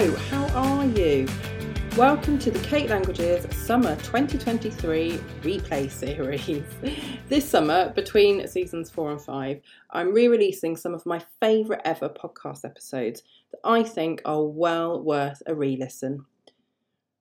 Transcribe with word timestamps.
Hello, 0.00 0.16
how 0.30 0.46
are 0.58 0.86
you? 0.86 1.28
Welcome 1.94 2.38
to 2.38 2.50
the 2.50 2.58
Kate 2.60 2.88
Languages 2.88 3.46
Summer 3.54 3.96
2023 3.96 5.18
replay 5.42 5.90
series. 5.90 6.64
this 7.28 7.46
summer, 7.46 7.90
between 7.90 8.48
seasons 8.48 8.88
four 8.88 9.10
and 9.10 9.20
five, 9.20 9.60
I'm 9.90 10.14
re 10.14 10.26
releasing 10.26 10.74
some 10.74 10.94
of 10.94 11.04
my 11.04 11.22
favourite 11.38 11.82
ever 11.84 12.08
podcast 12.08 12.64
episodes 12.64 13.24
that 13.50 13.60
I 13.62 13.82
think 13.82 14.22
are 14.24 14.42
well 14.42 15.02
worth 15.02 15.42
a 15.44 15.54
re 15.54 15.76
listen. 15.76 16.24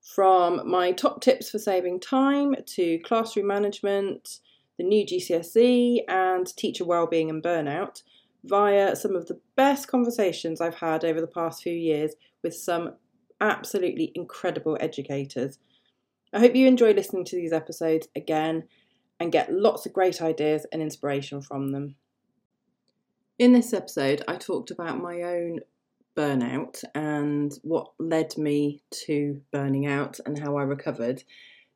From 0.02 0.66
my 0.66 0.94
top 0.94 1.20
tips 1.20 1.50
for 1.50 1.60
saving 1.60 2.00
time 2.00 2.56
to 2.66 3.00
classroom 3.00 3.48
management, 3.48 4.40
the 4.78 4.86
new 4.86 5.06
GCSE, 5.06 6.04
and 6.08 6.48
teacher 6.56 6.86
wellbeing 6.86 7.30
and 7.30 7.44
burnout, 7.44 8.04
via 8.44 8.96
some 8.96 9.16
of 9.16 9.28
the 9.28 9.40
best 9.56 9.88
conversations 9.88 10.62
I've 10.62 10.76
had 10.76 11.04
over 11.04 11.20
the 11.20 11.28
past 11.28 11.64
few 11.64 11.74
years 11.74 12.16
with 12.44 12.56
some 12.56 12.94
absolutely 13.42 14.12
incredible 14.16 14.78
educators. 14.80 15.60
I 16.34 16.40
hope 16.40 16.56
you 16.56 16.68
enjoy 16.68 16.94
listening 16.94 17.26
to 17.26 17.36
these 17.36 17.54
episodes 17.54 18.08
again 18.16 18.64
and 19.20 19.32
get 19.32 19.52
lots 19.52 19.86
of 19.86 19.94
great 19.94 20.22
ideas 20.22 20.66
and 20.72 20.82
inspiration 20.82 21.42
from 21.42 21.72
them. 21.72 21.96
In 23.38 23.54
this 23.54 23.74
episode, 23.74 24.24
I 24.28 24.36
talked 24.36 24.72
about 24.72 25.02
my 25.02 25.22
own 25.22 25.60
burnout 26.16 26.84
and 26.94 27.54
what 27.64 27.92
led 28.00 28.38
me 28.38 28.82
to 29.06 29.42
burning 29.52 29.86
out 29.88 30.20
and 30.26 30.38
how 30.38 30.58
I 30.58 30.64
recovered 30.64 31.24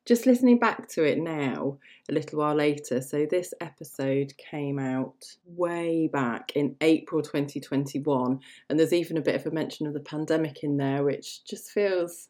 just 0.06 0.26
listening 0.26 0.58
back 0.58 0.88
to 0.90 1.04
it 1.04 1.18
now, 1.18 1.78
a 2.10 2.12
little 2.12 2.38
while 2.38 2.54
later, 2.54 3.00
so 3.00 3.26
this 3.30 3.54
episode 3.60 4.34
came 4.36 4.78
out 4.78 5.24
way 5.46 6.08
back 6.12 6.52
in 6.54 6.76
April 6.82 7.22
2021, 7.22 8.38
and 8.68 8.78
there's 8.78 8.92
even 8.92 9.16
a 9.16 9.22
bit 9.22 9.34
of 9.34 9.46
a 9.46 9.50
mention 9.50 9.86
of 9.86 9.94
the 9.94 10.00
pandemic 10.00 10.62
in 10.62 10.76
there, 10.76 11.02
which 11.02 11.44
just 11.44 11.70
feels, 11.70 12.28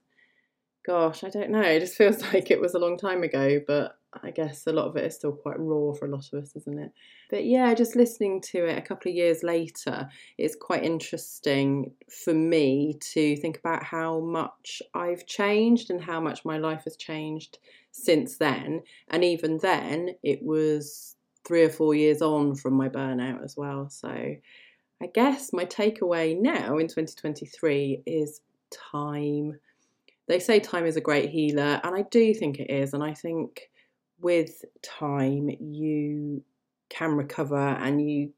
gosh, 0.87 1.25
I 1.25 1.31
don't 1.31 1.51
know, 1.51 1.63
it 1.63 1.81
just 1.81 1.97
feels 1.97 2.23
like 2.33 2.51
it 2.51 2.61
was 2.61 2.75
a 2.75 2.79
long 2.79 2.97
time 2.97 3.25
ago, 3.25 3.61
but 3.67 3.99
I 4.23 4.31
guess 4.31 4.67
a 4.67 4.73
lot 4.73 4.87
of 4.87 4.97
it 4.97 5.05
is 5.05 5.15
still 5.15 5.33
quite 5.33 5.59
raw 5.59 5.93
for 5.93 6.07
a 6.07 6.11
lot 6.11 6.33
of 6.33 6.43
us, 6.43 6.55
isn't 6.57 6.79
it? 6.79 6.93
But 7.31 7.45
yeah, 7.45 7.75
just 7.75 7.97
listening 7.97 8.41
to 8.53 8.67
it 8.67 8.79
a 8.79 8.83
couple 8.83 9.11
of 9.11 9.17
years 9.17 9.43
later, 9.43 10.09
it's 10.39 10.55
quite 10.55 10.85
interesting 10.85 11.93
for 12.09 12.35
me 12.35 12.99
to 13.13 13.37
think 13.37 13.59
about 13.59 13.83
how 13.83 14.21
much 14.21 14.83
I've 14.95 15.27
changed 15.27 15.91
and 15.91 16.03
how 16.03 16.21
much 16.21 16.45
my 16.45 16.59
life 16.59 16.85
has 16.85 16.97
changed 16.97 17.59
since 17.91 18.37
then. 18.37 18.83
And 19.09 19.25
even 19.25 19.59
then, 19.59 20.11
it 20.23 20.43
was 20.43 21.17
three 21.45 21.65
or 21.65 21.71
four 21.71 21.95
years 21.95 22.23
on 22.23 22.55
from 22.55 22.75
my 22.75 22.89
burnout 22.89 23.43
as 23.45 23.57
well. 23.57 23.89
So 23.91 24.09
I 24.09 25.07
guess 25.13 25.53
my 25.53 25.65
takeaway 25.65 26.41
now 26.41 26.79
in 26.79 26.87
2023 26.87 28.03
is 28.07 28.41
time. 28.71 29.59
They 30.27 30.39
say 30.39 30.61
time 30.61 30.87
is 30.87 30.97
a 30.97 31.03
great 31.03 31.31
healer, 31.31 31.81
and 31.85 31.95
I 31.95 32.03
do 32.11 32.33
think 32.33 32.59
it 32.59 32.71
is. 32.71 32.95
And 32.95 33.03
I 33.03 33.13
think 33.13 33.71
with 34.21 34.65
time 34.83 35.51
you 35.61 36.43
can 36.89 37.13
recover 37.13 37.57
and 37.57 38.09
you 38.09 38.33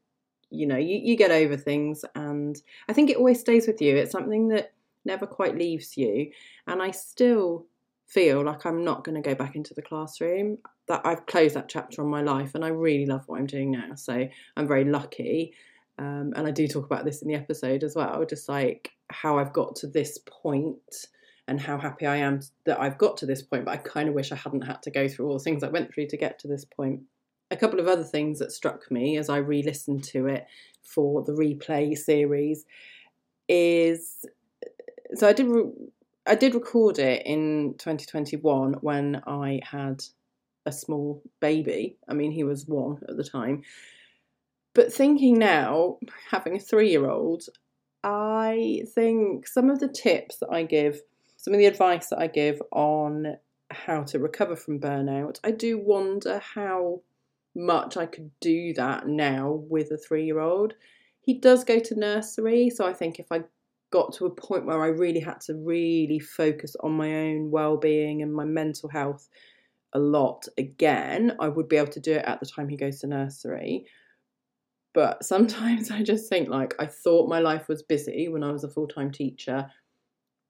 you 0.49 0.65
know 0.65 0.77
you, 0.77 0.99
you 1.03 1.15
get 1.15 1.31
over 1.31 1.57
things 1.57 2.03
and 2.15 2.61
i 2.87 2.93
think 2.93 3.09
it 3.09 3.17
always 3.17 3.39
stays 3.39 3.67
with 3.67 3.81
you. 3.81 3.95
It's 3.95 4.11
something 4.11 4.47
that 4.49 4.73
never 5.05 5.25
quite 5.25 5.57
leaves 5.57 5.97
you 5.97 6.29
and 6.67 6.81
i 6.81 6.91
still 6.91 7.65
feel 8.05 8.43
like 8.43 8.65
i'm 8.65 8.83
not 8.83 9.03
going 9.03 9.15
to 9.15 9.27
go 9.27 9.33
back 9.33 9.55
into 9.55 9.73
the 9.73 9.81
classroom 9.81 10.57
that 10.87 11.01
i've 11.05 11.25
closed 11.25 11.55
that 11.55 11.69
chapter 11.69 12.01
on 12.01 12.09
my 12.09 12.21
life 12.21 12.53
and 12.53 12.63
i 12.63 12.67
really 12.67 13.05
love 13.05 13.23
what 13.25 13.39
i'm 13.39 13.47
doing 13.47 13.71
now 13.71 13.95
so 13.95 14.27
i'm 14.57 14.67
very 14.67 14.85
lucky 14.85 15.53
um, 15.97 16.33
and 16.35 16.45
i 16.45 16.51
do 16.51 16.67
talk 16.67 16.85
about 16.85 17.05
this 17.05 17.21
in 17.21 17.27
the 17.27 17.35
episode 17.35 17.83
as 17.83 17.95
well 17.95 18.23
just 18.25 18.47
like 18.47 18.91
how 19.09 19.39
i've 19.39 19.53
got 19.53 19.75
to 19.75 19.87
this 19.87 20.19
point 20.25 21.07
and 21.47 21.61
how 21.61 21.77
happy 21.77 22.05
I 22.05 22.17
am 22.17 22.41
that 22.65 22.79
I've 22.79 22.97
got 22.97 23.17
to 23.17 23.25
this 23.25 23.41
point, 23.41 23.65
but 23.65 23.71
I 23.71 23.77
kind 23.77 24.09
of 24.09 24.15
wish 24.15 24.31
I 24.31 24.35
hadn't 24.35 24.61
had 24.61 24.83
to 24.83 24.91
go 24.91 25.07
through 25.07 25.27
all 25.27 25.37
the 25.37 25.43
things 25.43 25.63
I 25.63 25.69
went 25.69 25.93
through 25.93 26.07
to 26.07 26.17
get 26.17 26.39
to 26.39 26.47
this 26.47 26.65
point. 26.65 27.01
A 27.49 27.55
couple 27.55 27.79
of 27.79 27.87
other 27.87 28.03
things 28.03 28.39
that 28.39 28.51
struck 28.51 28.91
me 28.91 29.17
as 29.17 29.29
I 29.29 29.37
re 29.37 29.63
listened 29.63 30.03
to 30.05 30.27
it 30.27 30.45
for 30.83 31.23
the 31.23 31.31
replay 31.31 31.97
series 31.97 32.65
is 33.47 34.25
so 35.15 35.27
I 35.27 35.33
did 35.33 35.47
re- 35.47 35.71
I 36.25 36.35
did 36.35 36.53
record 36.53 36.99
it 36.99 37.25
in 37.25 37.75
2021 37.77 38.73
when 38.81 39.21
I 39.25 39.61
had 39.63 40.03
a 40.65 40.71
small 40.73 41.23
baby. 41.39 41.97
I 42.09 42.13
mean, 42.13 42.31
he 42.31 42.43
was 42.43 42.67
one 42.67 42.99
at 43.07 43.15
the 43.15 43.23
time. 43.23 43.61
But 44.73 44.91
thinking 44.91 45.39
now, 45.39 45.97
having 46.29 46.57
a 46.57 46.59
three 46.59 46.91
year 46.91 47.09
old, 47.09 47.43
I 48.03 48.83
think 48.93 49.47
some 49.47 49.69
of 49.69 49.79
the 49.79 49.87
tips 49.87 50.37
that 50.37 50.49
I 50.51 50.63
give 50.63 51.01
some 51.37 51.53
of 51.53 51.59
the 51.59 51.65
advice 51.65 52.07
that 52.07 52.19
I 52.19 52.27
give 52.27 52.61
on 52.71 53.37
how 53.69 54.03
to 54.03 54.19
recover 54.19 54.55
from 54.55 54.79
burnout, 54.79 55.39
I 55.43 55.51
do 55.51 55.77
wonder 55.77 56.39
how 56.39 57.01
much 57.55 57.95
I 57.95 58.05
could 58.05 58.31
do 58.39 58.73
that 58.73 59.07
now 59.07 59.51
with 59.69 59.91
a 59.91 59.97
three 59.97 60.25
year 60.25 60.39
old. 60.39 60.73
He 61.21 61.35
does 61.35 61.63
go 61.63 61.79
to 61.79 61.99
nursery, 61.99 62.69
so 62.69 62.85
I 62.85 62.93
think 62.93 63.19
if 63.19 63.31
I 63.31 63.43
got 63.91 64.13
to 64.13 64.25
a 64.25 64.29
point 64.29 64.65
where 64.65 64.83
I 64.83 64.87
really 64.87 65.19
had 65.19 65.39
to 65.41 65.53
really 65.53 66.19
focus 66.19 66.75
on 66.81 66.91
my 66.93 67.13
own 67.13 67.51
well 67.51 67.77
being 67.77 68.21
and 68.21 68.33
my 68.33 68.45
mental 68.45 68.89
health 68.89 69.29
a 69.93 69.99
lot 69.99 70.47
again, 70.57 71.35
I 71.39 71.47
would 71.47 71.69
be 71.69 71.77
able 71.77 71.91
to 71.93 71.99
do 71.99 72.13
it 72.13 72.25
at 72.25 72.39
the 72.39 72.45
time 72.45 72.67
he 72.67 72.77
goes 72.77 72.99
to 72.99 73.07
nursery. 73.07 73.85
But 74.93 75.23
sometimes 75.23 75.91
I 75.91 76.01
just 76.01 76.29
think 76.29 76.49
like 76.49 76.73
I 76.79 76.87
thought 76.87 77.29
my 77.29 77.39
life 77.39 77.67
was 77.67 77.83
busy 77.83 78.27
when 78.27 78.43
I 78.43 78.51
was 78.51 78.63
a 78.63 78.69
full 78.69 78.87
time 78.87 79.11
teacher 79.11 79.69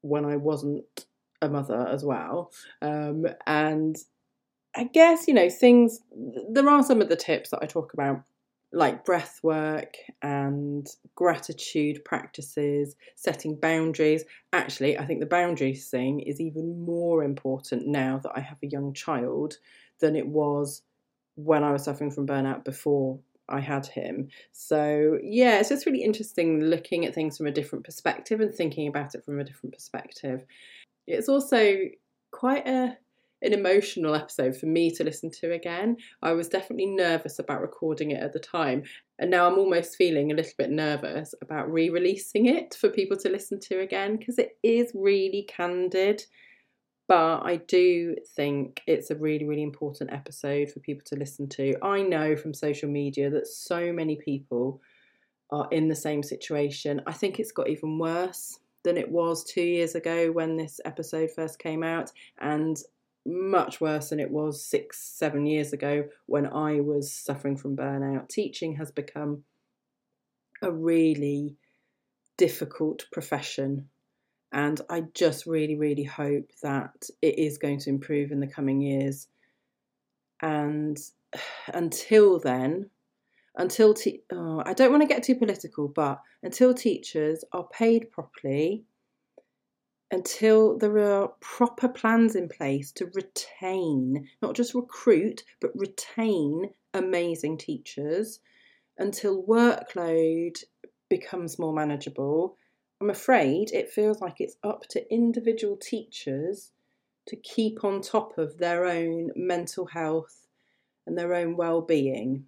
when 0.02 0.26
I 0.26 0.36
wasn't 0.36 1.06
a 1.42 1.50
mother 1.50 1.88
as 1.88 2.04
well. 2.04 2.52
Um, 2.82 3.26
and 3.46 3.96
I 4.76 4.86
guess, 4.86 5.28
you 5.28 5.34
know, 5.34 5.50
things, 5.50 6.00
there 6.50 6.70
are 6.70 6.84
some 6.84 7.02
of 7.02 7.10
the 7.10 7.16
tips 7.16 7.50
that 7.50 7.60
I 7.62 7.66
talk 7.66 7.94
about, 7.94 8.22
like 8.72 9.06
breath 9.06 9.40
work 9.44 9.96
and 10.22 10.88
gratitude 11.16 12.04
practices, 12.06 12.96
setting 13.16 13.56
boundaries. 13.56 14.24
Actually, 14.54 14.98
I 14.98 15.06
think 15.06 15.20
the 15.20 15.26
boundaries 15.26 15.90
thing 15.90 16.20
is 16.20 16.40
even 16.40 16.86
more 16.86 17.24
important 17.24 17.88
now 17.88 18.20
that 18.24 18.34
I 18.36 18.42
have 18.42 18.58
a 18.62 18.68
young 18.68 18.94
child 18.94 19.56
than 20.00 20.16
it 20.16 20.28
was 20.28 20.84
when 21.36 21.64
I 21.64 21.72
was 21.72 21.84
suffering 21.84 22.12
from 22.12 22.28
burnout 22.28 22.64
before 22.64 23.20
I 23.50 23.60
had 23.60 23.86
him. 23.86 24.30
So 24.52 25.20
yeah, 25.24 25.60
it's 25.60 25.70
just 25.70 25.86
really 25.86 26.04
interesting 26.04 26.62
looking 26.62 27.06
at 27.06 27.14
things 27.14 27.38
from 27.38 27.48
a 27.48 27.52
different 27.52 27.86
perspective 27.86 28.40
and 28.42 28.54
thinking 28.54 28.88
about 28.88 29.16
it 29.16 29.24
from 29.24 29.40
a 29.40 29.44
different 29.44 29.74
perspective. 29.74 30.46
It's 31.08 31.30
also 31.30 31.76
quite 32.32 32.68
a 32.68 32.98
an 33.44 33.54
emotional 33.54 34.16
episode 34.16 34.58
for 34.58 34.66
me 34.66 34.90
to 34.90 35.04
listen 35.04 35.30
to 35.30 35.54
again. 35.54 35.96
I 36.24 36.34
was 36.34 36.50
definitely 36.50 36.88
nervous 36.88 37.38
about 37.38 37.62
recording 37.62 38.10
it 38.10 38.24
at 38.24 38.34
the 38.34 38.40
time, 38.40 38.84
and 39.20 39.30
now 39.30 39.48
I'm 39.48 39.60
almost 39.60 39.96
feeling 39.96 40.32
a 40.32 40.36
little 40.36 40.54
bit 40.58 40.72
nervous 40.72 41.36
about 41.42 41.72
re 41.72 41.90
releasing 41.90 42.48
it 42.48 42.74
for 42.74 42.90
people 42.90 43.16
to 43.18 43.30
listen 43.30 43.60
to 43.62 43.80
again 43.80 44.18
because 44.18 44.40
it 44.40 44.58
is 44.64 44.92
really 44.96 45.46
candid 45.48 46.26
but 47.08 47.42
I 47.44 47.56
do 47.56 48.16
think 48.36 48.82
it's 48.86 49.12
a 49.12 49.16
really, 49.16 49.46
really 49.46 49.64
important 49.64 50.12
episode 50.12 50.70
for 50.70 50.80
people 50.82 51.04
to 51.08 51.16
listen 51.16 51.48
to. 51.50 51.76
I 51.82 52.02
know 52.02 52.36
from 52.36 52.54
social 52.54 52.90
media 52.90 53.30
that 53.30 53.48
so 53.48 53.94
many 53.94 54.18
people 54.18 54.82
are 55.50 55.68
in 55.72 55.88
the 55.88 55.96
same 55.96 56.22
situation. 56.22 57.02
I 57.08 57.14
think 57.14 57.40
it's 57.40 57.54
got 57.54 57.70
even 57.70 57.98
worse 57.98 58.60
than 58.84 58.98
it 58.98 59.10
was 59.10 59.46
two 59.46 59.64
years 59.64 59.96
ago 59.96 60.32
when 60.32 60.58
this 60.58 60.82
episode 60.84 61.32
first 61.32 61.60
came 61.60 61.84
out, 61.84 62.12
and 62.40 62.78
much 63.26 63.82
worse 63.82 64.10
than 64.10 64.20
it 64.20 64.32
was 64.32 64.64
six, 64.64 65.00
seven 65.00 65.46
years 65.46 65.74
ago 65.74 66.06
when 66.26 66.46
I 66.46 66.80
was 66.82 67.14
suffering 67.14 67.58
from 67.58 67.76
burnout. 67.76 68.30
Teaching 68.30 68.76
has 68.76 68.92
become 68.92 69.44
a 70.62 70.72
really 70.72 71.56
difficult 72.38 73.06
profession 73.12 73.90
and 74.52 74.80
I 74.90 75.04
just 75.14 75.46
really, 75.46 75.76
really 75.76 76.04
hope 76.04 76.52
that 76.64 77.10
it 77.22 77.38
is 77.38 77.58
going 77.58 77.80
to 77.80 77.90
improve 77.90 78.32
in 78.32 78.40
the 78.40 78.48
coming 78.48 78.82
years. 78.82 79.28
And 80.42 80.98
until 81.74 82.40
then, 82.40 82.90
until 83.56 83.94
te- 83.94 84.24
oh, 84.32 84.62
I 84.66 84.74
don't 84.74 84.92
want 84.92 85.02
to 85.02 85.08
get 85.08 85.24
too 85.24 85.36
political, 85.36 85.88
but 85.88 86.22
until 86.44 86.74
teachers 86.74 87.44
are 87.52 87.68
paid 87.68 88.12
properly, 88.12 88.86
until 90.12 90.78
there 90.78 90.98
are 91.00 91.34
proper 91.42 91.90
plans 91.90 92.36
in 92.36 92.48
place 92.48 92.92
to 92.94 93.12
retain, 93.14 94.30
not 94.42 94.56
just 94.56 94.74
recruit, 94.74 95.44
but 95.60 95.72
retain 95.76 96.70
amazing 96.94 97.58
teachers, 97.58 98.40
until 98.98 99.44
workload 99.44 100.64
becomes 101.10 101.60
more 101.60 101.74
manageable, 101.74 102.58
I'm 103.00 103.10
afraid 103.10 103.72
it 103.72 103.92
feels 103.92 104.22
like 104.22 104.36
it's 104.40 104.58
up 104.64 104.88
to 104.90 105.14
individual 105.14 105.78
teachers 105.78 106.72
to 107.28 107.36
keep 107.36 107.84
on 107.84 108.02
top 108.02 108.38
of 108.38 108.58
their 108.58 108.86
own 108.86 109.32
mental 109.36 109.86
health 109.86 110.48
and 111.06 111.18
their 111.18 111.34
own 111.34 111.56
well-being. 111.56 112.46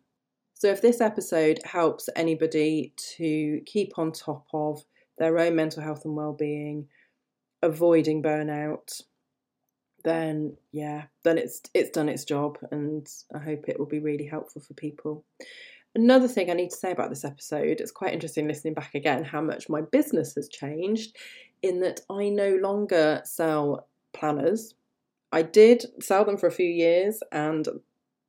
So 0.55 0.67
if 0.67 0.81
this 0.81 1.01
episode 1.01 1.59
helps 1.63 2.09
anybody 2.15 2.93
to 3.15 3.61
keep 3.65 3.97
on 3.97 4.11
top 4.11 4.47
of 4.53 4.83
their 5.17 5.37
own 5.37 5.55
mental 5.55 5.83
health 5.83 6.03
and 6.03 6.15
well-being, 6.15 6.87
avoiding 7.61 8.23
burnout, 8.23 9.01
then 10.03 10.57
yeah, 10.71 11.03
then 11.23 11.37
it's 11.37 11.61
it's 11.73 11.89
done 11.89 12.09
its 12.09 12.23
job, 12.23 12.57
and 12.71 13.07
I 13.33 13.39
hope 13.39 13.67
it 13.67 13.77
will 13.77 13.85
be 13.85 13.99
really 13.99 14.25
helpful 14.25 14.61
for 14.61 14.73
people. 14.73 15.25
Another 15.95 16.27
thing 16.27 16.49
I 16.49 16.53
need 16.53 16.69
to 16.69 16.75
say 16.77 16.91
about 16.91 17.09
this 17.09 17.25
episode, 17.25 17.81
it's 17.81 17.91
quite 17.91 18.13
interesting 18.13 18.47
listening 18.47 18.75
back 18.75 18.93
again 18.93 19.23
how 19.23 19.41
much 19.41 19.69
my 19.69 19.81
business 19.81 20.35
has 20.35 20.47
changed 20.47 21.17
in 21.61 21.79
that 21.81 22.01
I 22.09 22.29
no 22.29 22.55
longer 22.55 23.21
sell 23.25 23.87
planners. 24.13 24.75
I 25.31 25.41
did 25.41 25.85
sell 25.99 26.25
them 26.25 26.37
for 26.37 26.47
a 26.47 26.51
few 26.51 26.69
years 26.69 27.21
and 27.31 27.67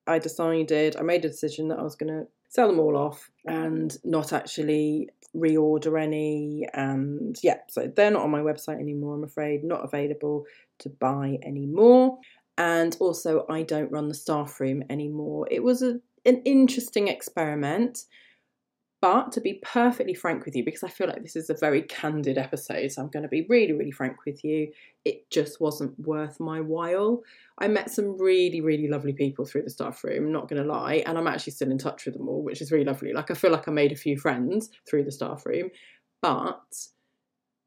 I 0.06 0.18
decided, 0.18 0.96
I 0.96 1.02
made 1.02 1.24
a 1.24 1.28
decision 1.28 1.68
that 1.68 1.78
I 1.78 1.82
was 1.82 1.96
going 1.96 2.12
to 2.12 2.26
sell 2.48 2.66
them 2.66 2.80
all 2.80 2.96
off 2.96 3.30
and 3.46 3.96
not 4.04 4.32
actually 4.32 5.10
reorder 5.36 6.02
any. 6.02 6.66
And 6.74 7.38
yeah, 7.42 7.58
so 7.68 7.92
they're 7.94 8.10
not 8.10 8.24
on 8.24 8.30
my 8.30 8.40
website 8.40 8.80
anymore, 8.80 9.14
I'm 9.14 9.24
afraid, 9.24 9.64
not 9.64 9.84
available 9.84 10.46
to 10.80 10.88
buy 10.88 11.38
anymore. 11.42 12.18
And 12.58 12.96
also, 13.00 13.46
I 13.48 13.62
don't 13.62 13.92
run 13.92 14.08
the 14.08 14.14
staff 14.14 14.60
room 14.60 14.82
anymore. 14.90 15.46
It 15.50 15.62
was 15.62 15.82
a 15.82 16.00
an 16.24 16.42
interesting 16.44 17.08
experiment. 17.08 18.04
But 19.02 19.32
to 19.32 19.40
be 19.40 19.62
perfectly 19.62 20.12
frank 20.12 20.44
with 20.44 20.54
you, 20.54 20.62
because 20.62 20.82
I 20.82 20.88
feel 20.88 21.06
like 21.06 21.22
this 21.22 21.34
is 21.34 21.48
a 21.48 21.54
very 21.54 21.80
candid 21.80 22.36
episode, 22.36 22.92
so 22.92 23.00
I'm 23.00 23.08
going 23.08 23.22
to 23.22 23.30
be 23.30 23.46
really, 23.48 23.72
really 23.72 23.90
frank 23.90 24.26
with 24.26 24.44
you, 24.44 24.70
it 25.06 25.30
just 25.30 25.58
wasn't 25.58 25.98
worth 25.98 26.38
my 26.38 26.60
while. 26.60 27.22
I 27.58 27.68
met 27.68 27.90
some 27.90 28.18
really, 28.20 28.60
really 28.60 28.88
lovely 28.88 29.14
people 29.14 29.46
through 29.46 29.62
the 29.62 29.70
staff 29.70 30.04
room, 30.04 30.30
not 30.30 30.50
going 30.50 30.62
to 30.62 30.68
lie, 30.68 31.02
and 31.06 31.16
I'm 31.16 31.26
actually 31.26 31.54
still 31.54 31.70
in 31.70 31.78
touch 31.78 32.04
with 32.04 32.14
them 32.14 32.28
all, 32.28 32.42
which 32.42 32.60
is 32.60 32.70
really 32.70 32.84
lovely. 32.84 33.14
Like, 33.14 33.30
I 33.30 33.34
feel 33.34 33.50
like 33.50 33.68
I 33.68 33.70
made 33.70 33.92
a 33.92 33.96
few 33.96 34.18
friends 34.18 34.68
through 34.86 35.04
the 35.04 35.12
staff 35.12 35.46
room, 35.46 35.70
but 36.20 36.60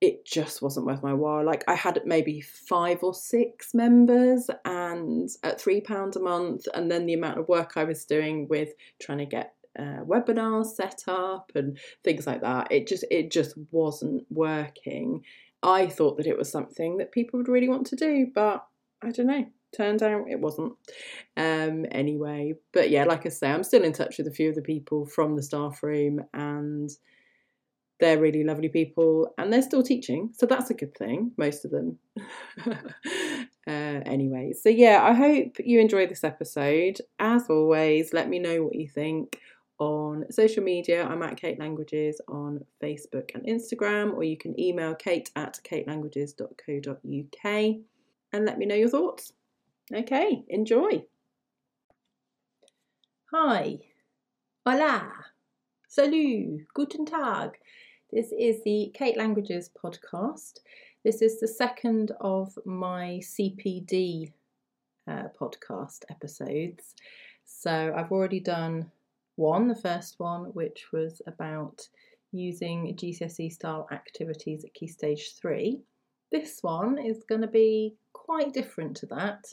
it 0.03 0.25
just 0.25 0.61
wasn't 0.61 0.85
worth 0.85 1.01
my 1.01 1.13
while. 1.13 1.45
Like 1.45 1.63
I 1.65 1.75
had 1.75 2.01
maybe 2.03 2.41
five 2.41 3.03
or 3.03 3.13
six 3.13 3.73
members 3.73 4.49
and 4.65 5.29
at 5.43 5.61
three 5.61 5.79
pounds 5.79 6.17
a 6.17 6.19
month, 6.19 6.67
and 6.73 6.91
then 6.91 7.05
the 7.05 7.13
amount 7.13 7.39
of 7.39 7.47
work 7.47 7.77
I 7.77 7.85
was 7.85 8.03
doing 8.03 8.49
with 8.49 8.73
trying 9.01 9.19
to 9.19 9.25
get 9.25 9.53
uh, 9.79 10.03
webinars 10.05 10.75
set 10.75 11.03
up 11.07 11.53
and 11.55 11.79
things 12.03 12.27
like 12.27 12.41
that. 12.41 12.69
It 12.69 12.85
just 12.85 13.05
it 13.09 13.31
just 13.31 13.55
wasn't 13.71 14.25
working. 14.29 15.23
I 15.63 15.87
thought 15.87 16.17
that 16.17 16.27
it 16.27 16.37
was 16.37 16.51
something 16.51 16.97
that 16.97 17.13
people 17.13 17.39
would 17.39 17.47
really 17.47 17.69
want 17.69 17.87
to 17.87 17.95
do, 17.95 18.27
but 18.35 18.67
I 19.01 19.11
don't 19.11 19.27
know. 19.27 19.45
Turned 19.73 20.03
out 20.03 20.29
it 20.29 20.41
wasn't. 20.41 20.73
Um, 21.37 21.85
anyway, 21.91 22.55
but 22.73 22.89
yeah, 22.89 23.05
like 23.05 23.25
I 23.25 23.29
say, 23.29 23.49
I'm 23.49 23.63
still 23.63 23.85
in 23.85 23.93
touch 23.93 24.17
with 24.17 24.27
a 24.27 24.31
few 24.31 24.49
of 24.49 24.55
the 24.55 24.61
people 24.61 25.05
from 25.05 25.37
the 25.37 25.41
staff 25.41 25.81
room 25.81 26.25
and 26.33 26.91
they're 27.99 28.19
really 28.19 28.43
lovely 28.43 28.69
people 28.69 29.33
and 29.37 29.51
they're 29.51 29.61
still 29.61 29.83
teaching 29.83 30.29
so 30.33 30.45
that's 30.45 30.69
a 30.69 30.73
good 30.73 30.95
thing 30.95 31.31
most 31.37 31.65
of 31.65 31.71
them. 31.71 31.97
Uh, 33.65 34.03
anyway 34.05 34.51
so 34.51 34.67
yeah 34.67 35.01
i 35.01 35.13
hope 35.13 35.55
you 35.63 35.79
enjoy 35.79 36.05
this 36.05 36.25
episode. 36.25 36.99
As 37.17 37.49
always 37.49 38.11
let 38.11 38.27
me 38.27 38.37
know 38.37 38.61
what 38.61 38.75
you 38.75 38.89
think 38.89 39.39
on 39.79 40.25
social 40.29 40.61
media. 40.61 41.05
I'm 41.05 41.23
at 41.23 41.37
kate 41.37 41.59
languages 41.59 42.19
on 42.27 42.65
facebook 42.81 43.33
and 43.33 43.45
instagram 43.45 44.15
or 44.15 44.25
you 44.25 44.37
can 44.37 44.59
email 44.59 44.95
kate 44.95 45.31
at 45.37 45.61
katelanguages.co.uk 45.63 47.75
and 48.33 48.45
let 48.45 48.57
me 48.57 48.65
know 48.65 48.75
your 48.75 48.89
thoughts. 48.89 49.31
Okay 49.93 50.43
enjoy. 50.49 51.05
Hi. 53.31 53.77
Hola. 54.65 55.09
Salut. 55.87 56.65
Guten 56.73 57.05
tag 57.05 57.51
this 58.13 58.31
is 58.31 58.61
the 58.63 58.91
Kate 58.93 59.17
Languages 59.17 59.71
podcast. 59.81 60.59
This 61.03 61.23
is 61.23 61.39
the 61.39 61.47
second 61.47 62.11
of 62.21 62.55
my 62.63 63.19
CPD 63.23 64.31
uh, 65.07 65.23
podcast 65.39 66.03
episodes. 66.11 66.93
So 67.43 67.91
I've 67.95 68.11
already 68.11 68.39
done 68.39 68.91
one, 69.35 69.67
the 69.67 69.75
first 69.75 70.19
one, 70.19 70.43
which 70.53 70.89
was 70.93 71.23
about 71.25 71.87
using 72.31 72.95
GCSE 72.95 73.51
style 73.51 73.87
activities 73.91 74.63
at 74.63 74.75
Key 74.75 74.87
Stage 74.87 75.33
3. 75.41 75.81
This 76.31 76.61
one 76.61 76.99
is 76.99 77.23
going 77.27 77.41
to 77.41 77.47
be 77.47 77.95
quite 78.13 78.53
different 78.53 78.95
to 78.97 79.07
that. 79.07 79.45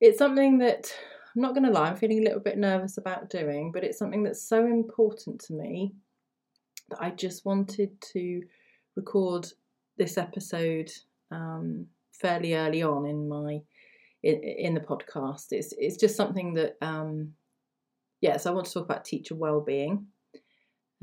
It's 0.00 0.18
something 0.18 0.58
that 0.58 0.92
I'm 1.36 1.42
not 1.42 1.54
going 1.54 1.66
to 1.66 1.70
lie, 1.70 1.90
I'm 1.90 1.96
feeling 1.96 2.18
a 2.18 2.24
little 2.24 2.40
bit 2.40 2.58
nervous 2.58 2.98
about 2.98 3.30
doing, 3.30 3.70
but 3.70 3.84
it's 3.84 3.98
something 3.98 4.24
that's 4.24 4.42
so 4.42 4.66
important 4.66 5.40
to 5.42 5.52
me 5.52 5.94
that 6.92 7.02
I 7.02 7.10
just 7.10 7.44
wanted 7.44 8.00
to 8.12 8.42
record 8.96 9.48
this 9.96 10.18
episode 10.18 10.90
um, 11.30 11.86
fairly 12.12 12.54
early 12.54 12.82
on 12.82 13.06
in 13.06 13.28
my 13.28 13.60
in, 14.22 14.42
in, 14.42 14.74
the 14.74 14.80
podcast. 14.80 15.46
It's 15.50 15.72
it's 15.78 15.96
just 15.96 16.16
something 16.16 16.54
that 16.54 16.76
um, 16.82 17.32
yes, 18.20 18.32
yeah, 18.32 18.36
so 18.36 18.50
I 18.50 18.54
want 18.54 18.66
to 18.66 18.72
talk 18.72 18.84
about 18.84 19.04
teacher 19.04 19.34
well-being, 19.34 20.06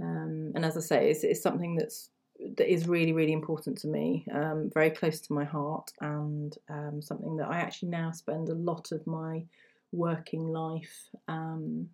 um, 0.02 0.52
and 0.56 0.64
as 0.64 0.78
I 0.78 0.82
say, 0.82 1.10
it's, 1.10 1.24
it's 1.24 1.42
something 1.42 1.76
that's 1.76 2.12
that 2.58 2.72
is 2.72 2.88
really 2.88 3.12
really 3.12 3.34
important 3.34 3.78
to 3.80 3.88
me, 3.88 4.26
um, 4.34 4.70
very 4.74 4.92
close 4.92 5.20
to 5.22 5.34
my 5.34 5.44
heart, 5.44 5.92
and 6.02 6.56
um, 6.70 7.02
something 7.02 7.38
that 7.38 7.50
I 7.50 7.58
actually 7.58 7.90
now 7.90 8.12
spend 8.12 8.50
a 8.50 8.56
lot 8.56 8.92
of 8.92 9.06
my 9.08 9.44
working 9.92 10.48
life 10.48 11.10
um, 11.28 11.90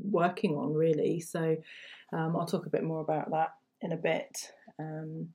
working 0.00 0.56
on 0.56 0.74
really. 0.74 1.20
So 1.20 1.56
um, 2.12 2.36
I'll 2.36 2.46
talk 2.46 2.66
a 2.66 2.70
bit 2.70 2.84
more 2.84 3.00
about 3.00 3.30
that 3.30 3.54
in 3.80 3.92
a 3.92 3.96
bit. 3.96 4.52
Um, 4.78 5.28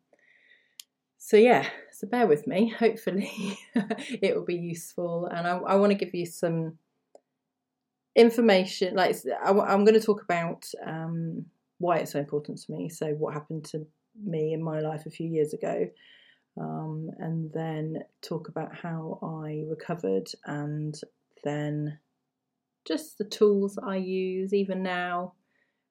so 1.18 1.38
yeah, 1.38 1.68
so 1.92 2.08
bear 2.08 2.28
with 2.28 2.48
me. 2.48 2.70
Hopefully 2.80 3.58
it 4.22 4.36
will 4.36 4.46
be 4.46 4.56
useful, 4.56 5.26
and 5.28 5.48
I, 5.48 5.58
I 5.58 5.76
want 5.76 5.92
to 5.92 5.98
give 5.98 6.14
you 6.14 6.26
some 6.26 6.78
information. 8.16 8.96
Like 8.96 9.16
I, 9.44 9.50
am 9.50 9.84
going 9.84 10.00
to 10.00 10.06
talk 10.06 10.22
about 10.22 10.70
um, 10.86 11.46
why 11.80 11.98
it's 11.98 12.12
so 12.12 12.20
important 12.20 12.60
to 12.60 12.72
me. 12.72 12.90
So 12.90 13.08
what 13.14 13.34
happened 13.34 13.66
to 13.66 13.86
me 14.24 14.54
in 14.54 14.64
my 14.64 14.80
life 14.80 15.06
a 15.06 15.12
few 15.12 15.28
years 15.28 15.54
ago. 15.54 15.90
Um, 16.60 17.12
and 17.20 17.52
then 17.54 18.04
talk 18.22 18.48
about 18.48 18.76
how 18.76 19.20
I 19.22 19.64
recovered 19.68 20.28
and 20.46 21.00
then 21.44 22.00
just 22.88 23.18
the 23.18 23.26
tools 23.26 23.78
I 23.82 23.98
use 23.98 24.54
even 24.54 24.84
now 24.84 25.34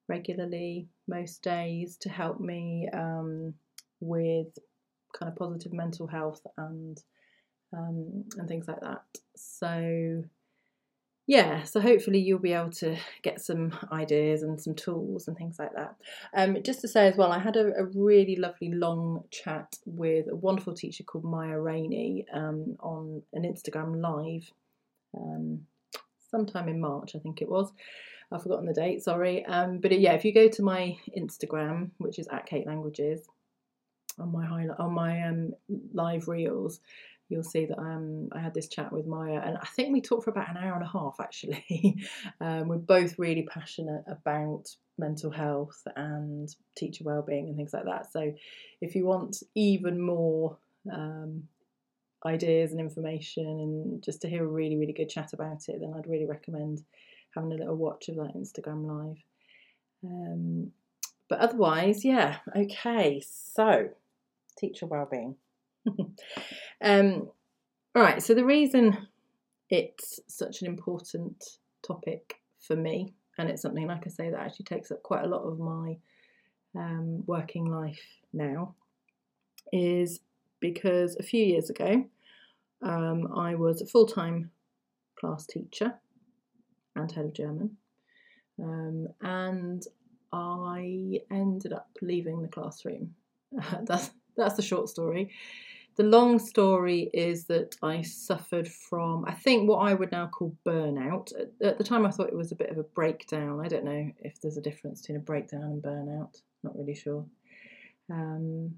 regularly 0.07 0.87
most 1.07 1.43
days 1.43 1.97
to 1.97 2.09
help 2.09 2.39
me 2.39 2.87
um, 2.93 3.53
with 3.99 4.47
kind 5.13 5.31
of 5.31 5.37
positive 5.37 5.73
mental 5.73 6.07
health 6.07 6.41
and 6.57 7.01
um, 7.73 8.23
and 8.37 8.47
things 8.47 8.67
like 8.67 8.79
that. 8.81 9.03
So 9.35 10.23
yeah, 11.27 11.63
so 11.63 11.81
hopefully 11.81 12.19
you'll 12.19 12.39
be 12.39 12.53
able 12.53 12.71
to 12.71 12.97
get 13.21 13.41
some 13.41 13.77
ideas 13.91 14.43
and 14.43 14.59
some 14.59 14.73
tools 14.73 15.27
and 15.27 15.35
things 15.35 15.59
like 15.59 15.73
that. 15.75 15.95
Um, 16.33 16.63
just 16.63 16.79
to 16.81 16.87
say 16.87 17.07
as 17.07 17.17
well, 17.17 17.33
I 17.33 17.39
had 17.39 17.57
a, 17.57 17.73
a, 17.77 17.83
really 17.93 18.37
lovely 18.37 18.71
long 18.71 19.25
chat 19.29 19.75
with 19.85 20.27
a 20.31 20.35
wonderful 20.37 20.73
teacher 20.73 21.03
called 21.03 21.25
Maya 21.25 21.59
Rainey 21.59 22.25
um, 22.33 22.77
on 22.79 23.23
an 23.33 23.43
Instagram 23.43 24.01
live. 24.01 24.49
Sometime 26.29 26.67
in 26.67 26.79
March, 26.79 27.15
I 27.15 27.19
think 27.19 27.41
it 27.41 27.49
was. 27.49 27.71
I've 28.31 28.43
forgotten 28.43 28.65
the 28.65 28.73
date, 28.73 29.03
sorry. 29.03 29.45
Um, 29.45 29.79
but 29.79 29.97
yeah, 29.97 30.13
if 30.13 30.25
you 30.25 30.33
go 30.33 30.49
to 30.49 30.61
my 30.61 30.97
Instagram, 31.17 31.91
which 31.97 32.19
is 32.19 32.27
at 32.27 32.45
Kate 32.45 32.67
Languages, 32.67 33.21
on 34.19 34.31
my 34.31 34.45
highlight 34.45 34.79
on 34.79 34.93
my 34.93 35.23
um, 35.23 35.53
live 35.93 36.27
reels, 36.27 36.79
you'll 37.29 37.43
see 37.43 37.65
that 37.65 37.77
um, 37.77 38.29
I 38.31 38.39
had 38.39 38.53
this 38.53 38.67
chat 38.67 38.91
with 38.91 39.05
Maya, 39.05 39.41
and 39.43 39.57
I 39.57 39.65
think 39.67 39.93
we 39.93 40.01
talked 40.01 40.23
for 40.25 40.31
about 40.31 40.49
an 40.49 40.57
hour 40.57 40.73
and 40.73 40.83
a 40.83 40.87
half. 40.87 41.17
Actually, 41.19 41.97
um, 42.41 42.67
we're 42.67 42.77
both 42.77 43.17
really 43.19 43.43
passionate 43.43 44.03
about 44.07 44.75
mental 44.97 45.29
health 45.29 45.87
and 45.95 46.53
teacher 46.75 47.03
well-being 47.03 47.47
and 47.47 47.55
things 47.55 47.73
like 47.73 47.85
that. 47.85 48.11
So, 48.11 48.33
if 48.81 48.95
you 48.95 49.05
want 49.05 49.43
even 49.55 50.01
more 50.01 50.57
um, 50.91 51.43
ideas 52.27 52.71
and 52.71 52.79
information 52.79 53.45
and 53.45 54.03
just 54.03 54.21
to 54.21 54.29
hear 54.29 54.43
a 54.43 54.47
really, 54.47 54.77
really 54.77 54.93
good 54.93 55.09
chat 55.09 55.33
about 55.33 55.67
it, 55.67 55.79
then 55.79 55.93
I'd 55.95 56.07
really 56.07 56.25
recommend 56.25 56.83
having 57.33 57.51
a 57.51 57.55
little 57.55 57.75
watch 57.75 58.09
of 58.09 58.15
that 58.17 58.35
Instagram 58.35 58.85
live. 58.85 59.17
Um, 60.03 60.71
but 61.29 61.39
otherwise, 61.39 62.05
yeah, 62.05 62.37
okay. 62.55 63.21
So, 63.25 63.89
teacher 64.57 64.85
well-being. 64.85 65.35
um, 66.81 67.29
all 67.95 68.01
right. 68.03 68.21
So 68.21 68.33
the 68.33 68.45
reason 68.45 69.07
it's 69.69 70.19
such 70.27 70.61
an 70.61 70.67
important 70.67 71.43
topic 71.85 72.41
for 72.59 72.75
me, 72.75 73.13
and 73.37 73.49
it's 73.49 73.61
something 73.61 73.87
like 73.87 74.03
I 74.05 74.09
say 74.09 74.29
that 74.29 74.39
actually 74.39 74.65
takes 74.65 74.91
up 74.91 75.03
quite 75.03 75.23
a 75.23 75.27
lot 75.27 75.43
of 75.43 75.59
my 75.59 75.97
um, 76.75 77.23
working 77.25 77.65
life 77.65 78.01
now, 78.33 78.75
is 79.71 80.19
because 80.59 81.15
a 81.19 81.23
few 81.23 81.43
years 81.43 81.69
ago 81.69 82.05
um, 82.81 83.31
I 83.35 83.55
was 83.55 83.81
a 83.81 83.85
full 83.85 84.05
time 84.05 84.51
class 85.19 85.45
teacher 85.45 85.93
and 86.95 87.11
head 87.11 87.25
of 87.25 87.33
German. 87.33 87.77
Um, 88.61 89.07
and 89.21 89.83
I 90.31 91.21
ended 91.31 91.73
up 91.73 91.89
leaving 92.01 92.41
the 92.41 92.47
classroom. 92.47 93.15
that's 93.83 94.11
that's 94.35 94.55
the 94.55 94.61
short 94.61 94.89
story. 94.89 95.31
the 95.95 96.03
long 96.03 96.37
story 96.37 97.09
is 97.13 97.45
that 97.45 97.75
I 97.81 98.03
suffered 98.03 98.67
from, 98.67 99.25
I 99.25 99.33
think, 99.33 99.67
what 99.67 99.79
I 99.79 99.95
would 99.95 100.11
now 100.11 100.27
call 100.27 100.55
burnout. 100.63 101.31
At, 101.61 101.77
the 101.79 101.83
time, 101.83 102.05
I 102.05 102.11
thought 102.11 102.27
it 102.27 102.37
was 102.37 102.51
a 102.51 102.55
bit 102.55 102.69
of 102.69 102.77
a 102.77 102.83
breakdown. 102.83 103.59
I 103.59 103.67
don't 103.67 103.85
know 103.85 104.11
if 104.19 104.39
there's 104.39 104.57
a 104.57 104.61
difference 104.61 105.01
between 105.01 105.17
a 105.17 105.21
breakdown 105.21 105.63
and 105.63 105.81
burnout. 105.81 106.39
Not 106.63 106.77
really 106.77 106.93
sure. 106.93 107.25
Um, 108.11 108.77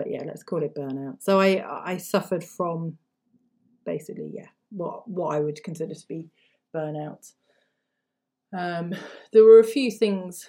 but 0.00 0.10
yeah, 0.10 0.22
let's 0.24 0.42
call 0.42 0.62
it 0.62 0.74
burnout. 0.74 1.22
So 1.22 1.38
I 1.38 1.62
I 1.92 1.98
suffered 1.98 2.42
from 2.42 2.96
basically 3.84 4.30
yeah 4.32 4.48
what 4.70 5.06
what 5.06 5.34
I 5.34 5.40
would 5.40 5.62
consider 5.62 5.94
to 5.94 6.08
be 6.08 6.30
burnout. 6.74 7.30
Um, 8.56 8.94
there 9.32 9.44
were 9.44 9.60
a 9.60 9.74
few 9.76 9.90
things 9.90 10.48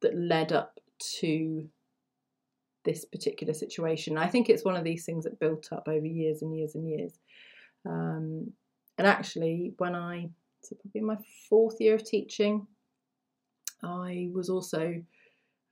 that 0.00 0.16
led 0.16 0.52
up 0.52 0.78
to 1.18 1.68
this 2.84 3.04
particular 3.04 3.52
situation. 3.52 4.16
I 4.16 4.28
think 4.28 4.48
it's 4.48 4.64
one 4.64 4.76
of 4.76 4.84
these 4.84 5.04
things 5.04 5.24
that 5.24 5.40
built 5.40 5.72
up 5.72 5.88
over 5.88 6.06
years 6.06 6.42
and 6.42 6.56
years 6.56 6.76
and 6.76 6.88
years. 6.88 7.18
Um, 7.84 8.52
and 8.96 9.06
actually, 9.08 9.74
when 9.78 9.96
I, 9.96 10.28
so 10.62 10.76
probably 10.76 11.00
my 11.00 11.16
fourth 11.48 11.80
year 11.80 11.96
of 11.96 12.04
teaching, 12.04 12.66
I 13.82 14.28
was 14.32 14.48
also 14.48 15.02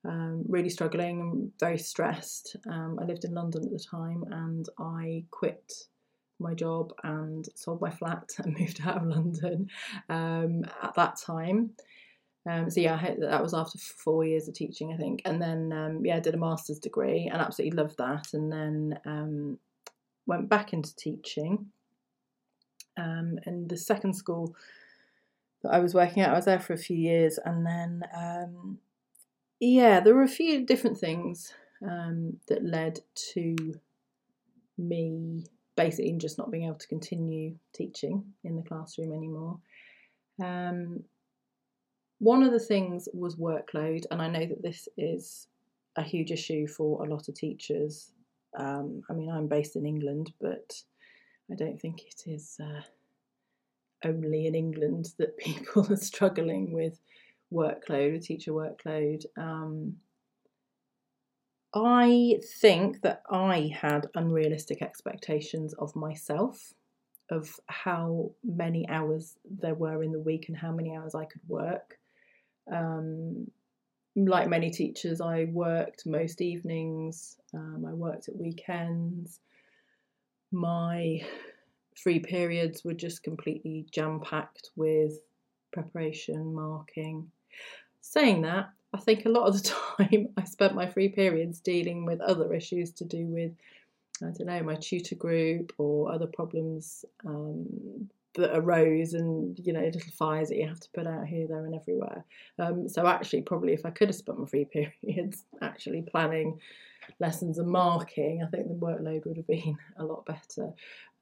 um, 0.05 0.45
really 0.49 0.71
struggling 0.71 1.21
and 1.21 1.53
very 1.61 1.79
stressed. 1.79 2.57
Um, 2.69 2.99
I 3.01 3.05
lived 3.05 3.25
in 3.25 3.35
London 3.35 3.65
at 3.65 3.71
the 3.71 3.79
time 3.79 4.25
and 4.31 4.69
I 4.79 5.25
quit 5.31 5.73
my 6.41 6.55
job 6.55 6.93
and 7.05 7.49
sold 7.55 7.81
my 7.81 7.91
flat 7.91 8.31
and 8.39 8.59
moved 8.59 8.81
out 8.85 8.99
of 8.99 9.07
London 9.07 9.69
um, 10.09 10.65
at 10.83 10.95
that 10.95 11.17
time. 11.17 11.71
Um, 12.49 12.69
so 12.71 12.81
yeah, 12.81 13.15
that 13.21 13.43
was 13.43 13.55
after 13.55 13.79
four 13.79 14.25
years 14.25 14.49
of 14.49 14.55
teaching, 14.55 14.93
I 14.93 14.97
think, 14.97 15.23
and 15.25 15.41
then 15.41 15.73
um, 15.73 16.05
yeah, 16.05 16.17
I 16.17 16.21
did 16.21 16.35
a 16.35 16.39
master's 16.39 16.81
degree 16.81 17.31
and 17.33 17.41
absolutely 17.41 17.77
loved 17.77 17.99
that, 17.99 18.35
and 18.35 18.53
then 18.53 18.99
um, 19.07 19.59
went 20.27 20.49
back 20.49 20.73
into 20.73 20.95
teaching. 20.97 21.67
And 22.97 23.69
the 23.69 23.77
second 23.77 24.15
school 24.15 24.57
that 25.63 25.73
I 25.73 25.79
was 25.79 25.95
working 25.95 26.23
at, 26.23 26.31
I 26.31 26.35
was 26.35 26.45
there 26.45 26.59
for 26.59 26.73
a 26.73 26.79
few 26.79 26.97
years, 26.97 27.39
and 27.45 27.65
then 27.65 28.03
yeah, 29.65 30.01
there 30.01 30.15
were 30.15 30.25
a 30.25 30.29
few 30.29 30.67
different 30.67 30.99
things 30.99 31.53
um, 31.89 32.39
that 32.49 32.65
led 32.65 32.99
to 33.33 33.57
me 34.77 35.45
basically 35.77 36.13
just 36.19 36.37
not 36.37 36.51
being 36.51 36.65
able 36.65 36.75
to 36.75 36.89
continue 36.89 37.55
teaching 37.73 38.25
in 38.43 38.57
the 38.57 38.63
classroom 38.63 39.13
anymore. 39.13 39.59
Um, 40.43 41.05
one 42.19 42.43
of 42.43 42.51
the 42.51 42.59
things 42.59 43.09
was 43.13 43.37
workload, 43.37 44.05
and 44.11 44.21
I 44.21 44.27
know 44.27 44.47
that 44.47 44.63
this 44.63 44.89
is 44.97 45.47
a 45.95 46.03
huge 46.03 46.33
issue 46.33 46.67
for 46.67 47.05
a 47.05 47.09
lot 47.09 47.29
of 47.29 47.35
teachers. 47.37 48.11
Um, 48.59 49.03
I 49.09 49.13
mean, 49.13 49.31
I'm 49.31 49.47
based 49.47 49.77
in 49.77 49.87
England, 49.87 50.33
but 50.41 50.75
I 51.53 51.55
don't 51.55 51.81
think 51.81 52.03
it 52.03 52.25
is 52.27 52.59
uh, 52.61 52.83
only 54.05 54.49
in 54.49 54.57
England 54.57 55.11
that 55.19 55.39
people 55.39 55.87
are 55.89 55.97
struggling 55.97 56.73
with 56.73 56.99
workload, 57.53 58.23
teacher 58.23 58.53
workload. 58.53 59.25
Um, 59.37 59.97
I 61.75 62.39
think 62.61 63.01
that 63.03 63.23
I 63.31 63.73
had 63.75 64.09
unrealistic 64.15 64.83
expectations 64.83 65.73
of 65.75 65.97
myself, 65.97 66.75
of 67.31 67.59
how 67.67 68.33
many 68.45 68.87
hours 68.89 69.37
there 69.45 69.75
were 69.75 70.03
in 70.03 70.13
the 70.13 70.21
week 70.21 70.49
and 70.49 70.57
how 70.57 70.71
many 70.73 70.95
hours 70.95 71.15
I 71.15 71.25
could 71.25 71.41
work. 71.49 71.99
Um, 72.71 73.51
like 74.15 74.49
many 74.49 74.71
teachers, 74.71 75.23
I 75.23 75.45
worked 75.45 76.05
most 76.05 76.43
evenings, 76.43 77.39
um, 77.55 77.87
I 77.89 77.95
worked 77.95 78.29
at 78.29 78.37
weekends. 78.37 79.41
My 80.51 81.23
free 81.97 82.21
periods 82.21 82.85
were 82.85 82.93
just 82.93 83.23
completely 83.23 83.87
jam 83.91 84.21
packed 84.21 84.71
with 84.77 85.15
preparation, 85.73 86.55
marking. 86.55 87.31
Saying 88.01 88.43
that, 88.43 88.71
I 88.93 88.99
think 88.99 89.25
a 89.25 89.31
lot 89.31 89.47
of 89.47 89.63
the 89.63 89.69
time 89.99 90.29
I 90.37 90.45
spent 90.45 90.75
my 90.75 90.87
free 90.87 91.09
periods 91.09 91.61
dealing 91.61 92.05
with 92.05 92.21
other 92.21 92.53
issues 92.55 92.93
to 92.93 93.05
do 93.05 93.27
with, 93.27 93.53
I 94.23 94.27
don't 94.27 94.47
know, 94.47 94.63
my 94.63 94.77
tutor 94.77 95.15
group 95.15 95.73
or 95.79 96.13
other 96.13 96.27
problems 96.27 97.05
um, 97.27 98.09
that 98.35 98.57
arose 98.57 99.13
and 99.13 99.59
you 99.59 99.73
know 99.73 99.81
little 99.81 100.01
fires 100.17 100.49
that 100.49 100.57
you 100.57 100.67
have 100.67 100.81
to 100.81 100.89
put 100.95 101.07
out 101.07 101.27
here 101.27 101.47
there 101.47 101.65
and 101.65 101.75
everywhere. 101.75 102.25
Um, 102.59 102.89
so 102.89 103.07
actually 103.07 103.43
probably 103.43 103.73
if 103.73 103.85
i 103.85 103.91
could 103.91 104.09
have 104.09 104.17
spent 104.17 104.39
my 104.39 104.47
free 104.47 104.65
periods 105.03 105.45
actually 105.61 106.03
planning 106.03 106.59
lessons 107.19 107.59
and 107.59 107.69
marking 107.69 108.43
i 108.43 108.47
think 108.49 108.69
the 108.69 108.75
workload 108.75 109.27
would 109.27 109.37
have 109.37 109.47
been 109.47 109.77
a 109.97 110.05
lot 110.05 110.25
better. 110.25 110.73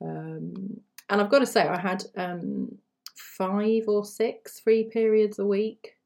Um, 0.00 0.80
and 1.08 1.20
i've 1.20 1.30
got 1.30 1.40
to 1.40 1.46
say 1.46 1.66
i 1.66 1.80
had 1.80 2.04
um, 2.16 2.78
five 3.16 3.84
or 3.88 4.04
six 4.04 4.60
free 4.60 4.84
periods 4.84 5.38
a 5.38 5.46
week 5.46 5.96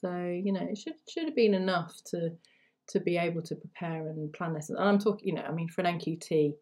so 0.00 0.40
you 0.44 0.52
know 0.52 0.62
it 0.62 0.78
should 0.78 0.94
should 1.08 1.24
have 1.24 1.36
been 1.36 1.54
enough 1.54 1.96
to 2.04 2.30
to 2.88 3.00
be 3.00 3.16
able 3.16 3.42
to 3.42 3.54
prepare 3.54 4.08
and 4.08 4.32
plan 4.32 4.54
lessons 4.54 4.78
and 4.78 4.88
i'm 4.88 4.98
talking 4.98 5.28
you 5.28 5.34
know 5.34 5.42
i 5.42 5.52
mean 5.52 5.68
for 5.68 5.82
an 5.82 5.98
nqt 5.98 6.54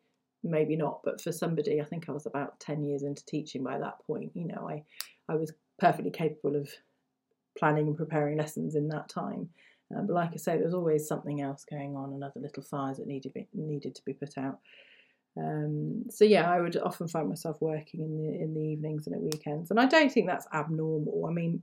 maybe 0.50 0.76
not, 0.76 1.00
but 1.05 1.21
for 1.21 1.33
somebody, 1.33 1.81
I 1.81 1.85
think 1.85 2.09
I 2.09 2.12
was 2.12 2.26
about 2.26 2.59
10 2.61 2.85
years 2.85 3.02
into 3.02 3.25
teaching 3.25 3.62
by 3.62 3.78
that 3.78 3.99
point. 4.07 4.33
You 4.35 4.47
know, 4.49 4.69
I, 4.69 4.83
I 5.28 5.37
was 5.37 5.52
perfectly 5.78 6.11
capable 6.11 6.57
of 6.57 6.71
planning 7.59 7.88
and 7.88 7.97
preparing 7.97 8.38
lessons 8.38 8.75
in 8.75 8.88
that 8.88 9.09
time. 9.09 9.50
Um, 9.95 10.07
but 10.07 10.14
like 10.14 10.31
I 10.33 10.37
say, 10.37 10.57
there 10.57 10.64
was 10.64 10.75
always 10.75 11.07
something 11.07 11.40
else 11.40 11.64
going 11.69 11.95
on, 11.95 12.12
and 12.12 12.25
other 12.25 12.40
little 12.40 12.62
fires 12.62 12.97
that 12.97 13.07
needed 13.07 13.35
be, 13.35 13.47
needed 13.55 13.95
to 13.95 14.05
be 14.05 14.14
put 14.14 14.37
out. 14.37 14.59
Um, 15.38 16.05
so 16.11 16.25
yeah, 16.25 16.50
I 16.50 16.61
would 16.61 16.76
often 16.78 17.09
find 17.09 17.28
myself 17.28 17.59
working 17.61 18.00
in 18.00 18.16
the 18.16 18.43
in 18.43 18.55
the 18.55 18.61
evenings 18.61 19.07
and 19.07 19.14
at 19.14 19.23
weekends, 19.23 19.71
and 19.71 19.78
I 19.78 19.87
don't 19.87 20.11
think 20.11 20.26
that's 20.26 20.49
abnormal. 20.52 21.26
I 21.28 21.33
mean, 21.33 21.62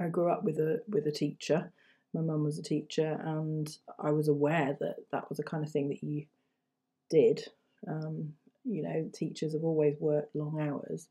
I 0.00 0.08
grew 0.08 0.30
up 0.30 0.44
with 0.44 0.58
a 0.58 0.82
with 0.88 1.06
a 1.06 1.12
teacher. 1.12 1.72
My 2.14 2.22
mum 2.22 2.42
was 2.42 2.58
a 2.58 2.62
teacher, 2.62 3.20
and 3.24 3.68
I 3.98 4.10
was 4.10 4.28
aware 4.28 4.76
that 4.80 4.96
that 5.12 5.28
was 5.28 5.38
the 5.38 5.44
kind 5.44 5.62
of 5.62 5.70
thing 5.70 5.88
that 5.90 6.02
you 6.02 6.26
did 7.08 7.46
um, 7.88 8.32
you 8.64 8.82
know, 8.82 9.08
teachers 9.12 9.52
have 9.52 9.64
always 9.64 9.96
worked 10.00 10.34
long 10.34 10.60
hours. 10.60 11.08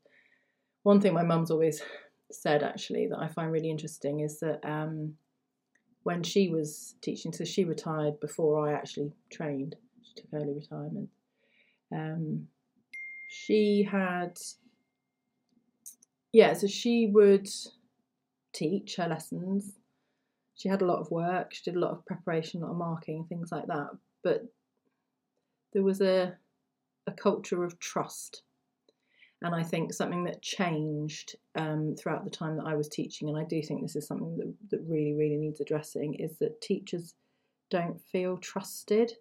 One 0.82 1.00
thing 1.00 1.14
my 1.14 1.22
mum's 1.22 1.50
always 1.50 1.82
said, 2.30 2.62
actually, 2.62 3.08
that 3.08 3.18
I 3.18 3.28
find 3.28 3.50
really 3.50 3.70
interesting 3.70 4.20
is 4.20 4.40
that 4.40 4.60
um, 4.64 5.14
when 6.04 6.22
she 6.22 6.48
was 6.48 6.94
teaching, 7.02 7.32
so 7.32 7.44
she 7.44 7.64
retired 7.64 8.20
before 8.20 8.68
I 8.68 8.72
actually 8.72 9.12
trained, 9.30 9.76
she 10.02 10.14
took 10.14 10.26
early 10.32 10.52
retirement. 10.52 11.08
Um, 11.92 12.46
she 13.28 13.82
had, 13.82 14.38
yeah, 16.32 16.52
so 16.52 16.66
she 16.66 17.08
would 17.08 17.48
teach 18.52 18.96
her 18.96 19.08
lessons. 19.08 19.78
She 20.54 20.68
had 20.68 20.82
a 20.82 20.86
lot 20.86 21.00
of 21.00 21.10
work, 21.10 21.54
she 21.54 21.70
did 21.70 21.76
a 21.76 21.80
lot 21.80 21.92
of 21.92 22.04
preparation, 22.04 22.62
a 22.62 22.66
lot 22.66 22.72
of 22.72 22.78
marking, 22.78 23.24
things 23.24 23.50
like 23.50 23.66
that. 23.66 23.90
But 24.22 24.44
there 25.72 25.82
was 25.82 26.00
a 26.00 26.36
a 27.06 27.12
culture 27.12 27.64
of 27.64 27.78
trust. 27.78 28.42
And 29.42 29.54
I 29.54 29.62
think 29.62 29.92
something 29.92 30.24
that 30.24 30.42
changed 30.42 31.36
um, 31.54 31.94
throughout 31.98 32.24
the 32.24 32.30
time 32.30 32.56
that 32.58 32.66
I 32.66 32.74
was 32.74 32.88
teaching, 32.88 33.28
and 33.28 33.38
I 33.38 33.44
do 33.44 33.62
think 33.62 33.80
this 33.80 33.96
is 33.96 34.06
something 34.06 34.36
that, 34.36 34.52
that 34.70 34.84
really, 34.86 35.14
really 35.14 35.38
needs 35.38 35.60
addressing, 35.60 36.14
is 36.14 36.36
that 36.38 36.60
teachers 36.60 37.14
don't 37.70 37.98
feel 38.12 38.36
trusted. 38.36 39.12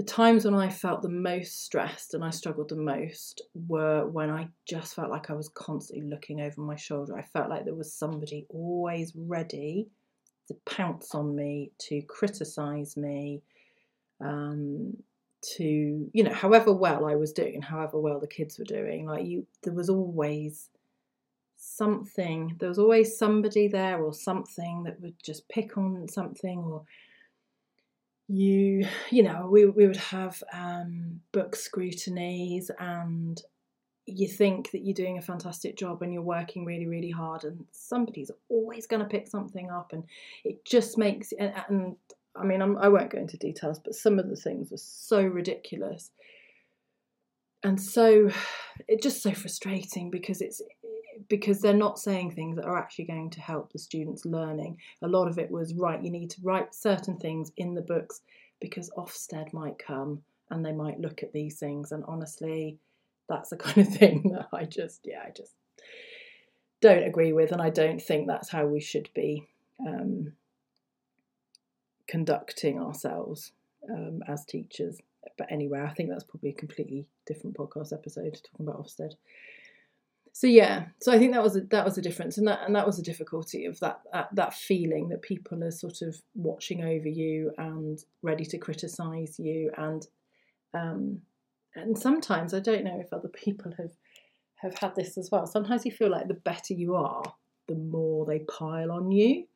The 0.00 0.06
times 0.06 0.46
when 0.46 0.54
I 0.54 0.70
felt 0.70 1.02
the 1.02 1.10
most 1.10 1.62
stressed 1.62 2.14
and 2.14 2.24
I 2.24 2.30
struggled 2.30 2.70
the 2.70 2.74
most 2.74 3.42
were 3.68 4.06
when 4.06 4.30
I 4.30 4.48
just 4.66 4.94
felt 4.94 5.10
like 5.10 5.28
I 5.28 5.34
was 5.34 5.50
constantly 5.50 6.08
looking 6.08 6.40
over 6.40 6.62
my 6.62 6.74
shoulder. 6.74 7.18
I 7.18 7.20
felt 7.20 7.50
like 7.50 7.66
there 7.66 7.74
was 7.74 7.92
somebody 7.92 8.46
always 8.48 9.12
ready 9.14 9.88
to 10.48 10.54
pounce 10.64 11.14
on 11.14 11.36
me, 11.36 11.72
to 11.80 12.00
criticize 12.00 12.96
me, 12.96 13.42
um, 14.22 14.96
to 15.56 16.08
you 16.14 16.24
know 16.24 16.32
however 16.32 16.72
well 16.72 17.04
I 17.04 17.16
was 17.16 17.34
doing 17.34 17.56
and 17.56 17.64
however 17.64 18.00
well 18.00 18.20
the 18.20 18.26
kids 18.26 18.58
were 18.58 18.64
doing 18.64 19.04
like 19.04 19.26
you 19.26 19.46
there 19.62 19.74
was 19.74 19.90
always 19.90 20.70
something 21.56 22.56
there 22.58 22.70
was 22.70 22.78
always 22.78 23.18
somebody 23.18 23.68
there 23.68 24.02
or 24.02 24.14
something 24.14 24.82
that 24.84 24.98
would 25.00 25.22
just 25.22 25.46
pick 25.50 25.76
on 25.76 26.08
something 26.08 26.58
or 26.60 26.84
you 28.30 28.86
you 29.10 29.22
know 29.22 29.48
we, 29.50 29.66
we 29.66 29.86
would 29.86 29.96
have 29.96 30.42
um, 30.52 31.20
book 31.32 31.56
scrutinies 31.56 32.70
and 32.78 33.42
you 34.06 34.28
think 34.28 34.70
that 34.70 34.84
you're 34.84 34.94
doing 34.94 35.18
a 35.18 35.22
fantastic 35.22 35.76
job 35.76 36.02
and 36.02 36.12
you're 36.12 36.22
working 36.22 36.64
really 36.64 36.86
really 36.86 37.10
hard 37.10 37.44
and 37.44 37.64
somebody's 37.72 38.30
always 38.48 38.86
going 38.86 39.00
to 39.00 39.08
pick 39.08 39.28
something 39.28 39.70
up 39.70 39.92
and 39.92 40.04
it 40.44 40.64
just 40.64 40.96
makes 40.98 41.32
and, 41.32 41.52
and 41.68 41.96
I 42.36 42.44
mean, 42.44 42.62
I'm, 42.62 42.78
I 42.78 42.86
will 42.86 43.00
not 43.00 43.10
go 43.10 43.18
into 43.18 43.36
details, 43.36 43.80
but 43.80 43.92
some 43.92 44.20
of 44.20 44.28
the 44.30 44.36
things 44.36 44.70
were 44.70 44.76
so 44.76 45.20
ridiculous 45.20 46.12
and 47.62 47.80
so 47.80 48.30
it's 48.88 49.02
just 49.02 49.22
so 49.22 49.32
frustrating 49.32 50.10
because 50.10 50.40
it's 50.40 50.62
because 51.28 51.60
they're 51.60 51.74
not 51.74 51.98
saying 51.98 52.30
things 52.30 52.56
that 52.56 52.64
are 52.64 52.78
actually 52.78 53.06
going 53.06 53.30
to 53.30 53.40
help 53.40 53.72
the 53.72 53.78
students 53.78 54.24
learning. 54.24 54.78
A 55.02 55.08
lot 55.08 55.28
of 55.28 55.38
it 55.38 55.50
was 55.50 55.74
right. 55.74 56.02
You 56.02 56.10
need 56.10 56.30
to 56.30 56.40
write 56.42 56.74
certain 56.74 57.16
things 57.16 57.52
in 57.56 57.74
the 57.74 57.82
books 57.82 58.22
because 58.60 58.90
Ofsted 58.96 59.52
might 59.52 59.78
come 59.78 60.22
and 60.50 60.64
they 60.64 60.72
might 60.72 61.00
look 61.00 61.22
at 61.22 61.32
these 61.32 61.58
things. 61.58 61.92
And 61.92 62.04
honestly, 62.06 62.78
that's 63.28 63.50
the 63.50 63.56
kind 63.58 63.86
of 63.86 63.94
thing 63.94 64.32
that 64.34 64.48
I 64.52 64.64
just, 64.64 65.00
yeah, 65.04 65.22
I 65.26 65.30
just 65.30 65.54
don't 66.80 67.04
agree 67.04 67.32
with. 67.32 67.52
And 67.52 67.62
I 67.62 67.70
don't 67.70 68.02
think 68.02 68.26
that's 68.26 68.50
how 68.50 68.66
we 68.66 68.80
should 68.80 69.08
be 69.14 69.46
um, 69.86 70.32
conducting 72.06 72.80
ourselves 72.80 73.52
um, 73.88 74.22
as 74.26 74.44
teachers. 74.44 74.98
But 75.36 75.50
anyway, 75.50 75.82
I 75.82 75.92
think 75.92 76.10
that's 76.10 76.24
probably 76.24 76.50
a 76.50 76.54
completely 76.54 77.06
different 77.26 77.56
podcast 77.56 77.92
episode 77.92 78.40
talking 78.42 78.66
about 78.66 78.84
Ofsted 78.84 79.14
so 80.32 80.46
yeah. 80.46 80.86
So 81.00 81.12
i 81.12 81.18
think 81.18 81.32
that 81.32 81.42
was 81.42 81.56
a, 81.56 81.60
that 81.62 81.84
was 81.84 81.98
a 81.98 82.02
difference 82.02 82.38
and 82.38 82.46
that 82.48 82.60
and 82.66 82.74
that 82.76 82.86
was 82.86 82.98
a 82.98 83.02
difficulty 83.02 83.66
of 83.66 83.78
that, 83.80 84.00
that 84.12 84.28
that 84.34 84.54
feeling 84.54 85.08
that 85.08 85.22
people 85.22 85.62
are 85.64 85.70
sort 85.70 86.02
of 86.02 86.20
watching 86.34 86.82
over 86.82 87.08
you 87.08 87.52
and 87.58 87.98
ready 88.22 88.44
to 88.46 88.58
criticize 88.58 89.38
you 89.38 89.70
and 89.76 90.06
um 90.74 91.20
and 91.74 91.98
sometimes 91.98 92.54
i 92.54 92.60
don't 92.60 92.84
know 92.84 93.00
if 93.00 93.12
other 93.12 93.28
people 93.28 93.72
have 93.76 93.92
have 94.56 94.76
had 94.78 94.94
this 94.94 95.16
as 95.16 95.30
well 95.30 95.46
sometimes 95.46 95.84
you 95.84 95.90
feel 95.90 96.10
like 96.10 96.28
the 96.28 96.34
better 96.34 96.74
you 96.74 96.94
are 96.94 97.22
the 97.70 97.76
more 97.76 98.26
they 98.26 98.40
pile 98.40 98.90
on 98.90 99.12
you. 99.12 99.46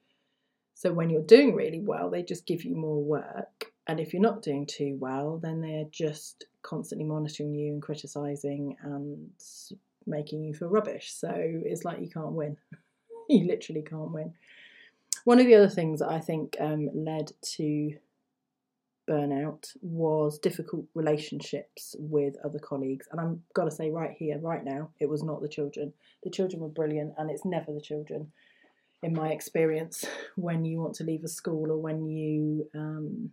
So 0.74 0.92
when 0.92 1.10
you're 1.10 1.22
doing 1.22 1.54
really 1.54 1.80
well 1.80 2.10
they 2.10 2.22
just 2.22 2.46
give 2.46 2.64
you 2.64 2.74
more 2.74 3.02
work 3.02 3.72
and 3.86 4.00
if 4.00 4.12
you're 4.12 4.22
not 4.22 4.42
doing 4.42 4.66
too 4.66 4.96
well 4.98 5.38
then 5.42 5.60
they're 5.60 5.88
just 5.90 6.46
constantly 6.62 7.06
monitoring 7.06 7.54
you 7.54 7.72
and 7.72 7.82
criticizing 7.82 8.76
and 8.82 9.30
making 10.06 10.44
you 10.44 10.54
feel 10.54 10.68
rubbish. 10.68 11.12
So 11.12 11.32
it's 11.34 11.84
like 11.84 12.00
you 12.00 12.08
can't 12.08 12.32
win. 12.32 12.56
you 13.28 13.46
literally 13.46 13.82
can't 13.82 14.12
win. 14.12 14.34
One 15.24 15.40
of 15.40 15.46
the 15.46 15.54
other 15.54 15.68
things 15.68 16.00
that 16.00 16.10
I 16.10 16.20
think 16.20 16.56
um, 16.60 16.90
led 16.94 17.32
to 17.56 17.94
burnout 19.08 19.76
was 19.82 20.38
difficult 20.38 20.86
relationships 20.94 21.94
with 21.98 22.36
other 22.44 22.58
colleagues. 22.58 23.06
And 23.10 23.20
I'm 23.20 23.42
got 23.54 23.64
to 23.64 23.70
say, 23.70 23.90
right 23.90 24.12
here, 24.16 24.38
right 24.38 24.64
now, 24.64 24.90
it 25.00 25.08
was 25.08 25.22
not 25.22 25.42
the 25.42 25.48
children. 25.48 25.92
The 26.22 26.30
children 26.30 26.60
were 26.60 26.68
brilliant, 26.68 27.14
and 27.16 27.30
it's 27.30 27.44
never 27.44 27.72
the 27.72 27.80
children, 27.80 28.32
in 29.02 29.14
my 29.14 29.30
experience, 29.30 30.04
when 30.36 30.64
you 30.64 30.78
want 30.78 30.94
to 30.96 31.04
leave 31.04 31.24
a 31.24 31.28
school 31.28 31.70
or 31.70 31.78
when 31.78 32.06
you. 32.06 32.68
Um, 32.74 33.30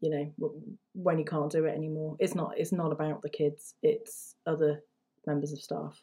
you 0.00 0.10
know 0.10 0.50
when 0.92 1.20
you 1.20 1.24
can't 1.24 1.52
do 1.52 1.64
it 1.66 1.74
anymore 1.74 2.16
it's 2.18 2.34
not 2.34 2.54
it's 2.56 2.72
not 2.72 2.90
about 2.90 3.22
the 3.22 3.28
kids 3.28 3.74
it's 3.80 4.34
other 4.44 4.82
members 5.26 5.52
of 5.52 5.60
staff 5.60 6.00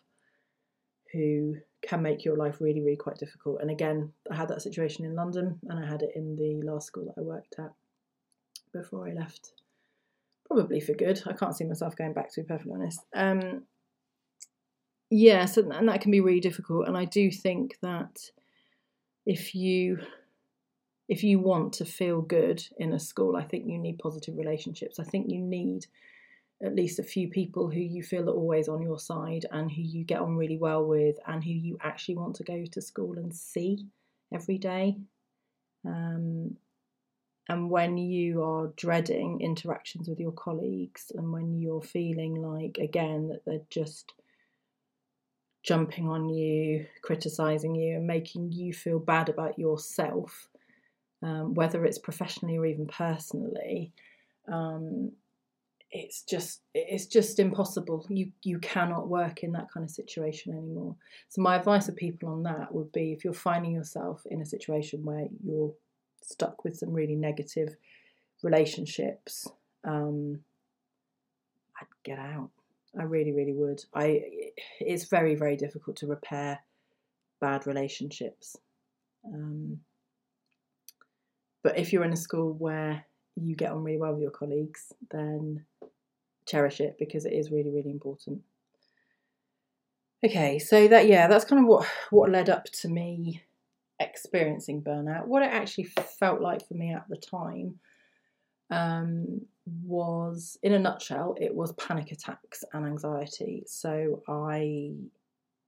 who 1.13 1.55
can 1.81 2.01
make 2.01 2.23
your 2.23 2.37
life 2.37 2.61
really, 2.61 2.81
really 2.81 2.95
quite 2.95 3.17
difficult. 3.17 3.59
And 3.61 3.69
again, 3.69 4.13
I 4.31 4.35
had 4.35 4.47
that 4.49 4.61
situation 4.61 5.05
in 5.05 5.15
London 5.15 5.59
and 5.67 5.83
I 5.83 5.87
had 5.87 6.01
it 6.01 6.11
in 6.15 6.35
the 6.35 6.61
last 6.65 6.87
school 6.87 7.05
that 7.05 7.19
I 7.19 7.23
worked 7.23 7.55
at 7.57 7.71
before 8.73 9.07
I 9.07 9.13
left. 9.13 9.53
Probably 10.47 10.79
for 10.79 10.93
good. 10.93 11.21
I 11.25 11.33
can't 11.33 11.55
see 11.55 11.65
myself 11.65 11.95
going 11.95 12.13
back 12.13 12.31
to 12.33 12.41
be 12.41 12.47
perfectly 12.47 12.73
honest. 12.73 12.99
Um, 13.15 13.63
and 15.11 15.89
that 15.89 16.01
can 16.01 16.11
be 16.11 16.21
really 16.21 16.39
difficult. 16.39 16.87
And 16.87 16.97
I 16.97 17.05
do 17.05 17.31
think 17.31 17.77
that 17.81 18.19
if 19.25 19.53
you 19.53 19.99
if 21.09 21.23
you 21.23 21.39
want 21.39 21.73
to 21.73 21.83
feel 21.83 22.21
good 22.21 22.63
in 22.77 22.93
a 22.93 22.99
school, 22.99 23.35
I 23.35 23.43
think 23.43 23.65
you 23.67 23.77
need 23.77 23.99
positive 23.99 24.37
relationships. 24.37 24.97
I 24.97 25.03
think 25.03 25.29
you 25.29 25.39
need 25.41 25.87
at 26.63 26.75
least 26.75 26.99
a 26.99 27.03
few 27.03 27.27
people 27.27 27.69
who 27.69 27.79
you 27.79 28.03
feel 28.03 28.29
are 28.29 28.33
always 28.33 28.67
on 28.67 28.81
your 28.81 28.99
side 28.99 29.45
and 29.51 29.71
who 29.71 29.81
you 29.81 30.03
get 30.03 30.19
on 30.19 30.35
really 30.35 30.57
well 30.57 30.85
with 30.85 31.17
and 31.27 31.43
who 31.43 31.51
you 31.51 31.77
actually 31.81 32.15
want 32.15 32.35
to 32.35 32.43
go 32.43 32.63
to 32.65 32.81
school 32.81 33.17
and 33.17 33.35
see 33.35 33.85
every 34.31 34.57
day. 34.57 34.97
Um, 35.85 36.57
and 37.49 37.69
when 37.69 37.97
you 37.97 38.43
are 38.43 38.71
dreading 38.77 39.41
interactions 39.41 40.07
with 40.07 40.19
your 40.19 40.31
colleagues 40.31 41.11
and 41.15 41.33
when 41.33 41.59
you're 41.59 41.81
feeling 41.81 42.35
like, 42.35 42.77
again, 42.77 43.29
that 43.29 43.43
they're 43.45 43.59
just 43.69 44.13
jumping 45.63 46.07
on 46.07 46.29
you, 46.29 46.85
criticizing 47.01 47.75
you, 47.75 47.97
and 47.97 48.07
making 48.07 48.51
you 48.51 48.73
feel 48.73 48.99
bad 48.99 49.29
about 49.29 49.57
yourself, 49.57 50.47
um, 51.23 51.53
whether 51.53 51.83
it's 51.85 51.99
professionally 51.99 52.57
or 52.57 52.65
even 52.65 52.87
personally, 52.87 53.91
um, 54.47 55.11
it's 55.91 56.21
just 56.21 56.61
it's 56.73 57.05
just 57.05 57.39
impossible. 57.39 58.05
You 58.09 58.31
you 58.43 58.59
cannot 58.59 59.09
work 59.09 59.43
in 59.43 59.51
that 59.53 59.69
kind 59.71 59.83
of 59.83 59.89
situation 59.89 60.53
anymore. 60.53 60.95
So 61.27 61.41
my 61.41 61.57
advice 61.57 61.87
to 61.87 61.91
people 61.91 62.29
on 62.29 62.43
that 62.43 62.73
would 62.73 62.91
be 62.91 63.11
if 63.11 63.25
you're 63.25 63.33
finding 63.33 63.73
yourself 63.73 64.25
in 64.29 64.41
a 64.41 64.45
situation 64.45 65.03
where 65.03 65.27
you're 65.43 65.73
stuck 66.21 66.63
with 66.63 66.77
some 66.77 66.93
really 66.93 67.15
negative 67.15 67.75
relationships 68.43 69.47
um 69.83 70.39
i'd 71.79 71.87
get 72.03 72.19
out. 72.19 72.49
I 72.97 73.03
really 73.03 73.31
really 73.31 73.53
would. 73.53 73.83
I 73.93 74.23
it's 74.79 75.05
very 75.05 75.35
very 75.35 75.57
difficult 75.57 75.97
to 75.97 76.07
repair 76.07 76.59
bad 77.41 77.67
relationships. 77.67 78.55
Um 79.25 79.81
but 81.63 81.77
if 81.77 81.91
you're 81.91 82.03
in 82.03 82.13
a 82.13 82.17
school 82.17 82.53
where 82.53 83.05
you 83.35 83.55
get 83.55 83.71
on 83.71 83.83
really 83.83 83.97
well 83.97 84.13
with 84.13 84.21
your 84.21 84.31
colleagues, 84.31 84.93
then 85.09 85.65
cherish 86.45 86.81
it 86.81 86.97
because 86.99 87.25
it 87.25 87.33
is 87.33 87.51
really, 87.51 87.69
really 87.71 87.91
important. 87.91 88.41
Okay, 90.23 90.59
so 90.59 90.87
that 90.87 91.07
yeah, 91.07 91.27
that's 91.27 91.45
kind 91.45 91.61
of 91.61 91.67
what 91.67 91.87
what 92.11 92.29
led 92.29 92.49
up 92.49 92.65
to 92.65 92.87
me 92.87 93.41
experiencing 93.99 94.81
burnout. 94.81 95.27
What 95.27 95.43
it 95.43 95.51
actually 95.51 95.85
felt 95.85 96.41
like 96.41 96.67
for 96.67 96.73
me 96.73 96.93
at 96.93 97.07
the 97.09 97.17
time 97.17 97.79
um, 98.69 99.41
was, 99.83 100.57
in 100.63 100.73
a 100.73 100.79
nutshell, 100.79 101.35
it 101.39 101.53
was 101.53 101.73
panic 101.73 102.11
attacks 102.11 102.63
and 102.73 102.85
anxiety. 102.85 103.63
So 103.67 104.23
I, 104.27 104.91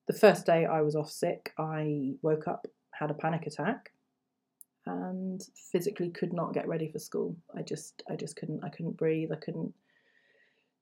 the 0.08 0.13
first 0.13 0.45
day 0.45 0.65
I 0.65 0.82
was 0.82 0.95
off 0.95 1.12
sick, 1.12 1.54
I 1.58 2.13
woke 2.21 2.47
up, 2.47 2.67
had 2.91 3.12
a 3.12 3.15
panic 3.15 3.45
attack, 3.45 3.91
and 4.86 5.41
physically 5.72 6.10
could 6.10 6.34
not 6.34 6.54
get 6.54 6.67
ready 6.67 6.89
for 6.89 7.00
school. 7.00 7.36
I 7.56 7.62
just 7.62 8.04
I 8.10 8.15
just 8.15 8.36
couldn't 8.36 8.63
I 8.63 8.69
couldn't 8.69 8.98
breathe. 8.98 9.32
I 9.32 9.38
couldn't 9.38 9.74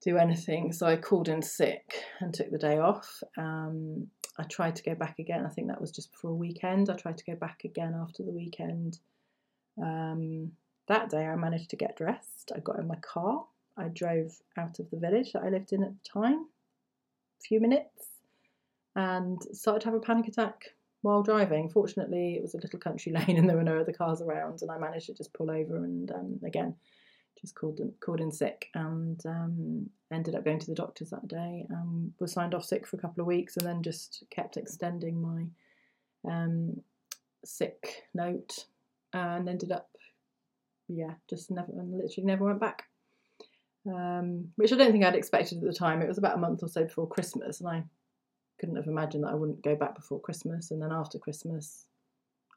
do 0.04 0.18
anything. 0.18 0.72
So 0.72 0.88
I 0.88 0.96
called 0.98 1.30
in 1.30 1.42
sick 1.42 2.04
and 2.20 2.34
took 2.34 2.52
the 2.52 2.58
day 2.58 2.80
off. 2.80 3.22
Um, 3.38 4.08
I 4.38 4.44
tried 4.44 4.76
to 4.78 4.84
go 4.84 4.96
back 4.96 5.20
again. 5.20 5.46
I 5.46 5.50
think 5.50 5.68
that 5.68 5.80
was 5.80 5.92
just 5.92 6.12
before 6.12 6.32
a 6.32 6.36
weekend. 6.36 6.90
I 6.90 6.96
tried 6.96 7.18
to 7.20 7.26
go 7.26 7.36
back 7.36 7.62
again 7.64 7.94
after 8.02 8.24
the 8.24 8.32
weekend. 8.32 9.00
Um, 9.82 10.54
that 10.88 11.10
day 11.10 11.26
I 11.26 11.36
managed 11.36 11.70
to 11.70 11.76
get 11.76 11.96
dressed. 11.96 12.52
I 12.56 12.60
got 12.60 12.80
in 12.80 12.88
my 12.88 12.98
car. 12.98 13.46
I 13.78 13.88
drove 13.90 14.36
out 14.58 14.80
of 14.80 14.90
the 14.90 14.98
village 14.98 15.34
that 15.34 15.44
I 15.44 15.50
lived 15.50 15.72
in 15.72 15.84
at 15.84 15.92
the 15.92 16.10
time, 16.10 16.46
a 17.40 17.42
few 17.42 17.62
minutes, 17.62 18.08
and 18.96 19.42
started 19.54 19.82
to 19.82 19.88
have 19.88 19.96
a 19.96 20.00
panic 20.00 20.28
attack 20.28 20.74
while 21.02 21.24
driving. 21.24 21.70
Fortunately, 21.70 22.36
it 22.36 22.42
was 22.42 22.54
a 22.54 22.60
little 22.60 22.80
country 22.80 23.12
lane 23.28 23.38
and 23.38 23.50
there 23.50 23.58
were 23.58 23.64
no 23.64 23.80
other 23.80 23.94
cars 23.94 24.22
around, 24.22 24.62
and 24.62 24.72
I 24.72 24.78
managed 24.78 25.08
to 25.08 25.14
just 25.14 25.34
pull 25.34 25.52
over 25.52 25.78
and 25.78 26.12
um, 26.12 26.40
again 26.46 26.76
just 27.40 27.56
called 27.56 27.80
in, 27.80 27.92
called 28.00 28.22
in 28.22 28.32
sick 28.32 28.70
and 28.76 29.20
um, 29.26 29.90
ended 30.12 30.36
up 30.36 30.46
going 30.46 30.60
to 30.60 30.68
the 30.68 30.76
doctors 30.76 31.10
that 31.10 31.28
day. 31.28 31.66
Um, 31.72 32.14
was 32.20 32.32
signed 32.32 32.54
off 32.54 32.64
sick 32.64 32.86
for 32.86 32.98
a 32.98 33.00
couple 33.00 33.22
of 33.22 33.28
weeks 33.28 33.58
and 33.58 33.66
then 33.66 33.82
just 33.82 34.24
kept 34.30 34.58
extending 34.58 35.22
my 35.22 36.32
um, 36.32 36.82
sick 37.44 38.04
note 38.14 38.66
and 39.14 39.50
ended 39.50 39.72
up, 39.72 39.90
yeah, 40.88 41.14
just 41.30 41.52
never, 41.52 41.72
literally 41.74 42.28
never 42.28 42.46
went 42.46 42.60
back. 42.60 42.84
Um, 43.88 44.50
which 44.58 44.72
I 44.72 44.76
don't 44.76 44.92
think 44.92 45.04
I'd 45.04 45.16
expected 45.16 45.58
at 45.58 45.64
the 45.64 45.74
time. 45.74 46.02
It 46.02 46.08
was 46.08 46.20
about 46.20 46.36
a 46.36 46.40
month 46.40 46.62
or 46.62 46.68
so 46.68 46.84
before 46.84 47.08
Christmas, 47.08 47.60
and 47.60 47.70
I 47.70 47.84
couldn't 48.62 48.76
have 48.76 48.88
imagined 48.88 49.24
that 49.24 49.32
I 49.32 49.36
wouldn't 49.36 49.64
go 49.64 49.76
back 49.76 49.96
before 49.96 50.22
Christmas. 50.22 50.70
And 50.70 50.82
then 50.82 50.92
after 50.92 51.18
Christmas, 51.18 51.88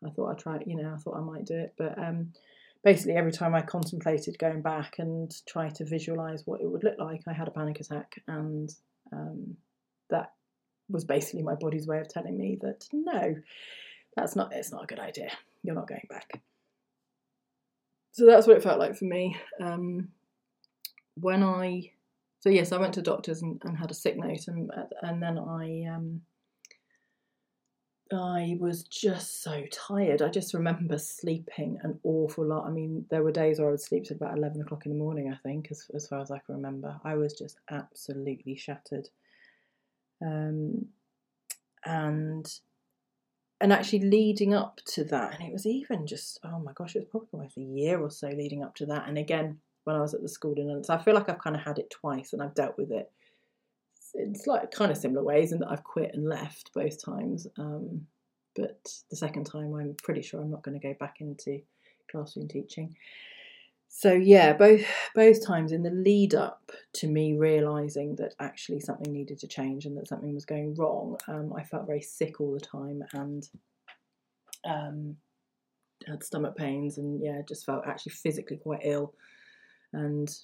I 0.07 0.11
thought 0.11 0.31
I'd 0.31 0.39
try, 0.39 0.61
you 0.67 0.77
know, 0.77 0.93
I 0.95 0.99
thought 0.99 1.17
I 1.17 1.23
might 1.23 1.47
do 1.47 1.57
it. 1.57 1.73
But 1.79 1.99
um, 1.99 2.33
basically, 2.85 3.15
every 3.15 3.33
time 3.33 3.55
I 3.55 3.63
contemplated 3.63 4.39
going 4.39 4.61
back 4.61 4.97
and 4.99 5.35
try 5.49 5.71
to 5.71 5.85
visualize 5.85 6.43
what 6.45 6.61
it 6.61 6.71
would 6.71 6.85
look 6.85 6.99
like, 6.99 7.23
I 7.27 7.33
had 7.33 7.49
a 7.49 7.53
panic 7.53 7.81
attack. 7.81 8.23
And 8.29 8.73
um, 9.13 9.57
that 10.11 10.33
was 10.91 11.05
basically 11.05 11.43
my 11.43 11.55
body's 11.55 11.87
way 11.87 11.99
of 11.99 12.09
telling 12.09 12.37
me 12.37 12.59
that 12.61 12.87
no, 12.93 13.37
that's 14.15 14.37
not, 14.37 14.53
it's 14.53 14.71
not 14.71 14.85
a 14.85 14.87
good 14.87 15.01
idea. 15.01 15.31
You're 15.63 15.75
not 15.75 15.89
going 15.89 16.07
back. 16.11 16.43
So 18.13 18.27
that's 18.27 18.47
what 18.47 18.59
it 18.59 18.63
felt 18.63 18.79
like 18.79 18.95
for 18.95 19.07
me. 19.07 19.37
Um, 19.59 20.09
when 21.15 21.43
I 21.43 21.91
so 22.45 22.51
yes, 22.51 22.73
I 22.73 22.77
went 22.77 22.93
to 22.95 23.01
doctors 23.01 23.41
and, 23.41 23.59
and 23.65 23.75
had 23.75 23.91
a 23.91 23.95
sick 23.95 24.19
note, 24.19 24.49
and 24.49 24.71
and 25.01 25.23
then 25.23 25.39
I 25.39 25.85
um, 25.91 26.21
I 28.13 28.59
was 28.61 28.83
just 28.83 29.43
so 29.43 29.63
tired. 29.73 30.21
I 30.21 30.29
just 30.29 30.53
remember 30.53 30.99
sleeping 30.99 31.79
an 31.83 31.99
awful 32.03 32.45
lot. 32.45 32.67
I 32.67 32.71
mean, 32.71 33.07
there 33.09 33.23
were 33.23 33.33
days 33.33 33.59
where 33.59 33.69
I 33.69 33.71
would 33.71 33.81
sleep 33.81 34.05
till 34.05 34.19
about 34.19 34.37
eleven 34.37 34.61
o'clock 34.61 34.85
in 34.85 34.93
the 34.93 34.99
morning. 34.99 35.33
I 35.33 35.39
think, 35.43 35.69
as 35.71 35.91
as 35.95 36.07
far 36.07 36.21
as 36.21 36.31
I 36.31 36.39
can 36.41 36.57
remember, 36.57 37.01
I 37.03 37.15
was 37.15 37.33
just 37.33 37.57
absolutely 37.71 38.57
shattered. 38.57 39.09
Um, 40.21 40.89
and 41.87 42.47
and 43.59 43.73
actually 43.73 44.01
leading 44.01 44.53
up 44.53 44.83
to 44.89 45.05
that, 45.05 45.33
and 45.33 45.49
it 45.49 45.53
was 45.55 45.65
even 45.65 46.07
just 46.07 46.41
oh 46.45 46.59
my 46.59 46.73
gosh, 46.75 46.95
it 46.95 46.99
was 46.99 47.09
probably 47.09 47.29
almost 47.33 47.57
a 47.57 47.63
year 47.63 47.99
or 48.01 48.11
so 48.11 48.29
leading 48.29 48.63
up 48.63 48.75
to 48.75 48.85
that. 48.85 49.09
And 49.09 49.17
again, 49.17 49.61
when 49.85 49.97
I 49.97 50.01
was 50.01 50.15
at 50.15 50.23
the 50.23 50.29
school 50.29 50.55
in 50.57 50.67
London. 50.67 50.85
So 50.85 50.95
I 50.95 51.03
feel 51.03 51.15
like 51.15 51.29
I've 51.29 51.39
kind 51.39 51.57
of 51.57 51.63
had 51.63 51.79
it 51.79 51.91
twice 51.91 52.33
and 52.33 52.43
I've 52.43 52.55
dealt 52.55 52.77
with 52.77 52.91
it 52.91 53.11
in 54.15 54.35
like 54.47 54.71
kind 54.71 54.91
of 54.91 54.97
similar 54.97 55.23
ways 55.23 55.53
in 55.53 55.59
that 55.61 55.71
I've 55.71 55.85
quit 55.85 56.13
and 56.15 56.29
left 56.29 56.73
both 56.75 57.03
times. 57.03 57.47
Um, 57.59 58.07
but 58.55 58.89
the 59.11 59.17
second 59.17 59.45
time, 59.45 59.75
I'm 59.75 59.97
pretty 60.03 60.23
sure 60.23 60.41
I'm 60.41 60.51
not 60.51 60.63
going 60.63 60.79
to 60.79 60.87
go 60.87 60.95
back 60.99 61.17
into 61.21 61.61
classroom 62.11 62.49
teaching. 62.49 62.95
So 63.89 64.13
yeah, 64.13 64.55
both 64.55 64.85
both 65.15 65.47
times 65.47 65.71
in 65.71 65.85
the 65.85 65.91
lead 65.91 66.35
up 66.35 66.73
to 66.95 67.07
me 67.07 67.35
realizing 67.35 68.17
that 68.17 68.35
actually 68.41 68.81
something 68.81 69.13
needed 69.13 69.39
to 69.39 69.47
change 69.47 69.87
and 69.87 69.97
that 69.97 70.09
something 70.09 70.35
was 70.35 70.45
going 70.45 70.75
wrong, 70.75 71.17
um, 71.29 71.53
I 71.57 71.63
felt 71.63 71.87
very 71.87 72.01
sick 72.01 72.41
all 72.41 72.53
the 72.53 72.61
time 72.61 73.05
and 73.13 73.49
um, 74.65 75.17
had 76.09 76.25
stomach 76.25 76.57
pains 76.57 76.99
and 76.99 77.23
yeah, 77.23 77.43
just 77.47 77.65
felt 77.65 77.87
actually 77.87 78.13
physically 78.13 78.57
quite 78.57 78.81
ill. 78.83 79.15
And 79.95 80.37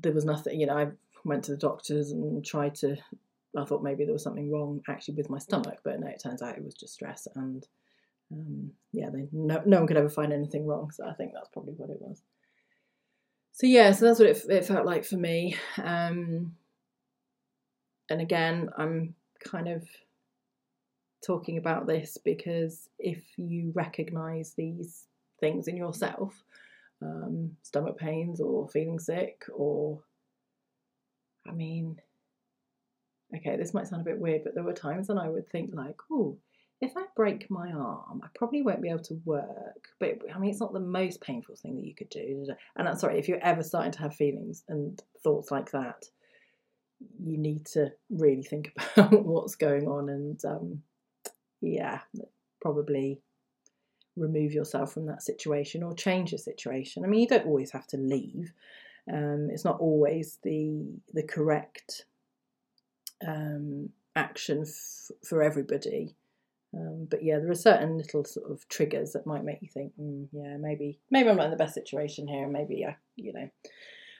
there 0.00 0.12
was 0.12 0.24
nothing, 0.24 0.60
you 0.60 0.66
know, 0.66 0.76
I 0.76 0.88
went 1.24 1.44
to 1.44 1.52
the 1.52 1.56
doctors 1.56 2.12
and 2.12 2.44
tried 2.44 2.74
to. 2.76 2.96
I 3.58 3.64
thought 3.64 3.82
maybe 3.82 4.04
there 4.04 4.12
was 4.12 4.22
something 4.22 4.50
wrong 4.50 4.80
actually 4.88 5.14
with 5.14 5.28
my 5.28 5.38
stomach, 5.38 5.78
but 5.82 5.98
no, 5.98 6.06
it 6.06 6.22
turns 6.22 6.40
out 6.40 6.56
it 6.56 6.64
was 6.64 6.74
just 6.74 6.94
stress. 6.94 7.26
And 7.34 7.66
um, 8.32 8.70
yeah, 8.92 9.10
they, 9.10 9.26
no, 9.32 9.60
no 9.66 9.78
one 9.78 9.86
could 9.88 9.96
ever 9.96 10.08
find 10.08 10.32
anything 10.32 10.66
wrong. 10.66 10.90
So 10.92 11.04
I 11.08 11.14
think 11.14 11.32
that's 11.34 11.48
probably 11.48 11.74
what 11.74 11.90
it 11.90 12.00
was. 12.00 12.22
So 13.52 13.66
yeah, 13.66 13.92
so 13.92 14.06
that's 14.06 14.20
what 14.20 14.28
it, 14.28 14.44
it 14.48 14.64
felt 14.64 14.86
like 14.86 15.04
for 15.04 15.16
me. 15.16 15.56
Um, 15.82 16.54
and 18.08 18.20
again, 18.20 18.70
I'm 18.76 19.14
kind 19.44 19.68
of 19.68 19.86
talking 21.24 21.58
about 21.58 21.86
this 21.86 22.18
because 22.24 22.88
if 22.98 23.22
you 23.36 23.72
recognize 23.74 24.54
these 24.54 25.06
things 25.40 25.68
in 25.68 25.76
yourself, 25.76 26.42
um, 27.02 27.56
stomach 27.62 27.98
pains 27.98 28.40
or 28.40 28.68
feeling 28.68 28.98
sick, 28.98 29.44
or 29.54 30.00
I 31.48 31.52
mean, 31.52 32.00
okay, 33.36 33.56
this 33.56 33.74
might 33.74 33.88
sound 33.88 34.02
a 34.02 34.10
bit 34.10 34.20
weird, 34.20 34.42
but 34.44 34.54
there 34.54 34.64
were 34.64 34.72
times 34.72 35.08
when 35.08 35.18
I 35.18 35.28
would 35.28 35.48
think, 35.48 35.70
like, 35.74 35.96
oh, 36.10 36.38
if 36.80 36.96
I 36.96 37.02
break 37.14 37.50
my 37.50 37.70
arm, 37.72 38.22
I 38.24 38.28
probably 38.34 38.62
won't 38.62 38.80
be 38.80 38.88
able 38.88 39.02
to 39.04 39.20
work. 39.24 39.88
But 39.98 40.18
I 40.34 40.38
mean, 40.38 40.50
it's 40.50 40.60
not 40.60 40.72
the 40.72 40.80
most 40.80 41.20
painful 41.20 41.56
thing 41.56 41.76
that 41.76 41.84
you 41.84 41.94
could 41.94 42.08
do. 42.08 42.46
And 42.76 42.88
I'm 42.88 42.96
sorry, 42.96 43.18
if 43.18 43.28
you're 43.28 43.44
ever 43.44 43.62
starting 43.62 43.92
to 43.92 43.98
have 44.00 44.14
feelings 44.14 44.64
and 44.68 45.00
thoughts 45.22 45.50
like 45.50 45.70
that, 45.72 46.04
you 47.22 47.36
need 47.36 47.66
to 47.66 47.92
really 48.08 48.42
think 48.42 48.72
about 48.96 49.24
what's 49.24 49.56
going 49.56 49.88
on 49.88 50.08
and 50.08 50.42
um, 50.44 50.82
yeah, 51.60 52.00
probably 52.62 53.20
remove 54.20 54.52
yourself 54.52 54.92
from 54.92 55.06
that 55.06 55.22
situation 55.22 55.82
or 55.82 55.94
change 55.94 56.30
the 56.30 56.38
situation. 56.38 57.04
I 57.04 57.08
mean, 57.08 57.20
you 57.20 57.28
don't 57.28 57.46
always 57.46 57.70
have 57.72 57.86
to 57.88 57.96
leave. 57.96 58.52
Um, 59.12 59.48
it's 59.50 59.64
not 59.64 59.80
always 59.80 60.38
the 60.42 60.86
the 61.12 61.22
correct 61.22 62.04
um, 63.26 63.90
action 64.14 64.62
f- 64.62 65.10
for 65.26 65.42
everybody. 65.42 66.14
Um, 66.72 67.08
but 67.10 67.24
yeah, 67.24 67.38
there 67.40 67.50
are 67.50 67.54
certain 67.56 67.98
little 67.98 68.24
sort 68.24 68.48
of 68.48 68.68
triggers 68.68 69.12
that 69.12 69.26
might 69.26 69.44
make 69.44 69.60
you 69.60 69.68
think, 69.68 69.92
mm, 70.00 70.28
yeah, 70.30 70.56
maybe 70.56 71.00
maybe 71.10 71.28
I'm 71.28 71.36
not 71.36 71.46
in 71.46 71.50
the 71.50 71.56
best 71.56 71.74
situation 71.74 72.28
here. 72.28 72.44
and 72.44 72.52
Maybe 72.52 72.86
I, 72.86 72.96
you 73.16 73.32
know, 73.32 73.48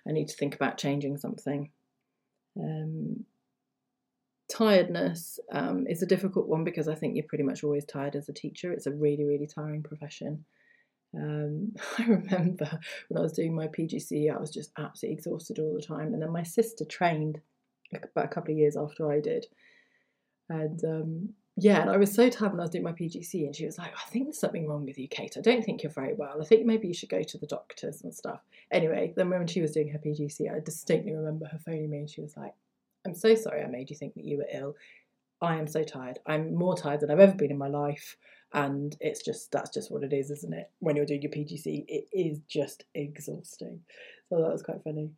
I 0.09 0.13
need 0.13 0.29
to 0.29 0.37
think 0.37 0.55
about 0.55 0.79
changing 0.79 1.19
something. 1.19 1.71
Um, 2.59 3.25
tiredness 4.51 5.39
um, 5.53 5.87
is 5.87 6.03
a 6.03 6.07
difficult 6.07 6.49
one 6.49 6.65
because 6.65 6.89
I 6.89 6.95
think 6.95 7.15
you're 7.15 7.25
pretty 7.25 7.45
much 7.45 7.65
always 7.65 7.85
tired 7.85 8.17
as 8.17 8.29
a 8.29 8.33
teacher. 8.33 8.73
It's 8.73 8.87
a 8.87 8.93
really, 8.93 9.25
really 9.25 9.47
tiring 9.47 9.83
profession. 9.83 10.45
Um, 11.15 11.73
I 11.99 12.05
remember 12.05 12.81
when 13.09 13.19
I 13.19 13.23
was 13.23 13.33
doing 13.33 13.55
my 13.55 13.69
PGCE, 13.69 14.35
I 14.35 14.39
was 14.39 14.51
just 14.51 14.73
absolutely 14.77 15.17
exhausted 15.17 15.59
all 15.59 15.75
the 15.75 15.83
time. 15.83 16.13
And 16.13 16.23
then 16.23 16.33
my 16.33 16.43
sister 16.43 16.85
trained 16.85 17.41
about 17.93 18.25
a 18.27 18.29
couple 18.29 18.53
of 18.53 18.59
years 18.59 18.77
after 18.77 19.11
I 19.11 19.21
did. 19.21 19.47
And 20.49 20.85
um, 20.85 21.29
yeah, 21.57 21.81
and 21.81 21.91
I 21.91 21.97
was 21.97 22.13
so 22.13 22.29
tired 22.29 22.53
when 22.53 22.61
I 22.61 22.65
was 22.65 22.71
doing 22.71 22.85
my 22.85 22.93
PGCE, 22.93 23.45
and 23.45 23.55
she 23.55 23.67
was 23.67 23.79
like, 23.79 23.93
I 23.95 24.11
think 24.11 24.27
there's 24.27 24.39
something 24.39 24.67
wrong 24.67 24.85
with 24.85 24.99
you, 24.99 25.09
Kate. 25.09 25.37
I 25.37 25.41
don't 25.41 25.65
think 25.65 25.83
you're 25.83 25.93
very 25.93 26.15
well. 26.15 26.41
I 26.41 26.45
think 26.45 26.67
maybe 26.67 26.89
you 26.89 26.95
should 26.95 27.09
go 27.09 27.23
to 27.23 27.39
the 27.39 27.47
doctors 27.47 28.03
and 28.03 28.15
stuff. 28.15 28.41
Anyway, 28.73 29.13
then 29.17 29.31
when 29.31 29.47
she 29.47 29.61
was 29.61 29.73
doing 29.73 29.89
her 29.89 29.99
PGCE, 29.99 30.53
I 30.53 30.61
distinctly 30.61 31.15
remember 31.15 31.47
her 31.47 31.59
phoning 31.59 31.91
me 31.91 31.99
and 31.99 32.11
she 32.11 32.21
was 32.21 32.37
like, 32.37 32.55
I'm 33.11 33.17
so 33.17 33.35
sorry 33.35 33.63
I 33.65 33.67
made 33.67 33.91
you 33.91 33.97
think 33.97 34.15
that 34.15 34.25
you 34.25 34.37
were 34.37 34.47
ill. 34.53 34.77
I 35.43 35.57
am 35.57 35.67
so 35.67 35.83
tired. 35.83 36.21
I'm 36.27 36.55
more 36.55 36.77
tired 36.77 37.01
than 37.01 37.11
I've 37.11 37.19
ever 37.19 37.35
been 37.35 37.51
in 37.51 37.59
my 37.59 37.67
life. 37.67 38.17
And 38.53 38.97
it's 39.01 39.23
just, 39.23 39.51
that's 39.51 39.71
just 39.71 39.91
what 39.91 40.05
it 40.05 40.13
is, 40.13 40.31
isn't 40.31 40.55
it? 40.55 40.71
When 40.79 40.95
you're 40.95 41.07
doing 41.07 41.23
your 41.23 41.33
PGCE, 41.33 41.85
it 41.89 42.05
is 42.13 42.39
just 42.49 42.85
exhausting. 42.95 43.81
So 44.29 44.37
that 44.41 44.53
was 44.53 44.63
quite 44.63 44.85
funny. 44.85 45.11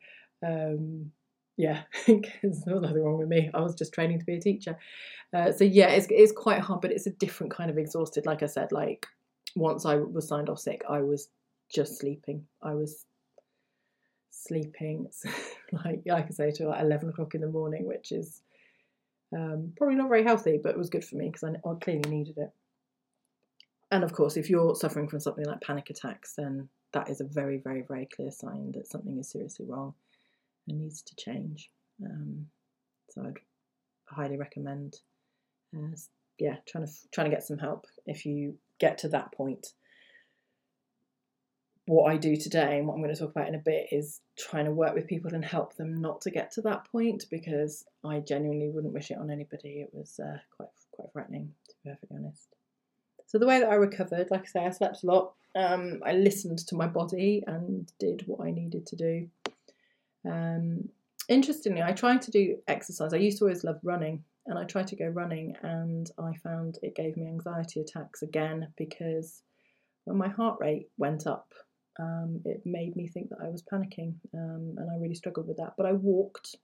Um, 0.43 1.13
yeah, 1.59 1.83
because 2.07 2.63
there 2.65 2.75
was 2.75 2.83
nothing 2.83 3.03
wrong 3.03 3.19
with 3.19 3.29
me. 3.29 3.51
I 3.53 3.61
was 3.61 3.75
just 3.75 3.93
training 3.93 4.21
to 4.21 4.25
be 4.25 4.37
a 4.37 4.41
teacher. 4.41 4.79
Uh, 5.35 5.53
so 5.53 5.65
yeah, 5.65 5.89
it's, 5.89 6.07
it's 6.09 6.33
quite 6.33 6.61
hard, 6.61 6.81
but 6.81 6.93
it's 6.93 7.07
a 7.07 7.11
different 7.11 7.53
kind 7.53 7.71
of 7.71 7.77
exhausted. 7.77 8.25
Like 8.25 8.43
I 8.43 8.47
said, 8.47 8.73
like 8.73 9.07
once 9.55 9.85
I 9.85 9.97
was 9.97 10.27
signed 10.27 10.49
off 10.49 10.61
sick, 10.61 10.83
I 10.89 11.03
was 11.03 11.29
just 11.71 11.99
sleeping. 11.99 12.47
I 12.63 12.73
was 12.73 13.05
sleeping 14.31 15.09
like 15.85 16.03
like 16.07 16.27
I 16.27 16.31
say 16.31 16.51
to 16.53 16.69
like 16.69 16.83
eleven 16.83 17.09
o'clock 17.09 17.35
in 17.35 17.41
the 17.41 17.49
morning, 17.49 17.87
which 17.87 18.13
is 18.13 18.43
um, 19.35 19.73
probably 19.77 19.97
not 19.97 20.09
very 20.09 20.25
healthy, 20.25 20.61
but 20.63 20.71
it 20.71 20.79
was 20.79 20.91
good 20.91 21.05
for 21.05 21.17
me 21.17 21.27
because 21.27 21.45
I, 21.45 21.69
I 21.69 21.75
clearly 21.81 22.09
needed 22.09 22.39
it. 22.39 22.51
And 23.91 24.05
of 24.05 24.13
course, 24.13 24.37
if 24.37 24.49
you're 24.49 24.75
suffering 24.75 25.09
from 25.09 25.21
something 25.21 25.45
like 25.45 25.61
panic 25.61 25.91
attacks, 25.91 26.35
then 26.37 26.69
that 26.93 27.09
is 27.09 27.21
a 27.21 27.25
very, 27.25 27.59
very, 27.59 27.83
very 27.87 28.09
clear 28.15 28.31
sign 28.31 28.73
that 28.73 28.89
something 28.89 29.19
is 29.19 29.31
seriously 29.31 29.67
wrong 29.67 29.95
and 30.69 30.79
needs 30.79 31.03
to 31.03 31.17
change. 31.17 31.71
Um, 32.05 32.47
so 33.11 33.23
I'd 33.23 33.39
highly 34.07 34.37
recommend, 34.37 34.97
uh, 35.77 35.97
yeah, 36.39 36.57
trying 36.67 36.87
to 36.87 36.93
trying 37.13 37.31
to 37.31 37.35
get 37.37 37.45
some 37.45 37.59
help 37.59 37.87
if 38.07 38.27
you 38.27 38.55
get 38.79 38.99
to 38.99 39.09
that 39.09 39.33
point 39.33 39.69
what 41.87 42.13
I 42.13 42.17
do 42.17 42.37
today 42.37 42.79
and 42.79 42.87
what 42.87 42.95
I'm 42.95 43.03
going 43.03 43.15
to 43.15 43.21
talk 43.21 43.31
about 43.31 43.49
in 43.49 43.57
a 43.57 43.59
bit 43.59 43.89
is 43.91 44.21
trying 44.39 44.67
to 44.67 44.71
work 44.71 44.95
with 44.95 45.09
people 45.09 45.35
and 45.35 45.45
help 45.45 45.77
them 45.77 46.01
not 46.01 46.21
to 46.23 46.31
get 46.31 46.53
to 46.53 46.61
that 46.63 46.85
point 46.91 47.25
because 47.31 47.85
I 48.05 48.21
genuinely 48.21 48.69
wouldn't 48.69 48.95
wish 48.95 49.11
it 49.11 49.19
on 49.19 49.31
anybody. 49.31 49.81
It 49.81 49.91
was 49.93 50.21
uh, 50.21 50.39
quite 50.57 50.69
quite 50.93 51.13
threatening, 51.13 51.53
to 51.69 51.75
be 51.83 51.91
perfectly 51.91 52.19
honest. 52.19 52.49
So 53.27 53.39
the 53.39 53.47
way 53.47 53.61
that 53.61 53.71
I 53.71 53.75
recovered, 53.75 54.31
like 54.31 54.43
I 54.43 54.47
say, 54.47 54.67
I 54.67 54.71
slept 54.71 55.03
a 55.03 55.07
lot. 55.07 55.33
Um, 55.55 56.03
I 56.05 56.13
listened 56.13 56.59
to 56.59 56.77
my 56.77 56.87
body 56.87 57.43
and 57.47 57.91
did 57.99 58.25
what 58.27 58.47
I 58.47 58.51
needed 58.51 58.87
to 58.87 58.97
do. 58.97 59.29
Um, 60.25 60.89
interestingly, 61.29 61.83
I 61.83 61.93
tried 61.93 62.23
to 62.23 62.31
do 62.31 62.59
exercise. 62.69 63.13
I 63.13 63.19
used 63.19 63.39
to 63.39 63.45
always 63.45 63.65
love 63.65 63.81
running, 63.83 64.23
and 64.47 64.59
I 64.59 64.65
tried 64.65 64.87
to 64.89 64.97
go 64.97 65.07
running, 65.07 65.57
and 65.63 66.11
I 66.19 66.35
found 66.35 66.79
it 66.83 66.95
gave 66.95 67.17
me 67.17 67.27
anxiety 67.27 67.81
attacks 67.81 68.23
again 68.23 68.69
because 68.77 69.43
when 70.05 70.17
my 70.17 70.29
heart 70.29 70.59
rate 70.61 70.89
went 70.97 71.27
up 71.27 71.53
um, 71.99 72.41
it 72.45 72.63
made 72.65 72.97
me 72.97 73.07
think 73.07 73.29
that 73.31 73.41
I 73.43 73.49
was 73.49 73.63
panicking, 73.63 74.15
um, 74.35 74.75
and 74.79 74.91
I 74.91 74.97
really 74.97 75.15
struggled 75.15 75.47
with 75.47 75.59
that. 75.59 75.75
But 75.77 75.87
I 75.87 75.93
walked. 75.93 76.57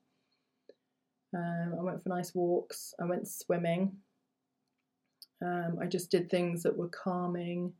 Um, 1.35 1.75
I 1.79 1.83
went 1.83 2.01
for 2.01 2.09
nice 2.09 2.33
walks. 2.33 2.93
I 2.99 3.05
went 3.05 3.27
swimming. 3.27 3.97
Um, 5.43 5.77
I 5.81 5.85
just 5.85 6.09
did 6.09 6.29
things 6.29 6.63
that 6.63 6.75
were 6.75 6.89
calming 6.89 7.73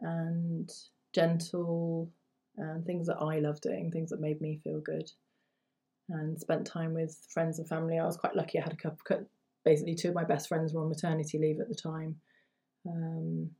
and 0.00 0.70
gentle, 1.12 2.10
and 2.56 2.84
things 2.84 3.06
that 3.08 3.18
I 3.20 3.40
loved 3.40 3.62
doing, 3.62 3.90
things 3.90 4.10
that 4.10 4.20
made 4.20 4.40
me 4.40 4.60
feel 4.62 4.80
good. 4.80 5.10
And 6.10 6.38
spent 6.38 6.66
time 6.66 6.94
with 6.94 7.16
friends 7.30 7.58
and 7.58 7.68
family. 7.68 7.98
I 7.98 8.04
was 8.04 8.16
quite 8.16 8.36
lucky. 8.36 8.58
I 8.58 8.62
had 8.62 8.72
a 8.72 8.76
couple, 8.76 9.26
basically 9.64 9.94
two 9.94 10.10
of 10.10 10.14
my 10.14 10.24
best 10.24 10.48
friends 10.48 10.72
were 10.72 10.82
on 10.82 10.88
maternity 10.88 11.38
leave 11.38 11.60
at 11.60 11.68
the 11.68 11.74
time. 11.74 12.16
Um, 12.86 13.50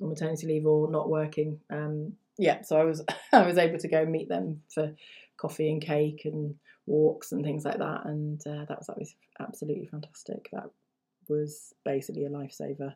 on 0.00 0.08
maternity 0.08 0.46
leave 0.46 0.66
or 0.66 0.90
not 0.90 1.08
working. 1.08 1.60
Um, 1.70 2.12
yeah, 2.38 2.62
so 2.62 2.78
I 2.78 2.84
was 2.84 3.04
I 3.32 3.46
was 3.46 3.58
able 3.58 3.78
to 3.78 3.88
go 3.88 4.04
meet 4.04 4.28
them 4.28 4.62
for 4.72 4.94
coffee 5.36 5.70
and 5.70 5.82
cake 5.82 6.22
and 6.24 6.54
walks 6.86 7.32
and 7.32 7.44
things 7.44 7.64
like 7.64 7.78
that, 7.78 8.06
and 8.06 8.40
uh, 8.46 8.64
that 8.68 8.78
was 8.78 8.86
that 8.86 8.98
was 8.98 9.14
absolutely 9.40 9.86
fantastic. 9.86 10.48
That 10.52 10.70
was 11.28 11.72
basically 11.84 12.24
a 12.24 12.30
lifesaver. 12.30 12.94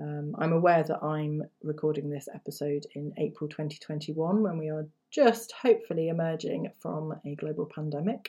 Um, 0.00 0.34
I'm 0.38 0.52
aware 0.52 0.82
that 0.82 1.04
I'm 1.04 1.42
recording 1.62 2.10
this 2.10 2.28
episode 2.34 2.84
in 2.96 3.12
April 3.16 3.48
2021 3.48 4.42
when 4.42 4.58
we 4.58 4.68
are 4.68 4.88
just 5.12 5.52
hopefully 5.52 6.08
emerging 6.08 6.72
from 6.80 7.14
a 7.24 7.36
global 7.36 7.70
pandemic. 7.72 8.28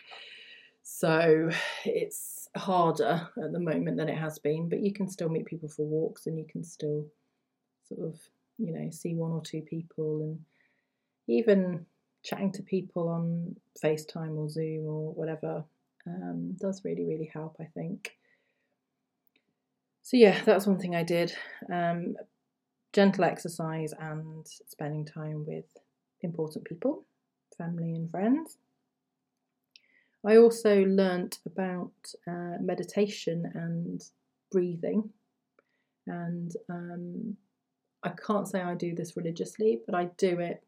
So 0.83 1.49
it's 1.83 2.47
harder 2.55 3.27
at 3.43 3.51
the 3.51 3.59
moment 3.59 3.97
than 3.97 4.09
it 4.09 4.17
has 4.17 4.37
been, 4.37 4.69
but 4.69 4.81
you 4.81 4.93
can 4.93 5.09
still 5.09 5.29
meet 5.29 5.47
people 5.47 5.67
for 5.67 5.83
walks 5.83 6.27
and 6.27 6.37
you 6.37 6.45
can 6.47 6.63
still 6.63 7.07
sort 7.87 8.01
of, 8.01 8.19
you 8.57 8.71
know, 8.71 8.89
see 8.91 9.15
one 9.15 9.31
or 9.31 9.41
two 9.41 9.61
people 9.61 10.21
and 10.21 10.39
even 11.27 11.85
chatting 12.23 12.51
to 12.53 12.63
people 12.63 13.09
on 13.09 13.55
FaceTime 13.83 14.37
or 14.37 14.49
Zoom 14.49 14.85
or 14.85 15.13
whatever 15.13 15.63
um, 16.07 16.53
does 16.59 16.83
really, 16.83 17.05
really 17.05 17.29
help, 17.33 17.57
I 17.59 17.65
think. 17.65 18.17
So, 20.01 20.17
yeah, 20.17 20.41
that's 20.43 20.67
one 20.67 20.79
thing 20.79 20.95
I 20.95 21.03
did. 21.03 21.33
Um, 21.71 22.15
gentle 22.93 23.25
exercise 23.25 23.93
and 23.99 24.45
spending 24.67 25.05
time 25.05 25.45
with 25.45 25.65
important 26.21 26.65
people 26.65 27.03
family 27.57 27.93
and 27.93 28.09
friends. 28.11 28.57
I 30.25 30.37
also 30.37 30.83
learnt 30.83 31.39
about 31.45 31.93
uh, 32.27 32.57
meditation 32.59 33.51
and 33.53 34.03
breathing, 34.51 35.09
and 36.07 36.51
um, 36.69 37.37
I 38.05 38.09
can't 38.09 38.47
say 38.47 38.61
I 38.61 38.75
do 38.75 38.93
this 38.93 39.17
religiously, 39.17 39.81
but 39.85 39.95
I 39.95 40.05
do 40.17 40.39
it 40.39 40.63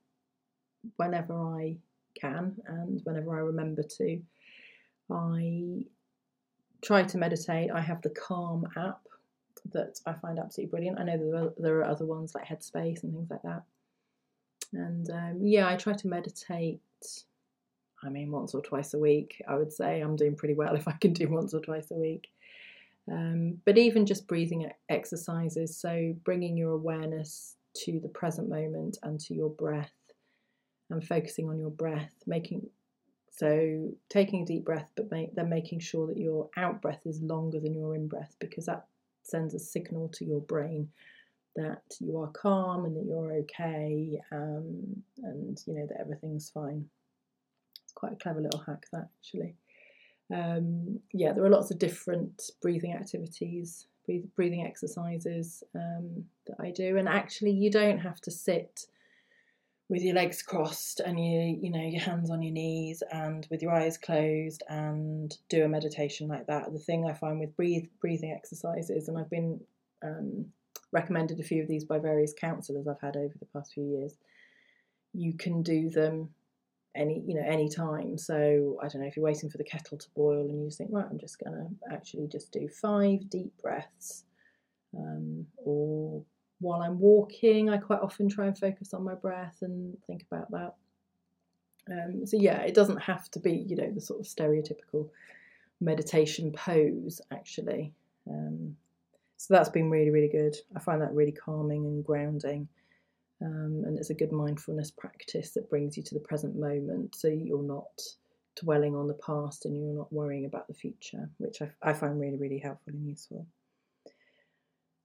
whenever 0.96 1.34
I 1.34 1.78
can 2.20 2.56
and 2.66 3.00
whenever 3.04 3.36
I 3.36 3.42
remember 3.42 3.84
to. 3.84 4.20
I 5.12 5.84
try 6.82 7.04
to 7.04 7.18
meditate. 7.18 7.70
I 7.72 7.82
have 7.82 8.02
the 8.02 8.10
Calm 8.10 8.68
app 8.76 9.02
that 9.72 10.00
I 10.06 10.14
find 10.14 10.40
absolutely 10.40 10.72
brilliant. 10.72 11.00
I 11.00 11.04
know 11.04 11.54
there 11.58 11.80
are, 11.80 11.86
other 11.86 12.06
ones 12.06 12.34
like 12.34 12.46
Headspace 12.46 13.04
and 13.04 13.14
things 13.14 13.30
like 13.30 13.44
that. 13.44 13.64
And 14.74 15.10
um, 15.10 15.40
yeah, 15.42 15.68
I 15.68 15.76
try 15.76 15.94
to 15.94 16.08
meditate. 16.08 16.82
I 18.04 18.10
mean, 18.10 18.32
once 18.32 18.54
or 18.54 18.62
twice 18.62 18.94
a 18.94 19.00
week, 19.00 19.42
I 19.48 19.56
would 19.56 19.72
say 19.72 20.02
I'm 20.02 20.16
doing 20.16 20.36
pretty 20.36 20.54
well 20.56 20.76
if 20.76 20.88
I 20.88 20.94
can 20.94 21.14
do 21.14 21.28
once 21.30 21.54
or 21.54 21.62
twice 21.62 21.92
a 21.92 21.96
week. 21.96 22.30
Um, 23.10 23.60
but 23.66 23.78
even 23.78 24.06
just 24.06 24.28
breathing 24.28 24.70
exercises, 24.90 25.78
so 25.78 26.14
bringing 26.26 26.58
your 26.58 26.72
awareness 26.72 27.56
to 27.86 28.00
the 28.00 28.10
present 28.10 28.50
moment 28.50 28.98
and 29.04 29.20
to 29.22 29.34
your 29.34 29.50
breath 29.50 29.94
and 30.90 31.06
focusing 31.06 31.48
on 31.48 31.60
your 31.60 31.70
breath, 31.70 32.12
making 32.26 32.68
so 33.32 33.92
taking 34.10 34.42
a 34.42 34.46
deep 34.46 34.66
breath, 34.66 34.90
but 34.96 35.12
make, 35.12 35.36
then 35.36 35.48
making 35.48 35.80
sure 35.80 36.08
that 36.08 36.18
your 36.18 36.50
out 36.58 36.82
breath 36.82 37.02
is 37.06 37.22
longer 37.22 37.60
than 37.60 37.76
your 37.76 37.94
in 37.94 38.08
breath 38.08 38.36
because 38.40 38.66
that 38.66 38.88
sends 39.22 39.54
a 39.54 39.60
signal 39.60 40.10
to 40.16 40.26
your 40.26 40.42
brain 40.42 40.90
that 41.56 41.84
you 42.00 42.18
are 42.20 42.28
calm 42.28 42.86
and 42.86 42.96
that 42.96 43.06
you're 43.06 43.34
okay 43.34 44.20
um, 44.32 45.04
and 45.24 45.62
you 45.66 45.74
know 45.74 45.86
that 45.88 46.00
everything's 46.00 46.50
fine. 46.50 46.88
It's 47.84 47.94
quite 47.94 48.14
a 48.14 48.16
clever 48.16 48.42
little 48.42 48.64
hack 48.66 48.86
that 48.92 49.10
actually. 49.20 49.56
Um, 50.34 51.00
yeah, 51.14 51.34
there 51.34 51.46
are 51.46 51.50
lots 51.50 51.72
of 51.72 51.80
different 51.80 52.52
breathing 52.62 52.94
activities, 52.94 53.88
breathing 54.36 54.66
exercises 54.66 55.64
um, 55.76 56.26
that 56.48 56.58
I 56.60 56.72
do, 56.72 56.98
and 56.98 57.08
actually 57.08 57.52
you 57.52 57.72
don't 57.72 58.00
have 58.00 58.20
to 58.22 58.32
sit 58.32 58.86
with 59.90 60.02
your 60.02 60.16
legs 60.16 60.42
crossed 60.42 61.00
and 61.00 61.18
you 61.20 61.58
you 61.62 61.72
know 61.72 61.82
your 61.82 62.02
hands 62.02 62.30
on 62.30 62.42
your 62.42 62.52
knees 62.52 63.02
and 63.12 63.48
with 63.50 63.62
your 63.62 63.72
eyes 63.72 63.98
closed 63.98 64.64
and 64.70 65.38
do 65.50 65.64
a 65.64 65.70
meditation 65.70 66.28
like 66.28 66.46
that. 66.48 66.72
The 66.72 66.80
thing 66.80 67.06
i 67.06 67.14
find 67.14 67.40
with 67.40 67.56
breathe 67.56 67.86
breathing 68.02 68.32
exercises 68.32 69.08
and 69.08 69.18
i've 69.18 69.30
been 69.30 69.60
um, 70.04 70.46
recommended 70.92 71.40
a 71.40 71.44
few 71.44 71.62
of 71.62 71.68
these 71.68 71.86
by 71.86 72.00
various 72.00 72.34
counsellors 72.34 72.88
i've 72.88 73.02
had 73.02 73.16
over 73.16 73.34
the 73.40 73.46
past 73.46 73.74
few 73.74 73.84
years 73.84 74.14
you 75.14 75.34
can 75.34 75.64
do 75.64 75.90
them 75.90 76.30
any 76.98 77.22
you 77.26 77.36
know 77.36 77.46
any 77.46 77.70
time 77.70 78.18
so 78.18 78.78
i 78.84 78.88
don't 78.88 79.02
know 79.02 79.08
if 79.08 79.16
you're 79.16 79.26
waiting 79.26 79.50
for 79.50 79.58
the 79.58 79.64
kettle 79.64 79.98
to 79.98 80.08
boil 80.16 80.50
and 80.50 80.64
you 80.64 80.72
think 80.72 80.90
right 80.92 81.06
i'm 81.10 81.20
just 81.20 81.40
going 81.40 81.54
to 81.54 81.94
actually 81.94 82.28
just 82.28 82.52
do 82.52 82.68
five 82.68 83.30
deep 83.30 83.52
breaths 83.62 84.24
um, 84.96 85.46
or 85.58 86.24
while 86.60 86.82
I'm 86.82 87.00
walking, 87.00 87.70
I 87.70 87.78
quite 87.78 88.02
often 88.02 88.30
try 88.30 88.48
and 88.48 88.58
focus 88.58 88.94
on 88.94 89.04
my 89.04 89.16
breath 89.16 89.58
and 89.62 89.98
think 90.08 90.26
about 90.30 90.52
that. 90.52 90.74
Um, 91.90 92.26
so 92.26 92.38
yeah, 92.38 92.62
it 92.62 92.74
doesn't 92.74 93.02
have 93.02 93.30
to 93.32 93.40
be, 93.40 93.66
you 93.68 93.76
know, 93.76 93.92
the 93.92 94.02
sort 94.02 94.20
of 94.20 94.26
stereotypical 94.26 95.10
meditation 95.80 96.52
pose 96.52 97.22
actually. 97.32 97.94
Um, 98.30 98.76
so 99.38 99.54
that's 99.54 99.70
been 99.70 99.90
really, 99.90 100.10
really 100.10 100.28
good. 100.30 100.56
I 100.76 100.80
find 100.80 101.02
that 101.02 101.14
really 101.14 101.32
calming 101.32 101.86
and 101.86 102.04
grounding. 102.04 102.68
Um, 103.42 103.84
and 103.86 103.98
it's 103.98 104.10
a 104.10 104.16
good 104.16 104.32
mindfulness 104.32 104.92
practice 104.92 105.52
that 105.52 105.70
brings 105.70 105.96
you 105.96 106.04
to 106.04 106.16
the 106.16 106.22
present 106.22 106.56
moment 106.56 107.16
so 107.16 107.28
you're 107.28 107.62
not 107.62 108.02
dwelling 108.60 108.96
on 108.96 109.08
the 109.08 109.14
past 109.14 109.66
and 109.66 109.78
you're 109.78 109.96
not 109.96 110.12
worrying 110.12 110.46
about 110.46 110.68
the 110.68 110.74
future, 110.74 111.30
which 111.38 111.62
I, 111.62 111.70
I 111.82 111.94
find 111.94 112.20
really, 112.20 112.38
really 112.38 112.58
helpful 112.58 112.94
and 112.94 113.08
useful. 113.08 113.46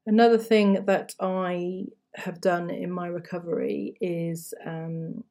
Another 0.07 0.39
thing 0.39 0.85
that 0.87 1.15
I 1.21 1.85
have 2.15 2.41
done 2.41 2.71
in 2.71 2.91
my 2.91 3.07
recovery 3.07 3.97
is 4.01 4.53
um, 4.67 5.23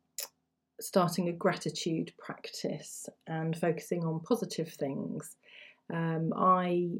starting 0.79 1.27
a 1.29 1.33
gratitude 1.33 2.13
practice 2.17 3.09
and 3.27 3.57
focusing 3.57 4.03
on 4.05 4.21
positive 4.21 4.69
things. 4.69 5.35
Um, 5.91 6.33
I 6.35 6.91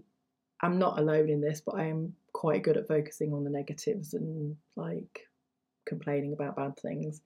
am 0.63 0.79
not 0.79 0.99
alone 0.99 1.29
in 1.29 1.41
this, 1.41 1.61
but 1.65 1.75
I 1.75 1.85
am 1.85 2.13
quite 2.33 2.63
good 2.63 2.77
at 2.77 2.87
focusing 2.87 3.33
on 3.33 3.43
the 3.43 3.49
negatives 3.49 4.13
and 4.13 4.55
like 4.75 5.27
complaining 5.85 6.33
about 6.33 6.55
bad 6.55 6.77
things, 6.79 7.21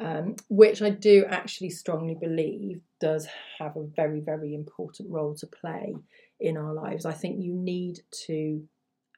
um, 0.00 0.36
which 0.48 0.80
I 0.82 0.90
do 0.90 1.24
actually 1.28 1.70
strongly 1.70 2.14
believe 2.14 2.80
does 3.00 3.26
have 3.58 3.76
a 3.76 3.86
very, 3.96 4.20
very 4.20 4.54
important 4.54 5.10
role 5.10 5.34
to 5.36 5.46
play 5.46 5.94
in 6.40 6.56
our 6.56 6.72
lives. 6.72 7.04
I 7.04 7.12
think 7.12 7.42
you 7.42 7.52
need 7.52 8.00
to 8.26 8.62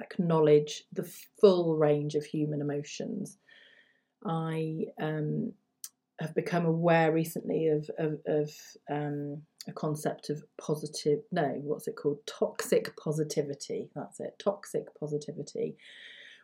acknowledge 0.00 0.84
the 0.92 1.10
full 1.40 1.76
range 1.76 2.14
of 2.14 2.24
human 2.24 2.60
emotions. 2.60 3.36
I 4.24 4.86
um, 5.00 5.52
have 6.20 6.34
become 6.34 6.66
aware 6.66 7.12
recently 7.12 7.68
of, 7.68 7.90
of, 7.98 8.20
of 8.26 8.50
um, 8.90 9.42
a 9.68 9.72
concept 9.72 10.30
of 10.30 10.42
positive, 10.58 11.20
no, 11.32 11.60
what's 11.62 11.88
it 11.88 11.96
called? 11.96 12.18
Toxic 12.26 12.96
positivity. 12.96 13.90
That's 13.94 14.20
it, 14.20 14.38
toxic 14.38 14.86
positivity, 14.98 15.76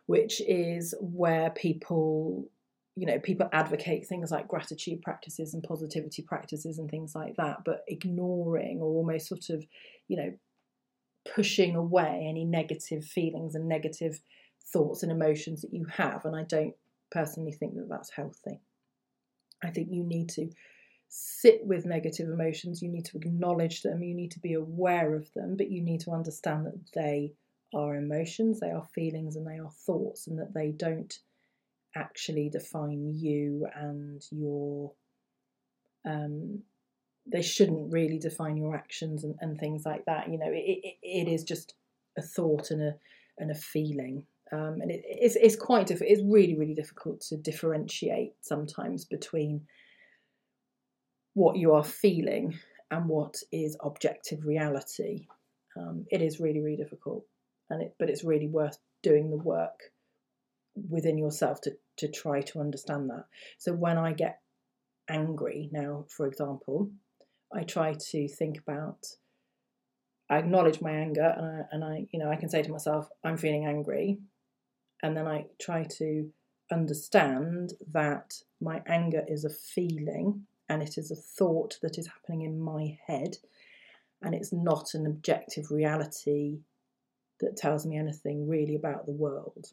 which 0.07 0.41
is 0.41 0.93
where 0.99 1.51
people 1.51 2.49
you 2.95 3.05
know 3.05 3.19
people 3.19 3.47
advocate 3.53 4.07
things 4.07 4.31
like 4.31 4.47
gratitude 4.47 5.01
practices 5.03 5.53
and 5.53 5.61
positivity 5.63 6.23
practices 6.23 6.79
and 6.79 6.89
things 6.89 7.13
like 7.13 7.35
that 7.35 7.63
but 7.63 7.83
ignoring 7.87 8.79
or 8.81 8.87
almost 8.87 9.27
sort 9.27 9.49
of 9.49 9.63
you 10.07 10.17
know 10.17 10.33
pushing 11.35 11.75
away 11.75 12.25
any 12.27 12.45
negative 12.45 13.03
feelings 13.03 13.55
and 13.55 13.67
negative 13.67 14.19
thoughts 14.71 15.03
and 15.03 15.11
emotions 15.11 15.61
that 15.61 15.73
you 15.73 15.85
have. 15.85 16.25
And 16.25 16.35
I 16.35 16.43
don't 16.43 16.75
personally 17.11 17.51
think 17.51 17.75
that 17.75 17.89
that's 17.89 18.11
healthy. 18.11 18.59
I 19.63 19.69
think 19.69 19.89
you 19.91 20.03
need 20.03 20.29
to 20.29 20.49
sit 21.09 21.65
with 21.65 21.85
negative 21.85 22.27
emotions, 22.27 22.81
you 22.81 22.89
need 22.89 23.05
to 23.05 23.17
acknowledge 23.17 23.81
them, 23.81 24.03
you 24.03 24.13
need 24.13 24.31
to 24.31 24.39
be 24.39 24.53
aware 24.53 25.15
of 25.15 25.31
them, 25.33 25.55
but 25.55 25.71
you 25.71 25.81
need 25.81 26.01
to 26.01 26.11
understand 26.11 26.65
that 26.65 26.79
they 26.93 27.31
are 27.73 27.95
emotions, 27.95 28.59
they 28.59 28.71
are 28.71 28.87
feelings, 28.93 29.35
and 29.35 29.45
they 29.45 29.59
are 29.59 29.71
thoughts, 29.85 30.27
and 30.27 30.39
that 30.39 30.53
they 30.53 30.71
don't 30.71 31.19
actually 31.95 32.49
define 32.49 33.13
you 33.15 33.67
and 33.75 34.23
your 34.31 34.91
um, 36.05 36.61
they 37.29 37.41
shouldn't 37.41 37.91
really 37.91 38.17
define 38.19 38.55
your 38.55 38.75
actions 38.75 39.23
and, 39.23 39.35
and 39.41 39.59
things 39.59 39.85
like 39.85 40.05
that. 40.05 40.31
You 40.31 40.37
know, 40.37 40.49
it, 40.51 40.79
it, 40.83 40.95
it 41.01 41.27
is 41.27 41.43
just 41.43 41.73
a 42.17 42.21
thought 42.21 42.71
and 42.71 42.81
a 42.81 42.95
and 43.37 43.51
a 43.51 43.55
feeling. 43.55 44.23
Um, 44.51 44.79
and 44.81 44.89
it, 44.89 45.01
it's, 45.05 45.35
it's 45.35 45.55
quite. 45.55 45.91
It's 45.91 46.21
really, 46.23 46.55
really 46.55 46.73
difficult 46.73 47.21
to 47.21 47.37
differentiate 47.37 48.33
sometimes 48.41 49.05
between 49.05 49.67
what 51.33 51.57
you 51.57 51.73
are 51.73 51.83
feeling 51.83 52.57
and 52.89 53.07
what 53.07 53.35
is 53.51 53.77
objective 53.83 54.45
reality. 54.45 55.27
Um, 55.77 56.05
it 56.09 56.21
is 56.21 56.39
really, 56.39 56.61
really 56.61 56.77
difficult, 56.77 57.25
and 57.69 57.81
it, 57.81 57.95
but 57.99 58.09
it's 58.09 58.23
really 58.23 58.47
worth 58.47 58.77
doing 59.03 59.29
the 59.29 59.37
work 59.37 59.91
within 60.89 61.17
yourself 61.17 61.61
to 61.61 61.77
to 61.97 62.07
try 62.07 62.41
to 62.41 62.59
understand 62.59 63.09
that. 63.09 63.25
So 63.57 63.73
when 63.73 63.97
I 63.97 64.13
get 64.13 64.39
angry 65.09 65.69
now, 65.71 66.05
for 66.09 66.27
example, 66.27 66.91
I 67.51 67.63
try 67.63 67.93
to 67.93 68.27
think 68.27 68.59
about. 68.59 69.05
I 70.29 70.39
acknowledge 70.39 70.81
my 70.81 70.91
anger, 70.91 71.33
and 71.37 71.45
I, 71.45 71.61
and 71.71 71.83
I, 71.85 72.07
you 72.11 72.19
know, 72.19 72.29
I 72.29 72.35
can 72.35 72.49
say 72.49 72.61
to 72.61 72.71
myself, 72.71 73.09
"I'm 73.23 73.37
feeling 73.37 73.65
angry," 73.65 74.19
and 75.01 75.15
then 75.15 75.25
I 75.25 75.45
try 75.59 75.83
to 75.83 76.29
understand 76.69 77.73
that 77.93 78.43
my 78.59 78.83
anger 78.85 79.23
is 79.25 79.45
a 79.45 79.49
feeling 79.49 80.45
and 80.67 80.83
it 80.83 80.97
is 80.97 81.11
a 81.11 81.15
thought 81.15 81.79
that 81.81 81.97
is 81.97 82.07
happening 82.07 82.41
in 82.41 82.59
my 82.59 82.99
head, 83.07 83.37
and 84.21 84.35
it's 84.35 84.51
not 84.51 84.93
an 84.93 85.05
objective 85.05 85.71
reality 85.71 86.59
that 87.39 87.57
tells 87.57 87.85
me 87.85 87.97
anything 87.97 88.47
really 88.47 88.75
about 88.75 89.05
the 89.05 89.11
world. 89.11 89.71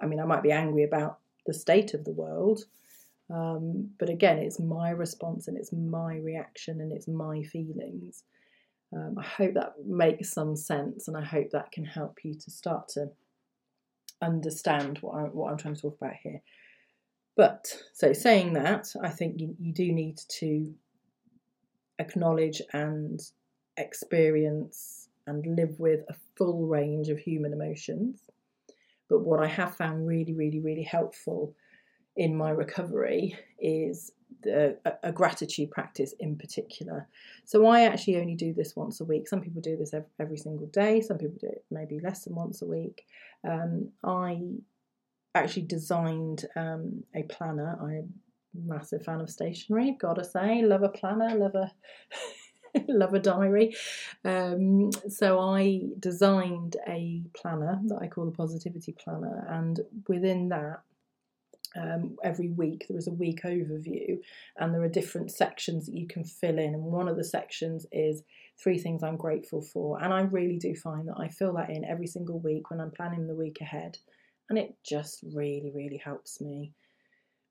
I 0.00 0.06
mean, 0.06 0.20
I 0.20 0.24
might 0.24 0.42
be 0.42 0.52
angry 0.52 0.84
about 0.84 1.18
the 1.46 1.52
state 1.52 1.94
of 1.94 2.04
the 2.04 2.12
world, 2.12 2.64
um, 3.30 3.90
but 3.98 4.08
again, 4.08 4.38
it's 4.38 4.58
my 4.58 4.90
response 4.90 5.48
and 5.48 5.56
it's 5.56 5.72
my 5.72 6.16
reaction 6.16 6.80
and 6.80 6.92
it's 6.92 7.08
my 7.08 7.42
feelings. 7.42 8.24
Um, 8.92 9.16
I 9.18 9.22
hope 9.22 9.54
that 9.54 9.74
makes 9.84 10.32
some 10.32 10.56
sense 10.56 11.08
and 11.08 11.16
I 11.16 11.22
hope 11.22 11.50
that 11.50 11.72
can 11.72 11.84
help 11.84 12.24
you 12.24 12.34
to 12.34 12.50
start 12.50 12.88
to 12.90 13.10
understand 14.22 14.98
what, 14.98 15.14
I, 15.16 15.22
what 15.24 15.50
I'm 15.50 15.58
trying 15.58 15.74
to 15.74 15.80
talk 15.80 15.98
about 16.00 16.14
here. 16.22 16.40
But 17.36 17.72
so 17.92 18.12
saying 18.12 18.54
that, 18.54 18.92
I 19.02 19.10
think 19.10 19.40
you, 19.40 19.54
you 19.60 19.72
do 19.72 19.92
need 19.92 20.18
to 20.40 20.74
acknowledge 21.98 22.62
and 22.72 23.20
experience 23.76 24.97
and 25.28 25.56
live 25.56 25.78
with 25.78 26.00
a 26.08 26.14
full 26.36 26.66
range 26.66 27.08
of 27.08 27.18
human 27.18 27.52
emotions. 27.52 28.22
But 29.08 29.20
what 29.20 29.40
I 29.40 29.46
have 29.46 29.76
found 29.76 30.06
really, 30.06 30.34
really, 30.34 30.60
really 30.60 30.82
helpful 30.82 31.54
in 32.16 32.36
my 32.36 32.50
recovery 32.50 33.36
is 33.60 34.12
a, 34.46 34.74
a, 35.02 35.12
gratitude 35.12 35.70
practice 35.70 36.14
in 36.18 36.36
particular. 36.36 37.06
So 37.44 37.66
I 37.66 37.82
actually 37.82 38.16
only 38.16 38.34
do 38.34 38.52
this 38.52 38.74
once 38.76 39.00
a 39.00 39.04
week. 39.04 39.28
Some 39.28 39.40
people 39.40 39.62
do 39.62 39.76
this 39.76 39.94
every, 39.94 40.08
every 40.18 40.36
single 40.36 40.66
day. 40.66 41.00
Some 41.00 41.18
people 41.18 41.36
do 41.40 41.46
it 41.46 41.64
maybe 41.70 42.00
less 42.00 42.24
than 42.24 42.34
once 42.34 42.60
a 42.60 42.66
week. 42.66 43.04
Um, 43.48 43.90
I 44.04 44.40
actually 45.34 45.62
designed 45.62 46.44
um, 46.56 47.04
a 47.14 47.22
planner. 47.24 47.78
I'm 47.80 48.12
a 48.54 48.74
massive 48.74 49.04
fan 49.04 49.20
of 49.20 49.30
stationery. 49.30 49.96
Gotta 49.98 50.24
say, 50.24 50.62
love 50.62 50.82
a 50.82 50.88
planner. 50.88 51.34
Love 51.36 51.54
a 51.54 51.72
love 52.88 53.14
a 53.14 53.18
diary. 53.18 53.76
Um, 54.24 54.90
so 55.08 55.40
I 55.40 55.82
designed 55.98 56.76
a 56.86 57.22
planner 57.34 57.80
that 57.86 57.98
I 58.00 58.08
call 58.08 58.26
the 58.26 58.32
Positivity 58.32 58.92
Planner, 58.92 59.46
and 59.48 59.80
within 60.06 60.48
that 60.50 60.82
um, 61.76 62.16
every 62.24 62.48
week 62.48 62.86
there 62.88 62.98
is 62.98 63.08
a 63.08 63.12
week 63.12 63.42
overview 63.44 64.18
and 64.56 64.72
there 64.72 64.82
are 64.82 64.88
different 64.88 65.30
sections 65.30 65.86
that 65.86 65.94
you 65.94 66.06
can 66.06 66.24
fill 66.24 66.58
in 66.58 66.74
and 66.74 66.82
one 66.82 67.08
of 67.08 67.16
the 67.16 67.24
sections 67.24 67.86
is 67.92 68.22
three 68.62 68.78
things 68.78 69.02
i'm 69.02 69.16
grateful 69.16 69.60
for 69.60 70.02
and 70.02 70.12
i 70.12 70.20
really 70.22 70.56
do 70.56 70.74
find 70.74 71.08
that 71.08 71.18
i 71.18 71.28
fill 71.28 71.54
that 71.54 71.70
in 71.70 71.84
every 71.84 72.06
single 72.06 72.38
week 72.40 72.70
when 72.70 72.80
i'm 72.80 72.90
planning 72.90 73.26
the 73.26 73.34
week 73.34 73.58
ahead 73.60 73.98
and 74.48 74.58
it 74.58 74.74
just 74.84 75.22
really 75.34 75.70
really 75.74 75.98
helps 75.98 76.40
me 76.40 76.72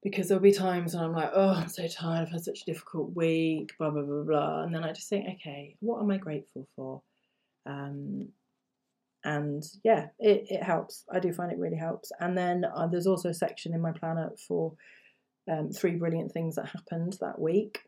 because 0.10 0.28
there'll 0.28 0.42
be 0.42 0.52
times 0.52 0.94
when 0.94 1.04
i'm 1.04 1.14
like 1.14 1.32
oh 1.34 1.50
i'm 1.50 1.70
so 1.70 1.88
tired 1.88 2.22
i've 2.22 2.32
had 2.32 2.44
such 2.44 2.62
a 2.62 2.66
difficult 2.66 3.16
week 3.16 3.72
blah 3.78 3.90
blah 3.90 4.02
blah 4.02 4.24
blah 4.24 4.64
and 4.64 4.74
then 4.74 4.84
i 4.84 4.92
just 4.92 5.10
think 5.10 5.26
okay 5.28 5.76
what 5.80 6.02
am 6.02 6.12
i 6.12 6.18
grateful 6.18 6.68
for 6.76 7.02
um, 7.66 8.30
and 9.24 9.64
yeah, 9.84 10.08
it, 10.20 10.46
it 10.50 10.64
helps. 10.64 11.04
I 11.12 11.20
do 11.20 11.34
find 11.34 11.52
it 11.52 11.60
really 11.60 11.76
helps. 11.76 12.12
And 12.20 12.38
then 12.38 12.64
uh, 12.64 12.88
there's 12.88 13.08
also 13.08 13.30
a 13.30 13.34
section 13.34 13.74
in 13.74 13.82
my 13.82 13.92
planner 13.92 14.32
for 14.48 14.74
um, 15.52 15.70
three 15.72 15.96
brilliant 15.96 16.32
things 16.32 16.56
that 16.56 16.68
happened 16.68 17.18
that 17.20 17.40
week. 17.40 17.82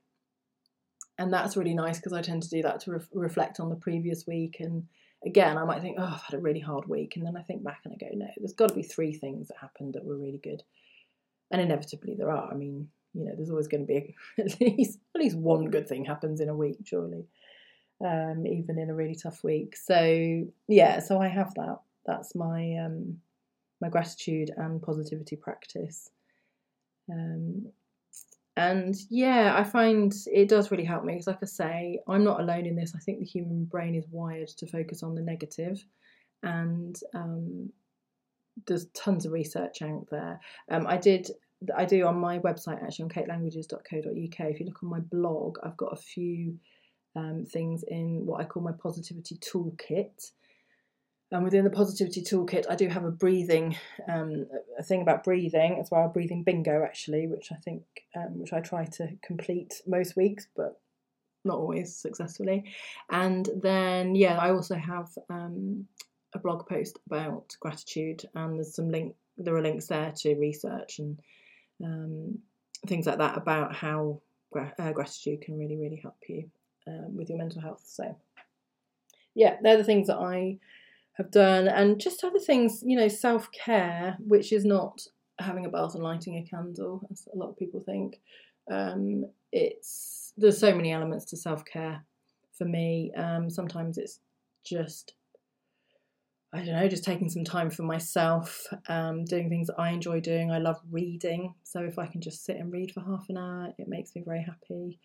And 1.17 1.31
that's 1.31 1.55
really 1.55 1.73
nice 1.73 1.97
because 1.97 2.13
I 2.13 2.21
tend 2.21 2.43
to 2.43 2.49
do 2.49 2.61
that 2.63 2.81
to 2.81 2.91
re- 2.91 2.99
reflect 3.13 3.61
on 3.61 3.69
the 3.69 3.75
previous 3.75 4.27
week. 4.27 4.57
And 4.59 4.87
again, 5.25 5.57
I 5.57 5.63
might 5.63 5.81
think, 5.81 5.97
oh, 5.97 6.11
I've 6.13 6.23
had 6.23 6.37
a 6.37 6.41
really 6.41 6.59
hard 6.59 6.87
week. 6.87 7.15
And 7.15 7.25
then 7.25 7.37
I 7.37 7.41
think 7.41 7.63
back 7.63 7.81
and 7.85 7.93
I 7.93 7.97
go, 7.97 8.11
no, 8.13 8.27
there's 8.37 8.53
got 8.53 8.69
to 8.69 8.75
be 8.75 8.83
three 8.83 9.13
things 9.13 9.47
that 9.47 9.57
happened 9.61 9.93
that 9.93 10.03
were 10.03 10.17
really 10.17 10.39
good. 10.43 10.63
And 11.51 11.61
inevitably 11.61 12.15
there 12.15 12.31
are. 12.31 12.51
I 12.51 12.55
mean, 12.55 12.87
you 13.13 13.25
know, 13.25 13.33
there's 13.35 13.49
always 13.49 13.67
going 13.67 13.85
to 13.85 13.87
be 13.87 14.15
at 14.39 14.59
least 14.61 14.99
at 15.15 15.21
least 15.21 15.37
one 15.37 15.69
good 15.69 15.87
thing 15.87 16.05
happens 16.05 16.41
in 16.41 16.49
a 16.49 16.55
week, 16.55 16.77
surely 16.85 17.25
um, 18.05 18.45
even 18.47 18.79
in 18.79 18.89
a 18.89 18.95
really 18.95 19.15
tough 19.15 19.43
week. 19.43 19.75
So 19.75 20.45
yeah, 20.67 20.99
so 20.99 21.19
I 21.19 21.27
have 21.27 21.53
that. 21.55 21.79
That's 22.05 22.35
my 22.35 22.77
um, 22.77 23.17
my 23.81 23.89
gratitude 23.89 24.51
and 24.55 24.81
positivity 24.81 25.35
practice. 25.35 26.09
Um, 27.11 27.67
and 28.55 28.95
yeah, 29.09 29.55
I 29.57 29.63
find 29.63 30.13
it 30.27 30.49
does 30.49 30.71
really 30.71 30.83
help 30.83 31.03
me 31.03 31.13
because, 31.13 31.27
like 31.27 31.39
I 31.41 31.45
say, 31.45 31.99
I'm 32.07 32.23
not 32.23 32.41
alone 32.41 32.65
in 32.65 32.75
this. 32.75 32.93
I 32.95 32.99
think 32.99 33.19
the 33.19 33.25
human 33.25 33.65
brain 33.65 33.95
is 33.95 34.05
wired 34.11 34.49
to 34.49 34.67
focus 34.67 35.03
on 35.03 35.15
the 35.15 35.21
negative, 35.21 35.83
and 36.43 36.99
um, 37.13 37.71
there's 38.67 38.87
tons 38.87 39.25
of 39.25 39.31
research 39.31 39.81
out 39.81 40.07
there. 40.09 40.39
Um, 40.69 40.87
I 40.87 40.97
did 40.97 41.29
I 41.75 41.85
do 41.85 42.05
on 42.05 42.17
my 42.17 42.39
website 42.39 42.81
actually 42.83 43.03
on 43.03 43.09
katelanguages.co.uk. 43.09 44.49
If 44.49 44.59
you 44.59 44.65
look 44.65 44.81
on 44.81 44.89
my 44.89 44.99
blog, 44.99 45.57
I've 45.63 45.75
got 45.75 45.91
a 45.91 45.97
few 45.97 46.57
um, 47.15 47.45
things 47.45 47.83
in 47.87 48.25
what 48.25 48.39
I 48.39 48.45
call 48.45 48.63
my 48.63 48.71
positivity 48.71 49.37
toolkit. 49.37 50.31
And 51.31 51.43
within 51.43 51.63
the 51.63 51.69
positivity 51.69 52.23
toolkit, 52.23 52.65
I 52.69 52.75
do 52.75 52.87
have 52.87 53.03
a 53.05 53.11
breathing, 53.11 53.75
um, 54.07 54.47
a 54.79 54.83
thing 54.83 55.01
about 55.01 55.23
breathing 55.23 55.77
as 55.79 55.91
well, 55.91 56.07
breathing 56.07 56.43
bingo 56.43 56.83
actually, 56.83 57.27
which 57.27 57.51
I 57.51 57.55
think, 57.57 57.83
um, 58.15 58.39
which 58.39 58.53
I 58.53 58.61
try 58.61 58.85
to 58.85 59.09
complete 59.21 59.81
most 59.85 60.15
weeks, 60.15 60.47
but 60.55 60.79
not 61.45 61.57
always 61.57 61.95
successfully. 61.95 62.63
And 63.11 63.47
then, 63.61 64.15
yeah, 64.15 64.37
I 64.37 64.51
also 64.51 64.75
have 64.75 65.09
um, 65.29 65.87
a 66.33 66.39
blog 66.39 66.67
post 66.67 66.99
about 67.07 67.55
gratitude, 67.59 68.23
and 68.35 68.57
there's 68.57 68.75
some 68.75 68.89
link. 68.89 69.15
There 69.37 69.55
are 69.55 69.61
links 69.61 69.87
there 69.87 70.11
to 70.17 70.35
research 70.35 70.99
and 70.99 71.19
um, 71.83 72.39
things 72.87 73.05
like 73.05 73.17
that 73.19 73.37
about 73.37 73.75
how 73.75 74.21
gra- 74.51 74.73
uh, 74.77 74.91
gratitude 74.91 75.41
can 75.41 75.57
really, 75.57 75.77
really 75.77 75.95
help 75.95 76.17
you 76.27 76.49
um, 76.87 77.15
with 77.15 77.29
your 77.29 77.37
mental 77.37 77.61
health. 77.61 77.83
So, 77.85 78.15
yeah, 79.33 79.57
they're 79.61 79.77
the 79.77 79.83
things 79.83 80.07
that 80.07 80.17
I 80.17 80.57
have 81.13 81.31
done, 81.31 81.67
and 81.67 81.99
just 81.99 82.23
other 82.23 82.39
things, 82.39 82.83
you 82.85 82.97
know, 82.97 83.07
self 83.07 83.49
care, 83.51 84.17
which 84.19 84.51
is 84.51 84.65
not 84.65 85.01
having 85.39 85.65
a 85.65 85.69
bath 85.69 85.95
and 85.95 86.03
lighting 86.03 86.37
a 86.37 86.49
candle, 86.49 87.07
as 87.11 87.27
a 87.33 87.37
lot 87.37 87.49
of 87.49 87.57
people 87.57 87.79
think. 87.79 88.19
Um, 88.69 89.25
it's 89.51 90.33
there's 90.37 90.57
so 90.57 90.73
many 90.75 90.91
elements 90.91 91.25
to 91.25 91.37
self 91.37 91.65
care 91.65 92.03
for 92.57 92.65
me. 92.65 93.11
Um, 93.15 93.49
sometimes 93.49 93.97
it's 93.97 94.19
just 94.63 95.13
I 96.51 96.57
don't 96.57 96.75
know, 96.75 96.87
just 96.87 97.03
taking 97.03 97.29
some 97.29 97.43
time 97.43 97.69
for 97.69 97.83
myself, 97.83 98.65
um, 98.87 99.23
doing 99.23 99.49
things 99.49 99.67
that 99.67 99.79
I 99.79 99.91
enjoy 99.91 100.19
doing. 100.19 100.51
I 100.51 100.57
love 100.57 100.79
reading, 100.89 101.53
so 101.63 101.81
if 101.81 101.99
I 101.99 102.07
can 102.07 102.21
just 102.21 102.43
sit 102.43 102.57
and 102.57 102.73
read 102.73 102.91
for 102.91 103.01
half 103.01 103.29
an 103.29 103.37
hour, 103.37 103.71
it 103.77 103.87
makes 103.87 104.15
me 104.15 104.23
very 104.25 104.41
happy. 104.41 104.99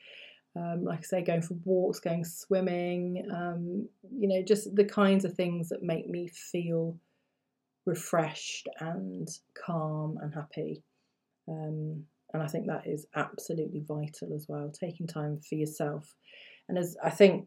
Um, 0.57 0.85
like 0.85 1.01
I 1.01 1.03
say, 1.03 1.23
going 1.23 1.43
for 1.43 1.55
walks, 1.65 2.01
going 2.01 2.25
swimming, 2.25 3.29
um, 3.31 3.89
you 4.17 4.29
know, 4.29 4.43
just 4.43 4.75
the 4.75 4.85
kinds 4.85 5.25
of 5.25 5.35
things 5.35 5.69
that 5.69 5.83
make 5.83 6.09
me 6.09 6.29
feel 6.29 6.97
refreshed 7.85 8.69
and 8.81 9.29
calm 9.55 10.17
and 10.23 10.33
happy. 10.33 10.83
Um, 11.49 12.05
and 12.33 12.43
I 12.43 12.47
think 12.47 12.67
that 12.67 12.87
is 12.87 13.07
absolutely 13.15 13.81
vital 13.87 14.33
as 14.35 14.47
well, 14.49 14.71
taking 14.71 15.07
time 15.07 15.41
for 15.47 15.57
yourself. 15.57 16.15
And 16.69 16.79
as 16.79 16.97
I 17.03 17.11
think 17.11 17.47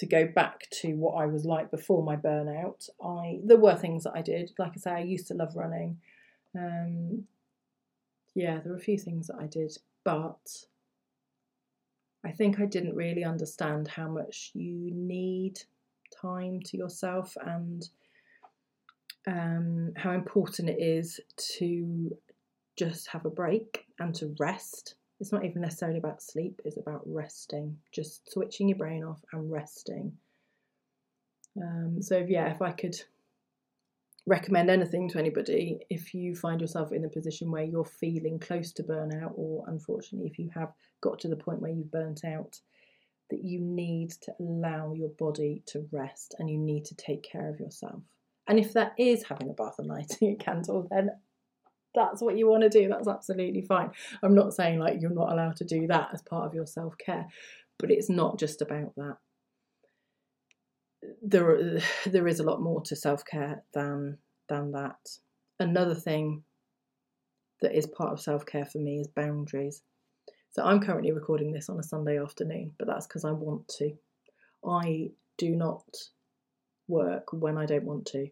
to 0.00 0.06
go 0.06 0.26
back 0.26 0.66
to 0.70 0.94
what 0.94 1.22
I 1.22 1.26
was 1.26 1.44
like 1.44 1.70
before 1.70 2.02
my 2.02 2.16
burnout, 2.16 2.88
I 3.04 3.40
there 3.44 3.58
were 3.58 3.76
things 3.76 4.04
that 4.04 4.14
I 4.14 4.22
did. 4.22 4.50
Like 4.58 4.72
I 4.74 4.78
say, 4.78 4.90
I 4.92 5.00
used 5.00 5.28
to 5.28 5.34
love 5.34 5.54
running. 5.54 5.98
Um, 6.56 7.24
yeah, 8.34 8.60
there 8.60 8.72
were 8.72 8.78
a 8.78 8.80
few 8.80 8.96
things 8.96 9.26
that 9.26 9.36
I 9.38 9.46
did, 9.46 9.76
but 10.04 10.64
I 12.24 12.30
think 12.32 12.58
I 12.58 12.64
didn't 12.64 12.96
really 12.96 13.24
understand 13.24 13.88
how 13.88 14.08
much 14.08 14.52
you 14.54 14.90
need 14.90 15.60
time 16.22 16.60
to 16.64 16.78
yourself 16.78 17.36
and 17.44 17.86
um, 19.26 19.92
how 19.96 20.12
important 20.12 20.70
it 20.70 20.80
is 20.80 21.20
to 21.58 22.16
just 22.78 23.08
have 23.08 23.26
a 23.26 23.30
break 23.30 23.84
and 23.98 24.14
to 24.14 24.34
rest. 24.38 24.94
It's 25.20 25.32
not 25.32 25.44
even 25.44 25.62
necessarily 25.62 25.98
about 25.98 26.22
sleep, 26.22 26.60
it's 26.64 26.78
about 26.78 27.02
resting, 27.04 27.76
just 27.92 28.32
switching 28.32 28.68
your 28.68 28.78
brain 28.78 29.04
off 29.04 29.20
and 29.32 29.52
resting. 29.52 30.12
Um, 31.60 32.00
so, 32.00 32.24
yeah, 32.26 32.50
if 32.50 32.62
I 32.62 32.72
could 32.72 32.96
recommend 34.26 34.70
anything 34.70 35.08
to 35.08 35.18
anybody 35.18 35.80
if 35.90 36.14
you 36.14 36.34
find 36.34 36.60
yourself 36.60 36.92
in 36.92 37.04
a 37.04 37.08
position 37.08 37.50
where 37.50 37.64
you're 37.64 37.84
feeling 37.84 38.38
close 38.38 38.72
to 38.72 38.82
burnout, 38.82 39.32
or 39.34 39.64
unfortunately, 39.66 40.28
if 40.28 40.38
you 40.38 40.50
have 40.54 40.72
got 41.00 41.18
to 41.20 41.28
the 41.28 41.36
point 41.36 41.60
where 41.60 41.70
you've 41.70 41.90
burnt 41.90 42.24
out, 42.24 42.60
that 43.30 43.44
you 43.44 43.60
need 43.60 44.10
to 44.10 44.32
allow 44.40 44.92
your 44.92 45.08
body 45.10 45.62
to 45.66 45.86
rest 45.92 46.34
and 46.38 46.50
you 46.50 46.58
need 46.58 46.84
to 46.84 46.94
take 46.96 47.22
care 47.22 47.48
of 47.48 47.60
yourself. 47.60 48.02
And 48.48 48.58
if 48.58 48.72
that 48.72 48.94
is 48.98 49.24
having 49.24 49.50
a 49.50 49.52
bath 49.52 49.76
and 49.78 49.88
lighting 49.88 50.32
a 50.32 50.44
candle, 50.44 50.88
then 50.90 51.10
that's 51.94 52.22
what 52.22 52.36
you 52.36 52.48
want 52.48 52.62
to 52.62 52.68
do. 52.68 52.88
That's 52.88 53.08
absolutely 53.08 53.62
fine. 53.62 53.90
I'm 54.22 54.34
not 54.34 54.54
saying 54.54 54.78
like 54.78 55.00
you're 55.00 55.10
not 55.10 55.32
allowed 55.32 55.56
to 55.56 55.64
do 55.64 55.86
that 55.88 56.10
as 56.12 56.22
part 56.22 56.46
of 56.46 56.54
your 56.54 56.66
self 56.66 56.96
care, 56.98 57.26
but 57.78 57.90
it's 57.90 58.10
not 58.10 58.38
just 58.38 58.62
about 58.62 58.94
that 58.96 59.16
there 61.22 61.80
there 62.06 62.28
is 62.28 62.40
a 62.40 62.44
lot 62.44 62.60
more 62.60 62.82
to 62.82 62.96
self 62.96 63.24
care 63.24 63.62
than 63.74 64.18
than 64.48 64.72
that. 64.72 65.18
Another 65.58 65.94
thing 65.94 66.42
that 67.60 67.76
is 67.76 67.86
part 67.86 68.12
of 68.12 68.20
self 68.20 68.46
care 68.46 68.64
for 68.64 68.78
me 68.78 69.00
is 69.00 69.08
boundaries. 69.08 69.82
So 70.52 70.64
I'm 70.64 70.80
currently 70.80 71.12
recording 71.12 71.52
this 71.52 71.68
on 71.68 71.78
a 71.78 71.82
Sunday 71.82 72.18
afternoon, 72.18 72.72
but 72.78 72.88
that's 72.88 73.06
because 73.06 73.24
I 73.24 73.30
want 73.30 73.68
to. 73.78 73.92
I 74.66 75.10
do 75.38 75.54
not 75.54 75.84
work 76.88 77.32
when 77.32 77.56
I 77.56 77.66
don't 77.66 77.84
want 77.84 78.06
to. 78.06 78.28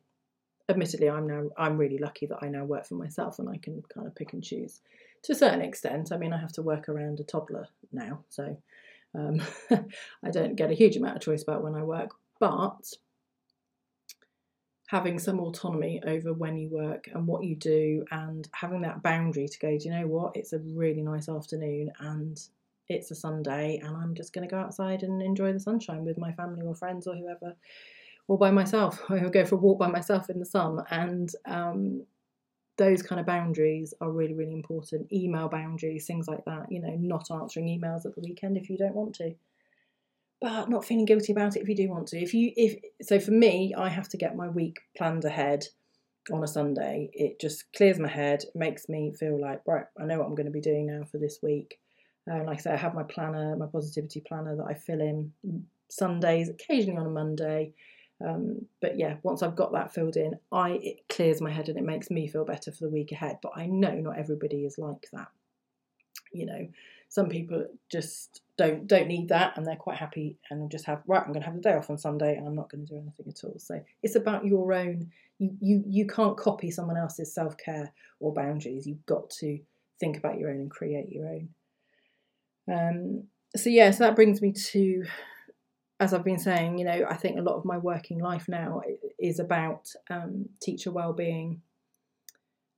Admittedly, 0.69 1.09
I'm 1.09 1.27
now 1.27 1.49
I'm 1.57 1.79
really 1.79 1.99
lucky 1.99 2.27
that 2.27 2.39
I 2.43 2.49
now 2.49 2.65
work 2.65 2.87
for 2.87 2.95
myself 2.95 3.39
and 3.39 3.49
I 3.49 3.57
can 3.57 3.83
kind 3.93 4.07
of 4.07 4.15
pick 4.15 4.33
and 4.33 4.45
choose 4.45 4.81
to 5.23 5.33
a 5.33 5.37
certain 5.37 5.63
extent. 5.63 6.13
I 6.13 6.19
mean, 6.19 6.33
I 6.33 6.39
have 6.39 6.53
to 6.53 6.63
work 6.63 6.89
around 6.89 7.21
a 7.21 7.25
toddler 7.25 7.69
now, 7.93 8.25
so 8.29 8.57
um, 9.15 9.41
I 9.71 10.31
don't 10.31 10.57
get 10.57 10.71
a 10.71 10.75
huge 10.75 10.97
amount 10.97 11.17
of 11.17 11.23
choice 11.23 11.43
about 11.43 11.63
when 11.63 11.75
I 11.75 11.83
work, 11.83 12.11
but 12.39 12.93
having 14.89 15.19
some 15.19 15.39
autonomy 15.39 16.01
over 16.07 16.33
when 16.33 16.57
you 16.57 16.69
work 16.71 17.09
and 17.13 17.27
what 17.27 17.45
you 17.45 17.55
do 17.55 18.05
and 18.11 18.49
having 18.55 18.81
that 18.81 19.03
boundary 19.03 19.47
to 19.47 19.59
go, 19.59 19.77
do 19.77 19.85
you 19.85 19.91
know 19.91 20.07
what? 20.07 20.35
It's 20.35 20.55
a 20.55 20.59
really 20.59 21.03
nice 21.03 21.29
afternoon 21.29 21.93
and 22.01 22.41
it's 22.89 23.11
a 23.11 23.15
Sunday 23.15 23.81
and 23.85 23.95
I'm 23.95 24.15
just 24.15 24.33
going 24.33 24.49
to 24.49 24.51
go 24.51 24.59
outside 24.59 25.03
and 25.03 25.21
enjoy 25.21 25.53
the 25.53 25.61
sunshine 25.61 26.07
with 26.07 26.17
my 26.17 26.33
family 26.33 26.65
or 26.65 26.75
friends 26.75 27.07
or 27.07 27.15
whoever, 27.15 27.55
or 28.29 28.39
by 28.39 28.51
myself. 28.51 29.03
I'll 29.09 29.31
go 29.31 29.45
for 29.45 29.57
a 29.57 29.59
walk 29.59 29.79
by 29.81 29.89
myself 29.89 30.31
in 30.31 30.39
the 30.39 30.47
sun 30.47 30.79
and 30.91 31.31
um, 31.47 32.05
those 32.77 33.03
kind 33.03 33.19
of 33.21 33.27
boundaries 33.27 33.93
are 34.01 34.11
really, 34.11 34.35
really 34.35 34.53
important. 34.53 35.13
Email 35.13 35.49
boundaries, 35.49 36.07
things 36.07 36.29
like 36.29 36.45
that. 36.45 36.71
You 36.71 36.81
know, 36.81 36.95
not 36.97 37.31
answering 37.31 37.67
emails 37.67 38.07
at 38.07 38.15
the 38.15 38.23
weekend 38.23 38.57
if 38.57 38.71
you 38.71 38.79
don't 38.79 38.95
want 38.95 39.17
to, 39.17 39.35
but 40.41 40.71
not 40.71 40.85
feeling 40.85 41.05
guilty 41.05 41.33
about 41.33 41.57
it 41.57 41.63
if 41.63 41.69
you 41.69 41.75
do 41.75 41.89
want 41.89 42.07
to. 42.09 42.23
If 42.23 42.33
you, 42.33 42.53
if 42.55 42.77
so, 43.03 43.19
for 43.19 43.33
me, 43.33 43.75
I 43.77 43.89
have 43.89 44.09
to 44.11 44.17
get 44.17 44.37
my 44.37 44.49
week 44.49 44.79
planned 44.97 45.25
ahead 45.25 45.67
on 46.33 46.45
a 46.45 46.47
Sunday. 46.47 47.11
It 47.13 47.41
just 47.41 47.65
clears 47.73 47.99
my 47.99 48.09
head, 48.09 48.45
makes 48.55 48.89
me 48.89 49.13
feel 49.19 49.41
like 49.41 49.61
right, 49.67 49.85
I 50.01 50.05
know 50.05 50.19
what 50.19 50.27
I'm 50.27 50.37
going 50.37 50.47
to 50.47 50.53
be 50.53 50.61
doing 50.61 50.87
now 50.87 51.05
for 51.11 51.19
this 51.19 51.41
week. 51.43 51.81
Uh, 52.31 52.45
like 52.45 52.59
I 52.59 52.61
say, 52.61 52.71
I 52.73 52.77
have 52.77 52.95
my 52.95 53.03
planner, 53.05 53.57
my 53.57 53.67
positivity 53.67 54.23
planner 54.27 54.55
that 54.55 54.67
I 54.69 54.75
fill 54.75 55.01
in 55.01 55.33
Sundays, 55.89 56.49
occasionally 56.49 57.01
on 57.01 57.07
a 57.07 57.11
Monday. 57.11 57.73
Um, 58.25 58.67
but 58.81 58.99
yeah, 58.99 59.17
once 59.23 59.43
I've 59.43 59.57
got 59.57 59.73
that 59.73 59.95
filled 59.95 60.17
in, 60.17 60.39
I 60.51 60.79
it 60.83 61.09
clears 61.09 61.41
my 61.41 61.53
head 61.53 61.69
and 61.69 61.79
it 61.79 61.85
makes 61.85 62.11
me 62.11 62.27
feel 62.27 62.45
better 62.45 62.73
for 62.73 62.85
the 62.85 62.91
week 62.91 63.13
ahead. 63.13 63.39
But 63.43 63.53
I 63.57 63.67
know 63.67 63.95
not 63.95 64.19
everybody 64.19 64.65
is 64.65 64.79
like 64.79 65.09
that. 65.13 65.29
You 66.33 66.47
know, 66.47 66.69
some 67.09 67.29
people 67.29 67.67
just 67.91 68.43
don't 68.57 68.87
don't 68.87 69.07
need 69.07 69.29
that 69.29 69.57
and 69.57 69.65
they're 69.65 69.77
quite 69.77 69.99
happy 69.99 70.37
and 70.51 70.71
just 70.71 70.85
have 70.87 71.03
right. 71.07 71.23
I'm 71.23 71.33
going 71.33 71.41
to 71.41 71.47
have 71.47 71.55
the 71.55 71.61
day 71.61 71.75
off 71.75 71.91
on 71.91 71.99
Sunday 71.99 72.37
and 72.37 72.47
I'm 72.47 72.57
not 72.57 72.71
going 72.71 72.85
to 72.85 72.93
do 72.93 73.01
anything 73.01 73.27
at 73.29 73.45
all. 73.45 73.55
So 73.59 73.81
it's 74.03 74.17
about 74.17 74.45
your 74.45 74.73
own. 74.73 75.11
You 75.39 75.57
you 75.61 75.85
you 75.87 76.07
can't 76.07 76.37
copy 76.37 76.71
someone 76.71 76.97
else's 76.97 77.33
self 77.33 77.57
care 77.57 77.93
or 78.19 78.35
boundaries. 78.35 78.87
You've 78.87 79.07
got 79.07 79.31
to 79.31 79.59
think 80.01 80.17
about 80.17 80.39
your 80.39 80.51
own 80.51 80.57
and 80.57 80.71
create 80.71 81.11
your 81.11 81.29
own. 81.29 81.49
Um, 82.71 83.25
so 83.57 83.71
yeah, 83.71 83.91
so 83.93 84.05
that 84.05 84.17
brings 84.17 84.43
me 84.43 84.53
to 84.53 85.05
as 86.01 86.15
I've 86.15 86.25
been 86.25 86.39
saying, 86.39 86.79
you 86.79 86.85
know, 86.85 87.07
I 87.09 87.15
think 87.17 87.39
a 87.39 87.43
lot 87.43 87.57
of 87.57 87.65
my 87.65 87.79
working 87.79 88.21
life 88.21 88.49
now 88.49 88.83
is 89.19 89.41
about 89.41 89.93
um, 90.11 90.49
teacher 90.63 90.91
well-being, 90.91 91.61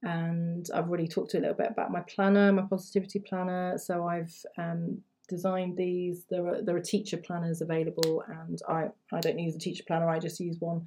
and 0.02 0.66
I've 0.74 0.88
already 0.88 1.08
talked 1.08 1.34
a 1.34 1.38
little 1.38 1.54
bit 1.54 1.70
about 1.70 1.92
my 1.92 2.00
planner, 2.00 2.50
my 2.52 2.62
positivity 2.62 3.18
planner. 3.18 3.76
So 3.76 4.06
I've 4.06 4.34
um, 4.56 5.02
designed 5.28 5.76
these. 5.76 6.24
There 6.30 6.46
are 6.46 6.62
there 6.62 6.76
are 6.76 6.80
teacher 6.80 7.18
planners 7.18 7.60
available, 7.60 8.24
and 8.26 8.58
I 8.66 8.88
I 9.12 9.20
don't 9.20 9.38
use 9.38 9.54
a 9.54 9.58
teacher 9.58 9.84
planner. 9.86 10.08
I 10.08 10.18
just 10.18 10.40
use 10.40 10.56
one 10.58 10.86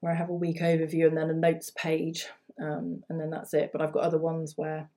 where 0.00 0.12
I 0.12 0.16
have 0.16 0.30
a 0.30 0.34
week 0.34 0.60
overview 0.60 1.08
and 1.08 1.16
then 1.16 1.30
a 1.30 1.34
notes 1.34 1.72
page, 1.74 2.26
um, 2.60 3.02
and 3.08 3.20
then 3.20 3.30
that's 3.30 3.54
it. 3.54 3.70
But 3.72 3.82
I've 3.82 3.92
got 3.92 4.04
other 4.04 4.18
ones 4.18 4.54
where 4.56 4.88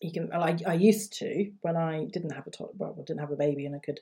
you 0.00 0.10
can. 0.10 0.32
I, 0.32 0.56
I 0.66 0.74
used 0.74 1.12
to 1.20 1.52
when 1.60 1.76
I 1.76 2.06
didn't 2.06 2.34
have 2.34 2.48
a 2.48 2.50
well, 2.76 2.96
I 2.98 3.02
didn't 3.02 3.20
have 3.20 3.30
a 3.30 3.36
baby 3.36 3.66
and 3.66 3.76
I 3.76 3.78
could 3.78 4.00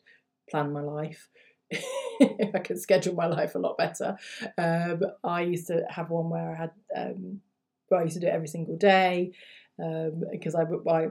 plan 0.51 0.72
my 0.72 0.80
life. 0.80 1.28
I 2.55 2.59
could 2.59 2.81
schedule 2.81 3.14
my 3.14 3.27
life 3.27 3.55
a 3.55 3.59
lot 3.59 3.79
better. 3.79 4.16
Um, 4.59 5.03
I 5.25 5.43
used 5.43 5.66
to 5.68 5.85
have 5.89 6.11
one 6.11 6.31
where 6.31 6.53
I 6.53 6.55
had, 6.55 6.70
um, 6.97 7.41
well, 7.91 8.01
I 8.01 8.05
used 8.05 8.14
to 8.14 8.20
do 8.20 8.27
it 8.27 8.35
every 8.35 8.49
single 8.49 8.77
day 8.77 9.33
because 9.77 10.55
um, 10.55 10.83
I, 10.87 10.91
I 10.91 11.09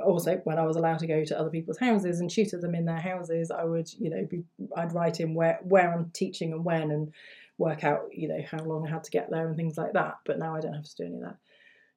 also 0.00 0.40
when 0.44 0.58
I 0.58 0.64
was 0.64 0.76
allowed 0.76 1.00
to 1.00 1.06
go 1.06 1.24
to 1.24 1.38
other 1.38 1.50
people's 1.50 1.78
houses 1.78 2.20
and 2.20 2.30
tutor 2.30 2.58
them 2.58 2.74
in 2.74 2.84
their 2.84 3.00
houses, 3.00 3.50
I 3.50 3.64
would, 3.64 3.92
you 3.98 4.10
know, 4.10 4.26
be, 4.28 4.44
I'd 4.76 4.94
write 4.94 5.20
in 5.20 5.34
where 5.34 5.58
where 5.62 5.92
I'm 5.92 6.10
teaching 6.10 6.52
and 6.52 6.64
when 6.64 6.90
and 6.90 7.12
work 7.58 7.84
out, 7.84 8.08
you 8.12 8.28
know, 8.28 8.40
how 8.50 8.58
long 8.58 8.86
I 8.86 8.90
had 8.90 9.04
to 9.04 9.10
get 9.10 9.30
there 9.30 9.46
and 9.46 9.56
things 9.56 9.76
like 9.76 9.92
that. 9.92 10.18
But 10.24 10.38
now 10.38 10.54
I 10.54 10.60
don't 10.60 10.74
have 10.74 10.84
to 10.84 10.96
do 10.96 11.04
any 11.04 11.16
of 11.16 11.22
that 11.22 11.36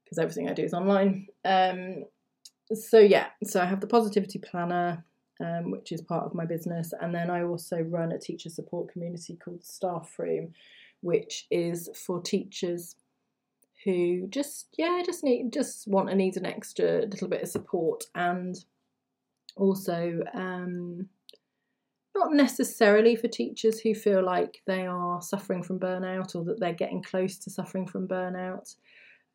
because 0.04 0.18
everything 0.18 0.50
I 0.50 0.54
do 0.54 0.64
is 0.64 0.74
online. 0.74 1.28
Um, 1.44 2.06
so 2.74 3.00
yeah, 3.00 3.28
so 3.44 3.62
I 3.62 3.66
have 3.66 3.82
the 3.82 3.88
positivity 3.88 4.40
planner 4.40 5.04
um, 5.40 5.72
which 5.72 5.92
is 5.92 6.02
part 6.02 6.26
of 6.26 6.34
my 6.34 6.46
business. 6.46 6.94
And 7.00 7.14
then 7.14 7.30
I 7.30 7.44
also 7.44 7.80
run 7.80 8.12
a 8.12 8.20
teacher 8.20 8.50
support 8.50 8.92
community 8.92 9.36
called 9.36 9.64
Staff 9.64 10.14
Room, 10.18 10.54
which 11.02 11.48
is 11.52 11.90
for 11.94 12.22
teachers 12.22 12.96
who 13.86 14.28
just 14.30 14.70
yeah 14.78 15.02
just 15.06 15.24
need 15.24 15.54
just 15.54 15.88
want 15.88 16.10
and 16.10 16.18
need 16.18 16.36
an 16.38 16.46
extra 16.46 17.02
little 17.06 17.28
bit 17.28 17.44
of 17.44 17.48
support 17.48 18.04
and 18.16 18.66
also 19.56 20.22
um, 20.34 21.08
not 22.16 22.34
necessarily 22.34 23.16
for 23.16 23.28
teachers 23.28 23.80
who 23.80 23.94
feel 23.94 24.24
like 24.24 24.62
they 24.66 24.88
are 24.88 25.22
suffering 25.22 25.62
from 25.62 25.80
burnout 25.80 26.36
or 26.36 26.44
that 26.44 26.60
they're 26.60 26.74
getting 26.74 27.04
close 27.04 27.38
to 27.38 27.50
suffering 27.50 27.86
from 27.86 28.08
burnout 28.08 28.76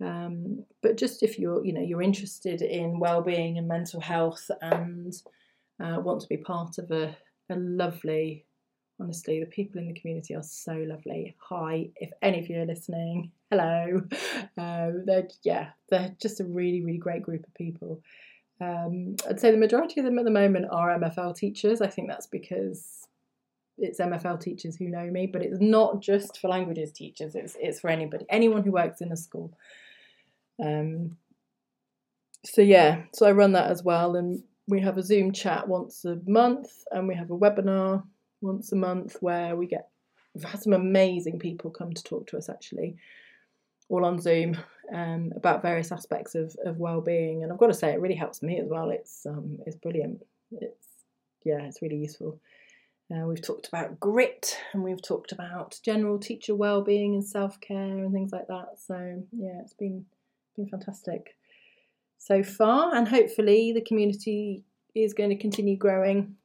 um, 0.00 0.64
but 0.82 0.96
just 0.96 1.22
if 1.22 1.38
you're 1.38 1.64
you 1.64 1.72
know 1.72 1.80
you're 1.80 2.02
interested 2.02 2.60
in 2.60 2.98
well-being 2.98 3.56
and 3.56 3.68
mental 3.68 4.00
health 4.00 4.50
and 4.60 5.22
uh, 5.80 6.00
want 6.00 6.20
to 6.20 6.28
be 6.28 6.36
part 6.36 6.78
of 6.78 6.90
a, 6.90 7.16
a 7.48 7.56
lovely, 7.56 8.44
honestly, 9.00 9.40
the 9.40 9.46
people 9.46 9.80
in 9.80 9.88
the 9.88 9.98
community 9.98 10.34
are 10.34 10.42
so 10.42 10.72
lovely. 10.72 11.34
Hi, 11.48 11.88
if 11.96 12.10
any 12.22 12.38
of 12.40 12.48
you 12.48 12.60
are 12.60 12.66
listening, 12.66 13.32
hello. 13.50 14.02
Um, 14.58 15.04
they're, 15.06 15.28
yeah, 15.42 15.70
they're 15.88 16.14
just 16.20 16.40
a 16.40 16.44
really, 16.44 16.82
really 16.84 16.98
great 16.98 17.22
group 17.22 17.46
of 17.46 17.54
people. 17.54 18.02
Um, 18.60 19.16
I'd 19.26 19.40
say 19.40 19.50
the 19.50 19.56
majority 19.56 20.00
of 20.00 20.04
them 20.04 20.18
at 20.18 20.26
the 20.26 20.30
moment 20.30 20.66
are 20.70 20.98
MFL 20.98 21.34
teachers. 21.34 21.80
I 21.80 21.86
think 21.86 22.08
that's 22.08 22.26
because 22.26 23.06
it's 23.78 24.00
MFL 24.00 24.40
teachers 24.40 24.76
who 24.76 24.88
know 24.88 25.10
me, 25.10 25.26
but 25.26 25.42
it's 25.42 25.60
not 25.60 26.02
just 26.02 26.38
for 26.38 26.48
languages 26.48 26.92
teachers. 26.92 27.34
It's 27.34 27.56
it's 27.58 27.80
for 27.80 27.88
anybody, 27.88 28.26
anyone 28.28 28.62
who 28.62 28.72
works 28.72 29.00
in 29.00 29.12
a 29.12 29.16
school. 29.16 29.56
Um, 30.62 31.16
so 32.44 32.60
yeah, 32.60 33.02
so 33.14 33.26
I 33.26 33.32
run 33.32 33.52
that 33.52 33.70
as 33.70 33.82
well, 33.82 34.16
and 34.16 34.42
we 34.70 34.80
have 34.80 34.96
a 34.96 35.02
Zoom 35.02 35.32
chat 35.32 35.68
once 35.68 36.04
a 36.04 36.18
month 36.26 36.84
and 36.92 37.06
we 37.08 37.14
have 37.14 37.30
a 37.30 37.36
webinar 37.36 38.02
once 38.40 38.72
a 38.72 38.76
month 38.76 39.16
where 39.20 39.56
we 39.56 39.66
get 39.66 39.88
we've 40.34 40.44
had 40.44 40.62
some 40.62 40.72
amazing 40.72 41.38
people 41.38 41.70
come 41.70 41.92
to 41.92 42.02
talk 42.04 42.26
to 42.28 42.38
us 42.38 42.48
actually 42.48 42.96
all 43.88 44.04
on 44.04 44.20
Zoom 44.20 44.56
um, 44.94 45.32
about 45.34 45.62
various 45.62 45.92
aspects 45.92 46.36
of, 46.36 46.56
of 46.64 46.78
well-being. 46.78 47.42
And 47.42 47.52
I've 47.52 47.58
got 47.58 47.66
to 47.66 47.74
say 47.74 47.90
it 47.90 48.00
really 48.00 48.14
helps 48.14 48.40
me 48.40 48.60
as 48.60 48.68
well. 48.68 48.90
It's 48.90 49.26
um, 49.26 49.58
it's 49.66 49.76
brilliant. 49.76 50.22
It's 50.52 50.86
yeah 51.44 51.62
it's 51.62 51.82
really 51.82 51.98
useful. 51.98 52.40
Uh, 53.12 53.26
we've 53.26 53.42
talked 53.42 53.66
about 53.66 53.98
grit 53.98 54.56
and 54.72 54.84
we've 54.84 55.02
talked 55.02 55.32
about 55.32 55.80
general 55.82 56.16
teacher 56.16 56.54
well-being 56.54 57.14
and 57.14 57.24
self-care 57.24 57.98
and 57.98 58.12
things 58.12 58.30
like 58.30 58.46
that. 58.46 58.78
So 58.86 59.24
yeah 59.32 59.60
it's 59.60 59.74
been 59.74 60.06
been 60.56 60.68
fantastic 60.68 61.36
so 62.20 62.42
far, 62.42 62.94
and 62.94 63.08
hopefully 63.08 63.72
the 63.72 63.80
community 63.80 64.62
is 64.94 65.14
going 65.14 65.30
to 65.30 65.36
continue 65.36 65.76
growing. 65.76 66.36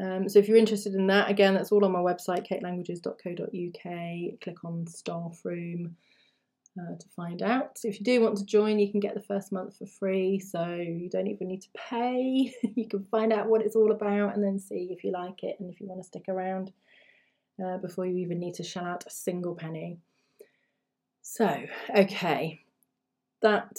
Um, 0.00 0.28
so 0.28 0.38
if 0.38 0.46
you're 0.46 0.56
interested 0.56 0.94
in 0.94 1.08
that, 1.08 1.28
again, 1.28 1.54
that's 1.54 1.72
all 1.72 1.84
on 1.84 1.90
my 1.90 1.98
website, 1.98 2.48
katelanguages.co.uk. 2.48 4.40
Click 4.40 4.64
on 4.64 4.86
Staff 4.86 5.40
Room 5.44 5.96
uh, 6.78 6.96
to 6.96 7.08
find 7.16 7.42
out. 7.42 7.76
So 7.76 7.88
if 7.88 7.98
you 7.98 8.04
do 8.04 8.20
want 8.20 8.36
to 8.38 8.46
join, 8.46 8.78
you 8.78 8.88
can 8.88 9.00
get 9.00 9.14
the 9.14 9.20
first 9.20 9.50
month 9.50 9.76
for 9.76 9.86
free, 9.86 10.38
so 10.38 10.64
you 10.76 11.10
don't 11.10 11.26
even 11.26 11.48
need 11.48 11.62
to 11.62 11.70
pay. 11.76 12.54
you 12.76 12.86
can 12.86 13.04
find 13.10 13.32
out 13.32 13.48
what 13.48 13.62
it's 13.62 13.74
all 13.74 13.90
about 13.90 14.36
and 14.36 14.44
then 14.44 14.60
see 14.60 14.90
if 14.92 15.02
you 15.02 15.10
like 15.10 15.42
it 15.42 15.56
and 15.58 15.72
if 15.72 15.80
you 15.80 15.88
want 15.88 16.00
to 16.00 16.06
stick 16.06 16.28
around 16.28 16.72
uh, 17.64 17.78
before 17.78 18.06
you 18.06 18.18
even 18.18 18.38
need 18.38 18.54
to 18.54 18.62
shell 18.62 18.84
out 18.84 19.04
a 19.08 19.10
single 19.10 19.56
penny. 19.56 19.98
So, 21.22 21.64
okay, 21.94 22.60
that 23.42 23.76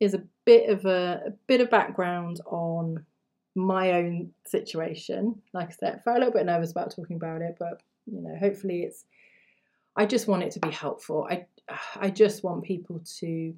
is 0.00 0.14
a 0.14 0.22
bit 0.50 0.68
of 0.68 0.84
a, 0.84 1.22
a 1.28 1.30
bit 1.46 1.60
of 1.60 1.70
background 1.70 2.40
on 2.46 3.04
my 3.54 3.92
own 3.92 4.32
situation. 4.46 5.40
Like 5.52 5.68
I 5.68 5.72
said, 5.72 5.94
I 5.94 5.98
felt 6.02 6.16
a 6.16 6.20
little 6.20 6.38
bit 6.38 6.46
nervous 6.46 6.72
about 6.72 6.94
talking 6.94 7.16
about 7.16 7.40
it, 7.42 7.54
but 7.58 7.82
you 8.06 8.20
know, 8.20 8.36
hopefully 8.44 8.82
it's. 8.82 9.04
I 9.96 10.06
just 10.06 10.28
want 10.28 10.42
it 10.42 10.52
to 10.52 10.60
be 10.60 10.70
helpful. 10.70 11.26
I 11.30 11.46
I 12.06 12.10
just 12.10 12.42
want 12.42 12.64
people 12.64 13.00
to 13.20 13.54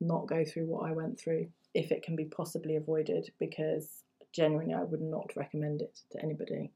not 0.00 0.26
go 0.26 0.44
through 0.44 0.66
what 0.66 0.88
I 0.88 0.92
went 0.92 1.20
through 1.20 1.46
if 1.72 1.92
it 1.92 2.02
can 2.02 2.16
be 2.16 2.24
possibly 2.24 2.76
avoided, 2.76 3.30
because 3.38 4.02
genuinely 4.32 4.74
I 4.74 4.82
would 4.82 5.00
not 5.00 5.36
recommend 5.36 5.82
it 5.82 6.00
to 6.12 6.22
anybody. 6.22 6.72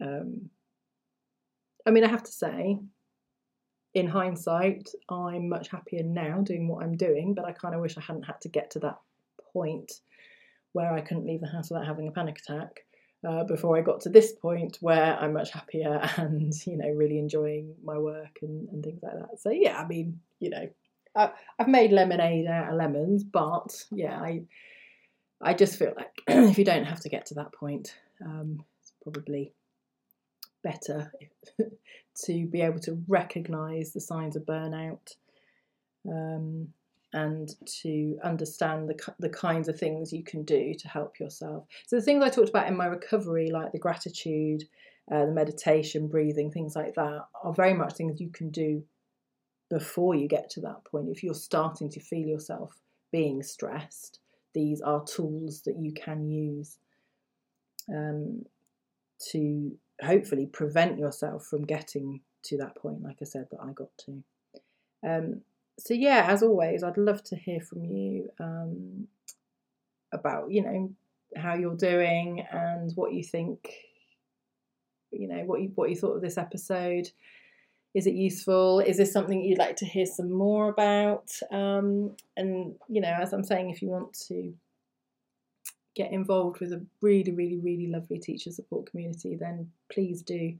Um, 0.00 0.50
I 1.86 1.90
mean, 1.90 2.04
I 2.04 2.08
have 2.08 2.24
to 2.24 2.32
say, 2.32 2.78
in 3.94 4.06
hindsight, 4.06 4.88
I'm 5.08 5.48
much 5.48 5.68
happier 5.68 6.02
now 6.02 6.40
doing 6.40 6.68
what 6.68 6.84
I'm 6.84 6.96
doing, 6.96 7.34
but 7.34 7.44
I 7.44 7.52
kind 7.52 7.74
of 7.74 7.80
wish 7.80 7.98
I 7.98 8.00
hadn't 8.00 8.24
had 8.24 8.40
to 8.42 8.48
get 8.48 8.70
to 8.72 8.78
that 8.80 8.98
point 9.52 9.92
where 10.72 10.92
I 10.92 11.00
couldn't 11.00 11.26
leave 11.26 11.40
the 11.40 11.48
house 11.48 11.70
without 11.70 11.86
having 11.86 12.08
a 12.08 12.12
panic 12.12 12.38
attack. 12.38 12.84
Uh, 13.28 13.44
before 13.44 13.76
I 13.76 13.82
got 13.82 14.00
to 14.02 14.08
this 14.08 14.32
point 14.32 14.78
where 14.80 15.14
I'm 15.20 15.34
much 15.34 15.50
happier 15.50 16.00
and 16.16 16.54
you 16.66 16.78
know 16.78 16.88
really 16.88 17.18
enjoying 17.18 17.74
my 17.84 17.98
work 17.98 18.38
and, 18.40 18.66
and 18.70 18.82
things 18.82 19.02
like 19.02 19.12
that. 19.12 19.38
So 19.38 19.50
yeah, 19.50 19.78
I 19.78 19.86
mean 19.86 20.20
you 20.38 20.48
know 20.48 20.70
I've 21.14 21.68
made 21.68 21.92
lemonade 21.92 22.46
out 22.46 22.70
of 22.70 22.76
lemons, 22.76 23.24
but 23.24 23.84
yeah, 23.90 24.18
I 24.18 24.42
I 25.40 25.54
just 25.54 25.78
feel 25.78 25.92
like 25.96 26.22
if 26.28 26.58
you 26.58 26.64
don't 26.64 26.84
have 26.84 27.00
to 27.00 27.08
get 27.08 27.26
to 27.26 27.34
that 27.34 27.52
point, 27.52 27.94
um, 28.24 28.64
it's 28.80 28.92
probably 29.02 29.52
better 30.62 31.12
to 32.24 32.46
be 32.46 32.60
able 32.60 32.80
to 32.80 33.02
recognize 33.08 33.92
the 33.92 34.00
signs 34.00 34.36
of 34.36 34.42
burnout 34.44 35.14
um, 36.08 36.68
and 37.12 37.50
to 37.66 38.18
understand 38.22 38.88
the, 38.88 39.14
the 39.18 39.28
kinds 39.28 39.68
of 39.68 39.78
things 39.78 40.12
you 40.12 40.22
can 40.22 40.44
do 40.44 40.74
to 40.74 40.88
help 40.88 41.18
yourself. 41.18 41.64
So, 41.86 41.96
the 41.96 42.02
things 42.02 42.22
I 42.22 42.30
talked 42.30 42.50
about 42.50 42.68
in 42.68 42.76
my 42.76 42.86
recovery, 42.86 43.50
like 43.50 43.72
the 43.72 43.78
gratitude, 43.78 44.64
uh, 45.10 45.26
the 45.26 45.32
meditation, 45.32 46.06
breathing, 46.08 46.50
things 46.50 46.76
like 46.76 46.94
that, 46.94 47.24
are 47.42 47.52
very 47.52 47.74
much 47.74 47.94
things 47.94 48.20
you 48.20 48.30
can 48.30 48.50
do 48.50 48.84
before 49.70 50.14
you 50.14 50.28
get 50.28 50.50
to 50.50 50.60
that 50.60 50.84
point. 50.84 51.08
If 51.08 51.22
you're 51.22 51.34
starting 51.34 51.88
to 51.90 52.00
feel 52.00 52.26
yourself 52.26 52.76
being 53.10 53.42
stressed, 53.42 54.20
these 54.54 54.80
are 54.80 55.04
tools 55.04 55.62
that 55.62 55.76
you 55.78 55.92
can 55.92 56.28
use 56.28 56.78
um, 57.88 58.44
to 59.30 59.72
hopefully 60.02 60.46
prevent 60.46 60.98
yourself 60.98 61.44
from 61.44 61.64
getting 61.64 62.20
to 62.42 62.56
that 62.58 62.76
point, 62.76 63.02
like 63.02 63.18
I 63.20 63.24
said, 63.24 63.48
that 63.50 63.60
I 63.60 63.72
got 63.72 63.90
to. 64.06 64.22
Um, 65.06 65.42
so, 65.78 65.94
yeah, 65.94 66.26
as 66.28 66.42
always, 66.42 66.82
I'd 66.82 66.98
love 66.98 67.22
to 67.24 67.36
hear 67.36 67.60
from 67.60 67.84
you 67.84 68.30
um, 68.38 69.08
about, 70.12 70.50
you 70.50 70.62
know, 70.62 70.90
how 71.36 71.54
you're 71.54 71.76
doing 71.76 72.44
and 72.50 72.92
what 72.96 73.12
you 73.12 73.22
think, 73.22 73.72
you 75.10 75.28
know, 75.28 75.42
what 75.44 75.60
you 75.60 75.72
what 75.74 75.90
you 75.90 75.96
thought 75.96 76.16
of 76.16 76.22
this 76.22 76.38
episode. 76.38 77.10
Is 77.94 78.06
it 78.06 78.14
useful? 78.14 78.80
Is 78.80 78.98
this 78.98 79.12
something 79.12 79.42
you'd 79.42 79.58
like 79.58 79.76
to 79.76 79.86
hear 79.86 80.06
some 80.06 80.30
more 80.30 80.68
about? 80.68 81.30
Um, 81.50 82.14
and 82.36 82.74
you 82.88 83.00
know, 83.00 83.12
as 83.12 83.32
I'm 83.32 83.42
saying, 83.42 83.70
if 83.70 83.82
you 83.82 83.88
want 83.88 84.12
to 84.28 84.54
get 86.02 86.12
involved 86.12 86.60
with 86.60 86.72
a 86.72 86.84
really, 87.00 87.32
really, 87.32 87.58
really 87.58 87.88
lovely 87.88 88.18
teacher 88.18 88.50
support 88.50 88.90
community, 88.90 89.36
then 89.36 89.70
please 89.92 90.22
do 90.22 90.54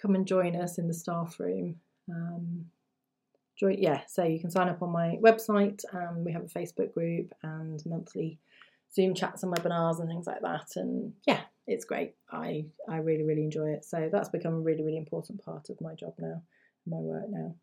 come 0.00 0.14
and 0.14 0.26
join 0.26 0.54
us 0.56 0.78
in 0.78 0.88
the 0.88 0.94
staff 0.94 1.38
room. 1.40 1.76
Um, 2.08 2.66
join, 3.58 3.78
yeah, 3.78 4.02
so 4.06 4.24
you 4.24 4.40
can 4.40 4.50
sign 4.50 4.68
up 4.68 4.82
on 4.82 4.90
my 4.90 5.18
website. 5.22 5.82
Um, 5.92 6.24
we 6.24 6.32
have 6.32 6.42
a 6.42 6.58
Facebook 6.58 6.92
group 6.94 7.32
and 7.42 7.84
monthly 7.86 8.38
Zoom 8.94 9.14
chats 9.14 9.42
and 9.42 9.52
webinars 9.52 10.00
and 10.00 10.08
things 10.08 10.26
like 10.26 10.42
that. 10.42 10.68
And 10.76 11.12
yeah, 11.26 11.40
it's 11.66 11.84
great. 11.84 12.14
I 12.30 12.66
I 12.88 12.98
really 12.98 13.24
really 13.24 13.44
enjoy 13.44 13.70
it. 13.70 13.84
So 13.84 14.08
that's 14.12 14.28
become 14.28 14.54
a 14.54 14.60
really 14.60 14.82
really 14.82 14.98
important 14.98 15.44
part 15.44 15.70
of 15.70 15.80
my 15.80 15.94
job 15.94 16.14
now, 16.18 16.42
my 16.86 16.98
work 16.98 17.28
now. 17.28 17.54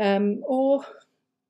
Um, 0.00 0.42
or 0.46 0.84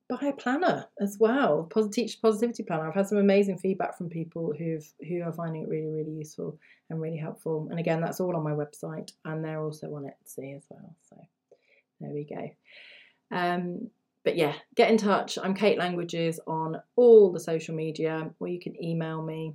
buy 0.09 0.27
a 0.27 0.33
planner 0.33 0.87
as 0.99 1.17
well. 1.19 1.69
Teach 1.91 2.21
Positivity 2.21 2.63
Planner. 2.63 2.87
I've 2.87 2.95
had 2.95 3.07
some 3.07 3.19
amazing 3.19 3.59
feedback 3.59 3.95
from 3.97 4.09
people 4.09 4.53
who've 4.57 4.85
who 5.07 5.21
are 5.21 5.31
finding 5.31 5.63
it 5.63 5.69
really, 5.69 5.89
really 5.89 6.11
useful 6.11 6.59
and 6.89 6.99
really 6.99 7.17
helpful. 7.17 7.67
And 7.69 7.79
again, 7.79 8.01
that's 8.01 8.19
all 8.19 8.35
on 8.35 8.43
my 8.43 8.51
website, 8.51 9.11
and 9.23 9.45
they're 9.45 9.61
also 9.61 9.87
on 9.93 10.03
Etsy 10.03 10.57
as 10.57 10.63
well. 10.69 10.95
So 11.07 11.15
there 12.01 12.11
we 12.11 12.25
go. 12.25 12.49
Um, 13.31 13.89
but 14.25 14.35
yeah, 14.35 14.53
get 14.75 14.89
in 14.89 14.97
touch. 14.97 15.37
I'm 15.41 15.53
Kate 15.53 15.77
Languages 15.77 16.39
on 16.47 16.81
all 16.95 17.31
the 17.31 17.39
social 17.39 17.75
media, 17.75 18.31
or 18.39 18.47
you 18.47 18.59
can 18.59 18.83
email 18.83 19.21
me, 19.21 19.53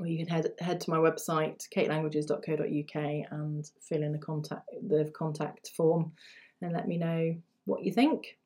or 0.00 0.06
you 0.08 0.18
can 0.18 0.26
head 0.26 0.52
head 0.58 0.80
to 0.80 0.90
my 0.90 0.98
website 0.98 1.68
katelanguages.co.uk 1.74 3.30
and 3.30 3.70
fill 3.80 4.02
in 4.02 4.12
the 4.12 4.18
contact 4.18 4.68
the 4.88 5.10
contact 5.14 5.70
form 5.76 6.12
and 6.60 6.72
let 6.72 6.88
me 6.88 6.96
know 6.96 7.36
what 7.64 7.84
you 7.84 7.92
think. 7.92 8.36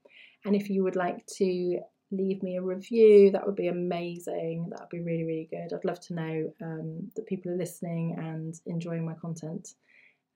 And 0.47 0.55
if 0.55 0.71
you 0.71 0.85
would 0.85 0.97
like 0.97 1.27
to 1.39 1.81
leave 2.13 2.43
me 2.43 2.57
a 2.57 2.63
review, 2.63 3.33
that 3.33 3.45
would 3.45 3.57
be 3.57 3.67
amazing. 3.67 4.69
That 4.71 4.81
would 4.81 4.89
be 4.91 5.01
really, 5.01 5.25
really 5.25 5.49
good. 5.51 5.75
I'd 5.75 5.85
love 5.85 6.01
to 6.03 6.15
know 6.15 6.55
um, 6.63 7.11
that 7.17 7.27
people 7.27 7.51
are 7.51 7.57
listening 7.57 8.15
and 8.17 8.55
enjoying 8.67 9.05
my 9.05 9.15
content. 9.15 9.69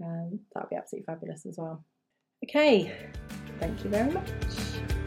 Um, 0.02 0.40
that 0.54 0.64
would 0.64 0.70
be 0.70 0.76
absolutely 0.76 1.06
fabulous 1.06 1.46
as 1.46 1.56
well. 1.56 1.84
Okay, 2.44 2.92
thank 3.60 3.84
you 3.84 3.90
very 3.90 4.10
much. 4.10 4.99